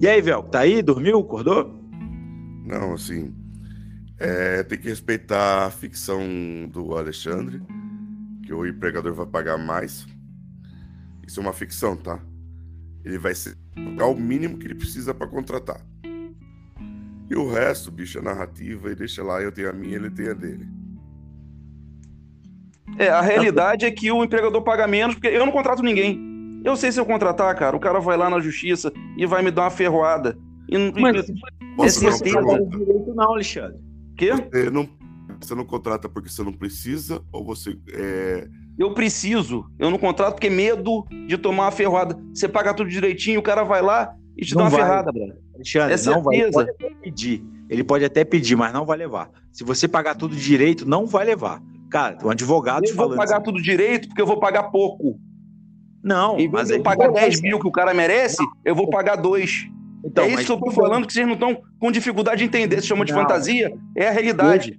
[0.00, 0.82] E aí, Vel, tá aí?
[0.82, 1.20] Dormiu?
[1.20, 1.80] Acordou?
[2.64, 3.32] Não, assim.
[4.18, 6.20] É, tem que respeitar a ficção
[6.70, 7.62] do Alexandre,
[8.44, 10.06] que o empregador vai pagar mais.
[11.26, 12.20] Isso é uma ficção, tá?
[13.06, 15.80] Ele vai ser o mínimo que ele precisa para contratar.
[17.30, 20.28] E o resto, bicho, é narrativa e deixa lá, eu tenho a minha, ele tem
[20.28, 20.66] a dele.
[22.98, 26.60] É, a realidade é que o empregador paga menos, porque eu não contrato ninguém.
[26.64, 29.52] Eu sei se eu contratar, cara, o cara vai lá na justiça e vai me
[29.52, 30.36] dar uma ferroada.
[30.68, 31.30] E, Mas,
[31.80, 33.78] é certeza não direito não, Alexandre.
[34.16, 34.32] Quê?
[34.32, 34.88] Você não,
[35.40, 38.48] você não contrata porque você não precisa ou você é...
[38.78, 39.64] Eu preciso.
[39.78, 42.18] Eu não contrato porque medo de tomar uma ferrada.
[42.34, 44.80] Você paga tudo direitinho, o cara vai lá e te não dá uma vai.
[44.82, 45.34] ferrada, Bruno.
[45.54, 46.36] Alexandre, é não vai.
[46.36, 47.44] Ele pode até pedir.
[47.68, 49.30] Ele pode até pedir, mas não vai levar.
[49.50, 51.60] Se você pagar tudo direito, não vai levar.
[51.90, 53.12] Cara, um advogado eu falando.
[53.12, 53.44] Eu vou pagar assim.
[53.44, 55.18] tudo direito porque eu vou pagar pouco.
[56.02, 58.52] Não, em vez mas de eu pagar 10 mil que o cara merece, não.
[58.64, 59.66] eu vou pagar dois.
[60.04, 62.80] Então, é isso que eu tô falando, que vocês não estão com dificuldade de entender.
[62.80, 63.20] Se chama de não.
[63.20, 64.78] fantasia, é a realidade.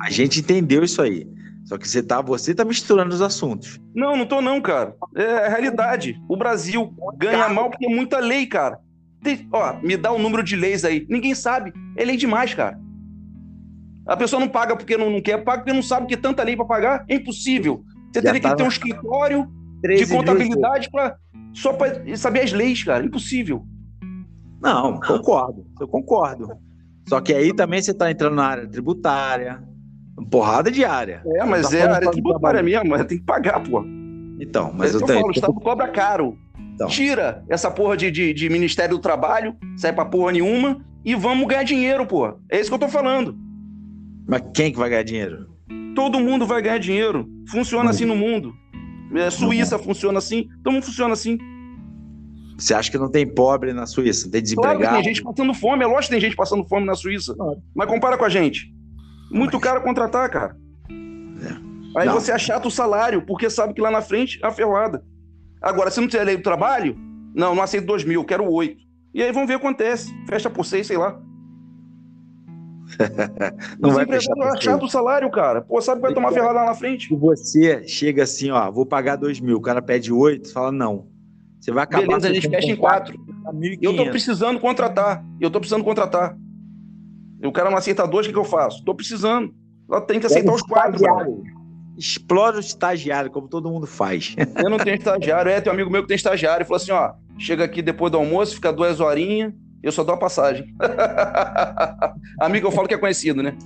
[0.00, 1.26] A gente entendeu isso aí.
[1.68, 3.78] Só que você tá, você tá misturando os assuntos.
[3.94, 4.96] Não, não tô não, cara.
[5.14, 6.18] É a realidade.
[6.26, 8.78] O Brasil ganha mal porque é muita lei, cara.
[9.22, 11.06] Tem, ó, me dá o um número de leis aí.
[11.10, 11.74] Ninguém sabe.
[11.94, 12.80] É lei demais, cara.
[14.06, 16.42] A pessoa não paga porque não, não quer, paga porque não sabe que é tanta
[16.42, 17.04] lei para pagar.
[17.06, 17.84] É impossível.
[18.10, 19.46] Você Já teria que ter um escritório
[19.82, 21.18] de contabilidade para
[21.52, 23.04] só para saber as leis, cara.
[23.04, 23.62] Impossível.
[24.58, 25.66] Não, concordo.
[25.78, 26.48] Eu concordo.
[27.06, 29.62] Só que aí também você está entrando na área tributária,
[30.30, 31.22] porrada de área.
[31.34, 33.84] É, mas Tá é área tributária mesmo, mas tem que pagar, pô.
[34.40, 35.18] Então, Mas eu eu tenho.
[35.20, 36.38] falo, o Estado cobra caro.
[36.74, 36.86] Então.
[36.86, 41.46] Tira essa porra de, de, de Ministério do Trabalho, sai pra porra nenhuma, e vamos
[41.48, 42.34] ganhar dinheiro, pô.
[42.48, 43.36] É isso que eu tô falando.
[44.28, 45.48] Mas quem que vai ganhar dinheiro?
[45.94, 47.28] Todo mundo vai ganhar dinheiro.
[47.50, 47.90] Funciona Não.
[47.90, 48.54] assim no mundo.
[49.14, 51.36] É, Suíça funciona assim, todo mundo funciona assim.
[52.56, 54.26] Você acha que não tem pobre na Suíça?
[54.26, 54.94] Não tem Claro que desempregado?
[54.96, 57.34] tem gente passando fome, é lógico que tem gente passando fome na Suíça.
[57.34, 57.58] Claro.
[57.74, 58.72] Mas compara com a gente.
[59.30, 60.56] Muito Mas- caro contratar, cara.
[60.90, 62.00] É.
[62.00, 62.14] Aí Não.
[62.14, 65.02] você achata o salário, porque sabe que lá na frente é a ferrada.
[65.60, 66.96] Agora, se não tiver lei do trabalho,
[67.34, 68.80] não, não aceito dois mil, quero oito.
[69.14, 70.12] E aí vamos ver o que acontece.
[70.28, 71.18] Fecha por seis, sei lá.
[73.78, 74.68] Não Os vai empresários fechar por seis.
[74.68, 75.60] achata o salário, cara.
[75.60, 77.14] Pô, sabe que vai tomar ferrada lá na frente.
[77.14, 81.06] Você chega assim, ó, vou pagar dois mil, o cara pede oito, você fala não.
[81.60, 83.20] Você vai acabar Beleza, a gente fecha em contrato quatro.
[83.46, 83.50] a
[83.82, 84.10] Eu tô 1.500.
[84.10, 85.24] precisando contratar.
[85.40, 86.36] Eu tô precisando contratar.
[87.42, 88.84] O cara não aceita dois, o que, que eu faço?
[88.84, 89.54] Tô precisando.
[89.90, 90.98] Ela tem que aceitar os quatro.
[91.96, 94.36] Explora o estagiário, como todo mundo faz.
[94.62, 95.50] Eu não tenho estagiário.
[95.50, 96.58] É, tem um amigo meu que tem estagiário.
[96.58, 99.52] Ele falou assim: ó, chega aqui depois do almoço, fica duas horinhas,
[99.82, 100.74] eu só dou a passagem.
[102.40, 103.56] amigo, eu falo que é conhecido, né?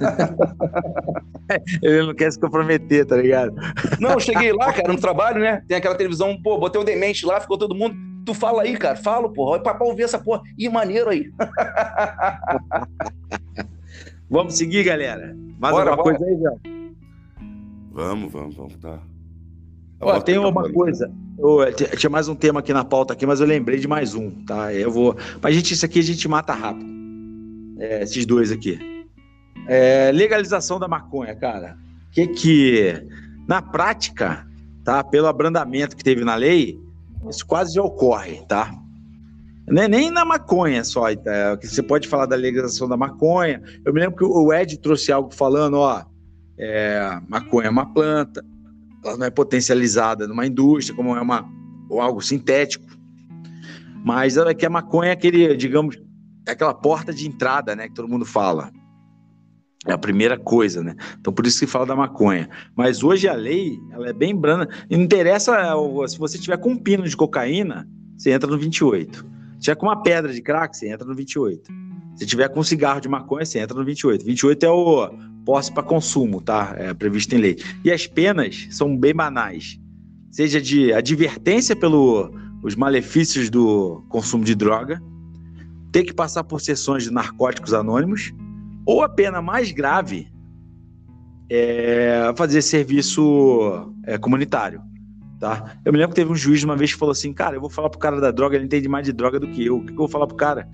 [1.82, 3.54] Ele não quer se comprometer, tá ligado?
[4.00, 5.62] Não, eu cheguei lá, cara, no trabalho, né?
[5.68, 7.96] Tem aquela televisão, pô, botei o demente lá, ficou todo mundo.
[8.24, 9.60] Tu fala aí, cara, falo, porra.
[9.60, 10.42] Pra, pra ouvir essa porra.
[10.58, 11.30] Ih, maneiro aí.
[14.30, 15.36] Vamos seguir, galera?
[15.58, 16.18] Mais Bora, alguma bora.
[16.18, 16.60] coisa aí, João?
[17.92, 18.98] Vamos, vamos, vamos, tá.
[20.00, 21.10] Ó, tem uma coisa.
[21.76, 24.30] T- tinha mais um tema aqui na pauta aqui, mas eu lembrei de mais um,
[24.44, 24.72] tá?
[24.72, 25.16] Eu vou.
[25.40, 26.90] Mas, gente, isso aqui a gente mata rápido.
[27.78, 28.78] É, esses dois aqui.
[29.68, 31.76] É, legalização da maconha, cara.
[32.10, 33.06] Que que.
[33.46, 34.46] Na prática,
[34.82, 35.04] tá?
[35.04, 36.80] Pelo abrandamento que teve na lei,
[37.30, 38.74] isso quase já ocorre, tá?
[39.66, 41.56] É nem na maconha só, tá?
[41.56, 43.62] que você pode falar da legalização da maconha.
[43.84, 46.04] Eu me lembro que o Ed trouxe algo falando, ó,
[46.58, 48.44] é, maconha é uma planta,
[49.02, 51.48] ela não é potencializada numa indústria, como é uma,
[51.88, 52.84] ou algo sintético.
[54.04, 55.98] Mas é que a maconha é aquele, digamos,
[56.46, 58.70] é aquela porta de entrada, né, que todo mundo fala.
[59.86, 60.94] É a primeira coisa, né?
[61.20, 62.48] Então por isso que fala da maconha.
[62.74, 64.68] Mas hoje a lei, ela é bem branda.
[64.90, 67.86] Não interessa o- se você tiver com um pino de cocaína,
[68.16, 69.26] você entra no 28.
[69.54, 71.70] Se tiver com uma pedra de crack, você entra no 28.
[72.16, 74.24] Se tiver com um cigarro de maconha, você entra no 28.
[74.24, 75.10] 28 é o
[75.44, 76.74] posse para consumo, tá?
[76.78, 77.56] É previsto em lei.
[77.84, 79.78] E as penas são bem banais.
[80.30, 85.02] Seja de advertência pelos malefícios do consumo de droga,
[85.92, 88.32] ter que passar por sessões de narcóticos anônimos,
[88.86, 90.28] ou a pena mais grave
[91.50, 94.80] é fazer serviço é, comunitário.
[95.38, 95.76] Tá?
[95.84, 97.70] Eu me lembro que teve um juiz uma vez que falou assim: Cara, eu vou
[97.70, 99.76] falar pro cara da droga, ele entende mais de droga do que eu.
[99.76, 100.68] O que, que eu vou falar pro cara?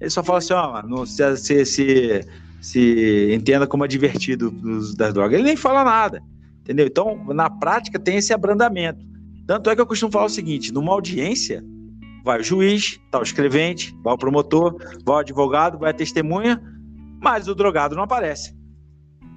[0.00, 2.20] Ele só fala assim: Ó, se, se, se,
[2.60, 4.50] se entenda como é divertido
[4.96, 5.34] das drogas.
[5.34, 6.22] Ele nem fala nada.
[6.60, 6.86] Entendeu?
[6.86, 9.04] Então, na prática, tem esse abrandamento.
[9.46, 11.64] Tanto é que eu costumo falar o seguinte: numa audiência,
[12.22, 16.62] vai o juiz, tá o escrevente, vai o promotor, vai o advogado, vai a testemunha,
[17.20, 18.54] mas o drogado não aparece.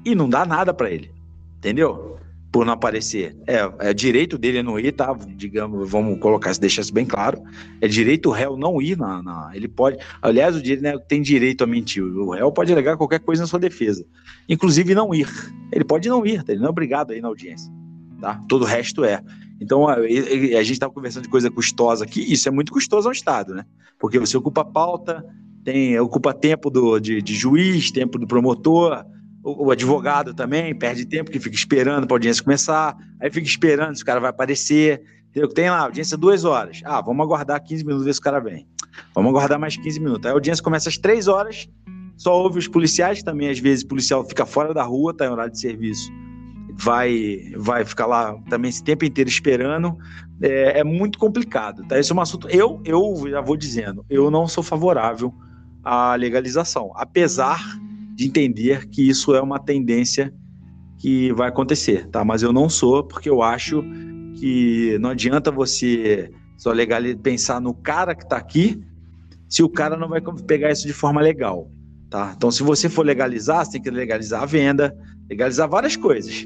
[0.05, 1.11] E não dá nada para ele.
[1.57, 2.17] Entendeu?
[2.51, 3.35] Por não aparecer.
[3.47, 5.13] É, é direito dele não ir, tá?
[5.35, 7.41] Digamos, vamos colocar, deixar isso bem claro.
[7.79, 9.21] É direito o réu não ir na.
[9.21, 9.97] na- ele pode.
[10.21, 12.03] Aliás, o direito né, tem direito a mentir.
[12.03, 14.05] O réu pode alegar qualquer coisa na sua defesa.
[14.49, 15.29] Inclusive não ir.
[15.71, 16.51] Ele pode não ir, tá?
[16.51, 17.71] ele não é obrigado a ir na audiência.
[18.19, 18.43] Tá?
[18.49, 19.23] Todo o resto é.
[19.61, 23.11] Então, a, a gente estava conversando de coisa custosa aqui, isso é muito custoso ao
[23.11, 23.63] Estado, né?
[23.99, 25.23] Porque você ocupa pauta,
[25.63, 29.05] tem, ocupa tempo do, de, de juiz, tempo do promotor,
[29.43, 33.47] o, o advogado também perde tempo, que fica esperando para a audiência começar, aí fica
[33.47, 35.01] esperando se o cara vai aparecer.
[35.29, 35.49] Entendeu?
[35.49, 36.81] Tem lá, audiência duas horas.
[36.83, 38.67] Ah, vamos aguardar 15 minutos ver se o cara vem.
[39.15, 40.25] Vamos aguardar mais 15 minutos.
[40.25, 41.69] Aí a audiência começa às três horas,
[42.17, 45.29] só ouve os policiais também, às vezes o policial fica fora da rua, tá em
[45.29, 46.11] horário de serviço
[46.73, 49.97] vai vai ficar lá também esse tempo inteiro esperando
[50.41, 54.31] é, é muito complicado tá esse é um assunto eu eu já vou dizendo eu
[54.31, 55.33] não sou favorável
[55.83, 56.91] à legalização.
[56.95, 57.59] Apesar
[58.15, 60.33] de entender que isso é uma tendência
[60.99, 62.23] que vai acontecer tá?
[62.23, 63.83] Mas eu não sou porque eu acho
[64.35, 68.79] que não adianta você só legal pensar no cara que está aqui
[69.49, 71.71] se o cara não vai pegar isso de forma legal
[72.09, 72.33] tá?
[72.35, 74.95] Então se você for legalizar você tem que legalizar a venda
[75.27, 76.45] legalizar várias coisas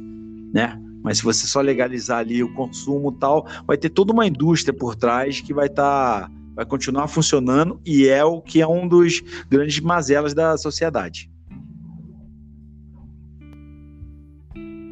[0.53, 0.79] né?
[1.03, 4.73] Mas se você só legalizar ali o consumo e tal, vai ter toda uma indústria
[4.73, 9.21] por trás que vai estar, vai continuar funcionando e é o que é um dos
[9.49, 11.29] grandes mazelas da sociedade.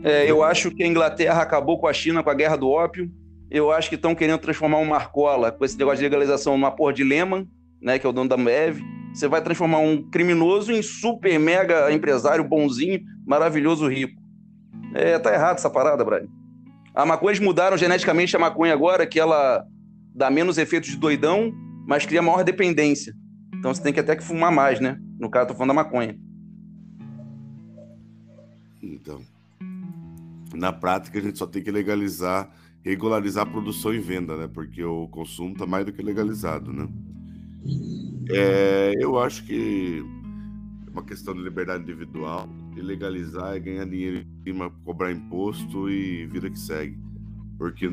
[0.04, 3.10] É, eu acho que a Inglaterra acabou com a China com a guerra do ópio.
[3.50, 6.92] Eu acho que estão querendo transformar o Marcola com esse negócio de legalização numa porra
[6.92, 7.48] de Lehman,
[7.82, 8.82] né, que é o dono da Ambev.
[9.14, 14.22] você vai transformar um criminoso em super mega empresário bonzinho, maravilhoso, rico.
[14.94, 16.28] É, tá errado essa parada, Brian.
[16.94, 19.66] A maconha, eles mudaram geneticamente a maconha agora, que ela
[20.14, 21.54] dá menos efeitos de doidão,
[21.88, 23.14] mas cria maior dependência.
[23.56, 25.00] Então você tem que até que fumar mais, né?
[25.20, 26.18] No caso, tô falando da maconha.
[28.82, 29.22] Então,
[30.54, 32.52] na prática, a gente só tem que legalizar,
[32.84, 34.50] regularizar a produção e venda, né?
[34.54, 36.88] Porque o consumo tá mais do que legalizado, né?
[38.30, 40.04] É, eu acho que
[40.86, 45.90] é uma questão de liberdade individual, e legalizar é ganhar dinheiro em cima, cobrar imposto
[45.90, 46.98] e vida que segue.
[47.58, 47.90] Porque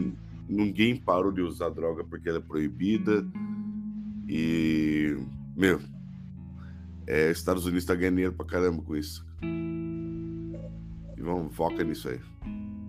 [0.50, 3.24] ninguém parou de usar droga porque ela é proibida.
[4.28, 5.16] E,
[5.56, 5.80] meu,
[7.06, 9.24] é, Estados Unidos está ganhando dinheiro pra caramba com isso.
[11.16, 12.20] E vamos, foca nisso aí.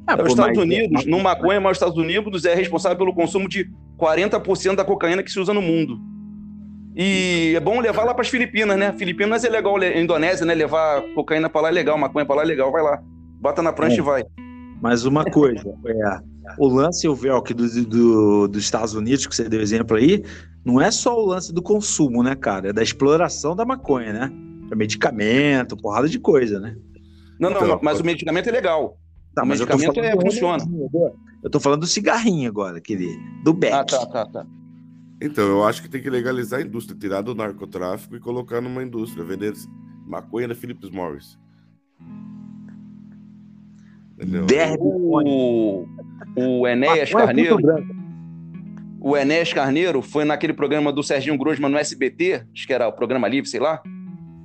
[0.09, 3.69] É, os Estados Unidos, no maconha, mas os Estados Unidos é responsável pelo consumo de
[3.97, 5.99] 40% da cocaína que se usa no mundo.
[6.95, 8.91] E é bom levar lá para as Filipinas, né?
[8.93, 10.53] Filipinas é legal, Indonésia, né?
[10.53, 13.01] Levar cocaína para lá é legal, maconha para lá é legal, vai lá.
[13.39, 13.99] Bota na prancha é.
[13.99, 14.23] e vai.
[14.81, 16.19] Mas uma coisa, é,
[16.57, 20.23] o lance o Velk do, do, dos Estados Unidos, que você deu exemplo aí,
[20.65, 22.69] não é só o lance do consumo, né, cara?
[22.69, 24.31] É da exploração da maconha, né?
[24.71, 26.75] É medicamento, porrada de coisa, né?
[27.39, 28.97] Não, não, então, mas o medicamento é legal.
[29.35, 30.63] Tá, o medicamento é, funciona.
[31.43, 33.73] Eu tô falando do cigarrinho agora, aquele, do Beck.
[33.73, 34.45] Ah, tá, tá, tá.
[35.21, 38.81] Então, eu acho que tem que legalizar a indústria, tirar do narcotráfico e colocar numa
[38.81, 39.53] indústria, vender
[40.07, 41.37] maconha da Philips Morris.
[44.79, 45.85] O,
[46.35, 47.57] o Enéas Carneiro.
[48.99, 52.93] O Enéas Carneiro foi naquele programa do Serginho Grosman no SBT, acho que era o
[52.93, 53.81] programa livre, sei lá.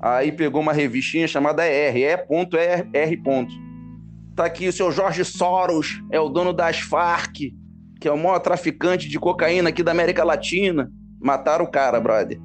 [0.01, 2.23] Aí pegou uma revistinha chamada ER, E.R.
[4.35, 7.53] Tá aqui o seu Jorge Soros, é o dono das Farc
[8.01, 10.91] que é o maior traficante de cocaína aqui da América Latina.
[11.21, 12.39] Mataram o cara, brother.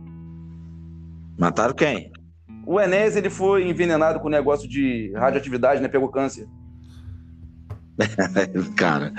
[1.38, 2.12] Mataram quem?
[2.66, 5.88] O Enéas, ele foi envenenado com negócio de radioatividade, né?
[5.88, 6.48] Pegou câncer.
[8.76, 9.14] cara.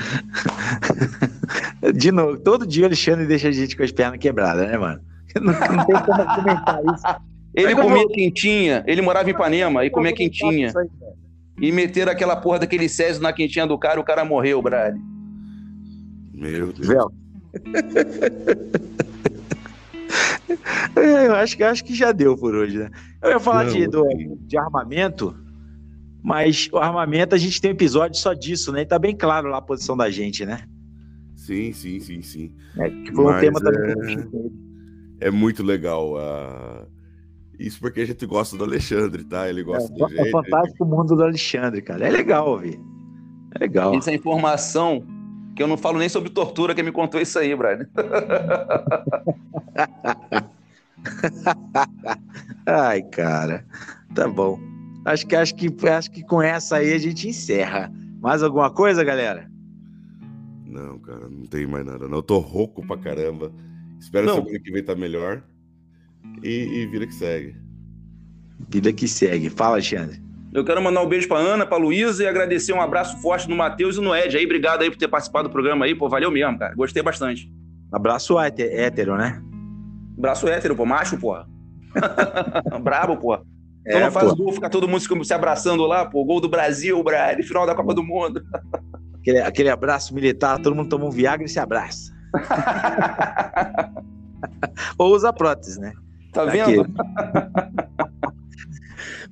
[1.95, 5.01] De novo, todo dia o Alexandre deixa a gente com as pernas quebradas, né, mano?
[5.41, 7.05] Não, não tem como comentar isso.
[7.55, 10.71] Ele comia quentinha, ele morava em Ipanema e comia quentinha.
[11.59, 14.95] E meteram aquela porra daquele Césio na quentinha do cara e o cara morreu, brother.
[16.35, 17.13] Meu Deus.
[20.97, 22.91] É, eu acho que, acho que já deu por hoje, né?
[23.23, 24.07] Eu ia falar Não, de, do,
[24.41, 25.35] de armamento,
[26.23, 28.82] mas o armamento a gente tem um episódio só disso, né?
[28.82, 30.65] E tá bem claro lá a posição da gente, né?
[31.35, 32.55] Sim, sim, sim, sim.
[32.78, 33.62] É, que foi mas um tema é...
[33.62, 34.31] também.
[35.20, 36.15] É muito legal.
[36.15, 36.86] Uh...
[37.59, 39.49] Isso porque a gente gosta do Alexandre, tá?
[39.49, 40.27] Ele gosta é, do jeito.
[40.27, 42.07] É fantástico o mundo do Alexandre, cara.
[42.07, 42.81] É legal ouvir.
[43.55, 43.94] É legal.
[43.94, 45.05] Essa informação
[45.55, 47.86] que eu não falo nem sobre tortura, que me contou isso aí, Brian.
[52.66, 53.66] Ai, cara.
[54.15, 54.72] Tá bom.
[55.05, 57.93] Acho que, acho, que, acho que com essa aí a gente encerra.
[58.20, 59.51] Mais alguma coisa, galera?
[60.65, 62.07] Não, cara, não tem mais nada.
[62.07, 63.53] Não, eu tô rouco pra caramba.
[63.99, 64.37] Espero não.
[64.37, 65.43] semana que vem tá melhor.
[66.43, 67.57] E, e vida que segue.
[68.69, 69.51] Vida que segue.
[69.51, 70.23] Fala, Alexandre.
[70.53, 73.57] Eu quero mandar um beijo pra Ana, pra Luísa e agradecer um abraço forte no
[73.57, 74.45] Matheus e no Ed aí.
[74.45, 76.09] Obrigado aí por ter participado do programa aí, pô.
[76.09, 76.74] Valeu mesmo, cara.
[76.74, 77.51] Gostei bastante.
[77.91, 79.43] Abraço hétero, né?
[80.16, 80.87] Abraço hétero, pô.
[80.87, 81.49] Macho, porra.
[82.83, 83.39] Brabo, pô.
[83.87, 84.37] Então é, não faz pô.
[84.37, 86.25] gol, fica todo mundo se abraçando lá, pô.
[86.25, 88.43] Gol do Brasil, Brad, final da Copa do Mundo.
[89.21, 92.13] aquele, aquele abraço militar, todo mundo toma um Viagra e se abraça.
[94.97, 95.93] Ou usa prótese, né?
[96.33, 96.87] Tá vendo?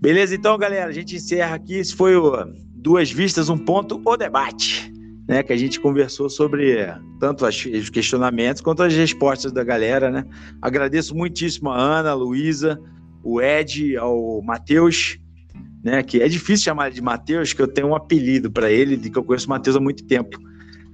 [0.01, 1.75] Beleza, então, galera, a gente encerra aqui.
[1.75, 2.45] Esse foi o
[2.75, 4.91] Duas Vistas, um ponto, o debate.
[5.29, 10.25] Né, que a gente conversou sobre tanto os questionamentos quanto as respostas da galera, né?
[10.61, 12.81] Agradeço muitíssimo a Ana, a Luísa,
[13.23, 15.19] o Ed, ao Matheus,
[15.83, 16.03] né?
[16.03, 19.19] Que é difícil chamar de Matheus, que eu tenho um apelido para ele, de que
[19.19, 20.39] eu conheço o Matheus há muito tempo,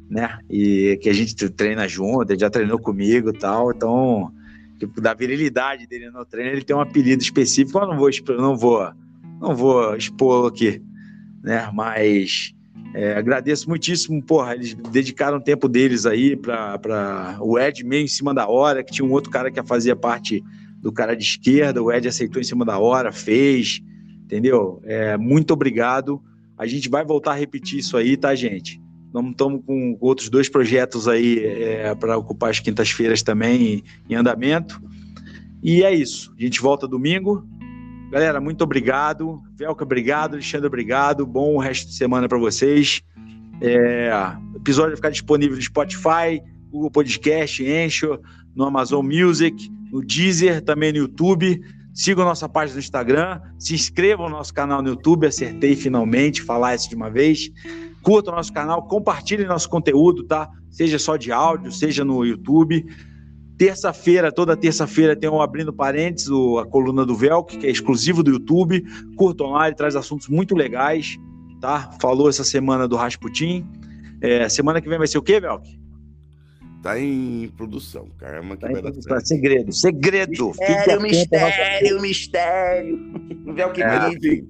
[0.09, 0.39] né?
[0.51, 4.32] E que a gente treina junto, ele já treinou comigo e tal, então
[4.78, 8.57] tipo, da virilidade dele no treino, ele tem um apelido específico, eu não vou, não
[8.57, 8.93] vou,
[9.40, 10.82] não vou expô-lo aqui,
[11.43, 11.70] né?
[11.73, 12.55] Mas
[12.94, 18.32] é, agradeço muitíssimo, porra, eles dedicaram tempo deles aí para o Ed meio em cima
[18.32, 20.43] da hora, que tinha um outro cara que fazia parte
[20.87, 23.81] do cara de esquerda, o Ed aceitou em cima da hora, fez,
[24.25, 24.81] entendeu?
[24.85, 26.23] É, muito obrigado.
[26.57, 28.81] A gente vai voltar a repetir isso aí, tá, gente?
[29.31, 34.81] Estamos com outros dois projetos aí é, para ocupar as quintas-feiras também em andamento.
[35.61, 36.33] E é isso.
[36.39, 37.45] A gente volta domingo.
[38.13, 39.43] Galera, muito obrigado.
[39.57, 40.35] Velca, obrigado.
[40.35, 41.27] Alexandre, obrigado.
[41.27, 43.03] Bom resto de semana para vocês.
[43.61, 44.09] É,
[44.55, 46.41] o episódio vai ficar disponível no Spotify,
[46.71, 48.21] Google Podcast, Encho,
[48.55, 51.61] no Amazon Music, no Deezer, também no YouTube.
[51.95, 56.75] sigam nossa página no Instagram, se inscrevam no nosso canal no YouTube, acertei finalmente falar
[56.75, 57.51] isso de uma vez.
[58.03, 60.49] Curtam nosso canal, compartilhem nosso conteúdo, tá?
[60.71, 62.87] Seja só de áudio, seja no YouTube.
[63.59, 68.23] Terça-feira, toda terça-feira, tem o Abrindo Parênteses, o, a coluna do Velk, que é exclusivo
[68.23, 68.85] do YouTube.
[69.17, 71.17] Curtam lá, ele traz assuntos muito legais,
[71.61, 71.91] tá?
[72.01, 73.67] Falou essa semana do Rasputin.
[74.21, 75.67] É, semana que vem vai ser o quê, Velk?
[76.87, 79.27] Tá em produção, caramba, que tá vai dar certo.
[79.27, 80.47] Segredo, segredo.
[80.47, 83.13] Mistério, mistério, mistério.
[83.55, 84.49] Vê o que é, enfim,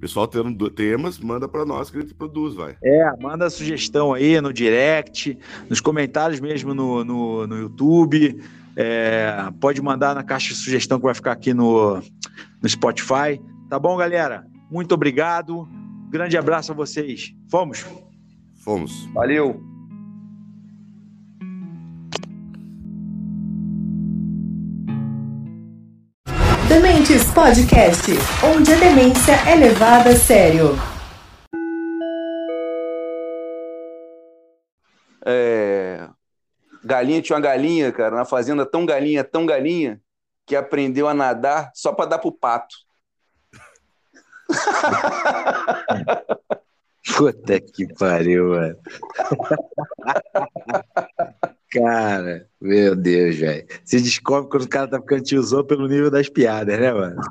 [0.00, 2.76] Pessoal tendo temas, manda para nós que a gente produz, vai.
[2.84, 5.36] É, manda sugestão aí no direct,
[5.68, 8.40] nos comentários mesmo no, no, no YouTube.
[8.76, 12.00] É, pode mandar na caixa de sugestão que vai ficar aqui no,
[12.62, 13.40] no Spotify.
[13.68, 14.46] Tá bom, galera?
[14.70, 15.68] Muito obrigado.
[16.10, 17.34] Grande abraço a vocês.
[17.50, 17.84] Fomos?
[18.62, 18.92] Fomos.
[19.12, 19.75] Valeu.
[26.76, 28.04] Dementes Podcast,
[28.44, 30.76] onde a demência é levada a sério.
[35.24, 36.06] É...
[36.84, 40.02] Galinha tinha uma galinha, cara, na fazenda tão galinha, tão galinha,
[40.44, 42.76] que aprendeu a nadar só para dar pro pato.
[47.16, 48.76] Puta que pariu, mano.
[51.76, 53.66] Cara, meu Deus, velho.
[53.84, 57.20] Se descobre quando o cara tá ficando tiozão pelo nível das piadas, né, mano?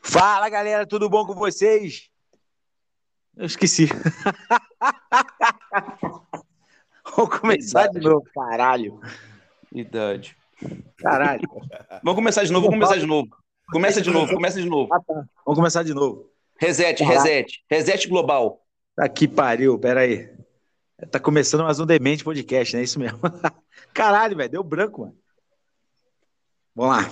[0.00, 2.08] Fala, galera, tudo bom com vocês?
[3.36, 3.88] Eu esqueci.
[7.16, 7.98] Vamos começar Idade.
[7.98, 9.00] de novo, caralho.
[9.72, 10.36] Idade.
[10.96, 11.42] Caralho.
[12.04, 13.36] Vamos começar de novo, vamos começar de novo.
[13.72, 14.94] Começa de novo, começa de novo.
[14.94, 15.24] Ah, tá.
[15.44, 16.37] Vamos começar de novo.
[16.58, 17.64] Reset, reset.
[17.70, 18.60] Reset global.
[18.96, 20.28] Tá que pariu, peraí.
[21.10, 22.82] Tá começando mais um Demente Podcast, né?
[22.82, 23.20] Isso mesmo.
[23.94, 25.16] Caralho, velho, deu branco, mano.
[26.74, 27.10] Vamos lá.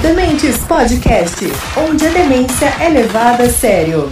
[0.00, 1.44] Dementes Podcast,
[1.76, 4.08] onde a demência é levada a sério.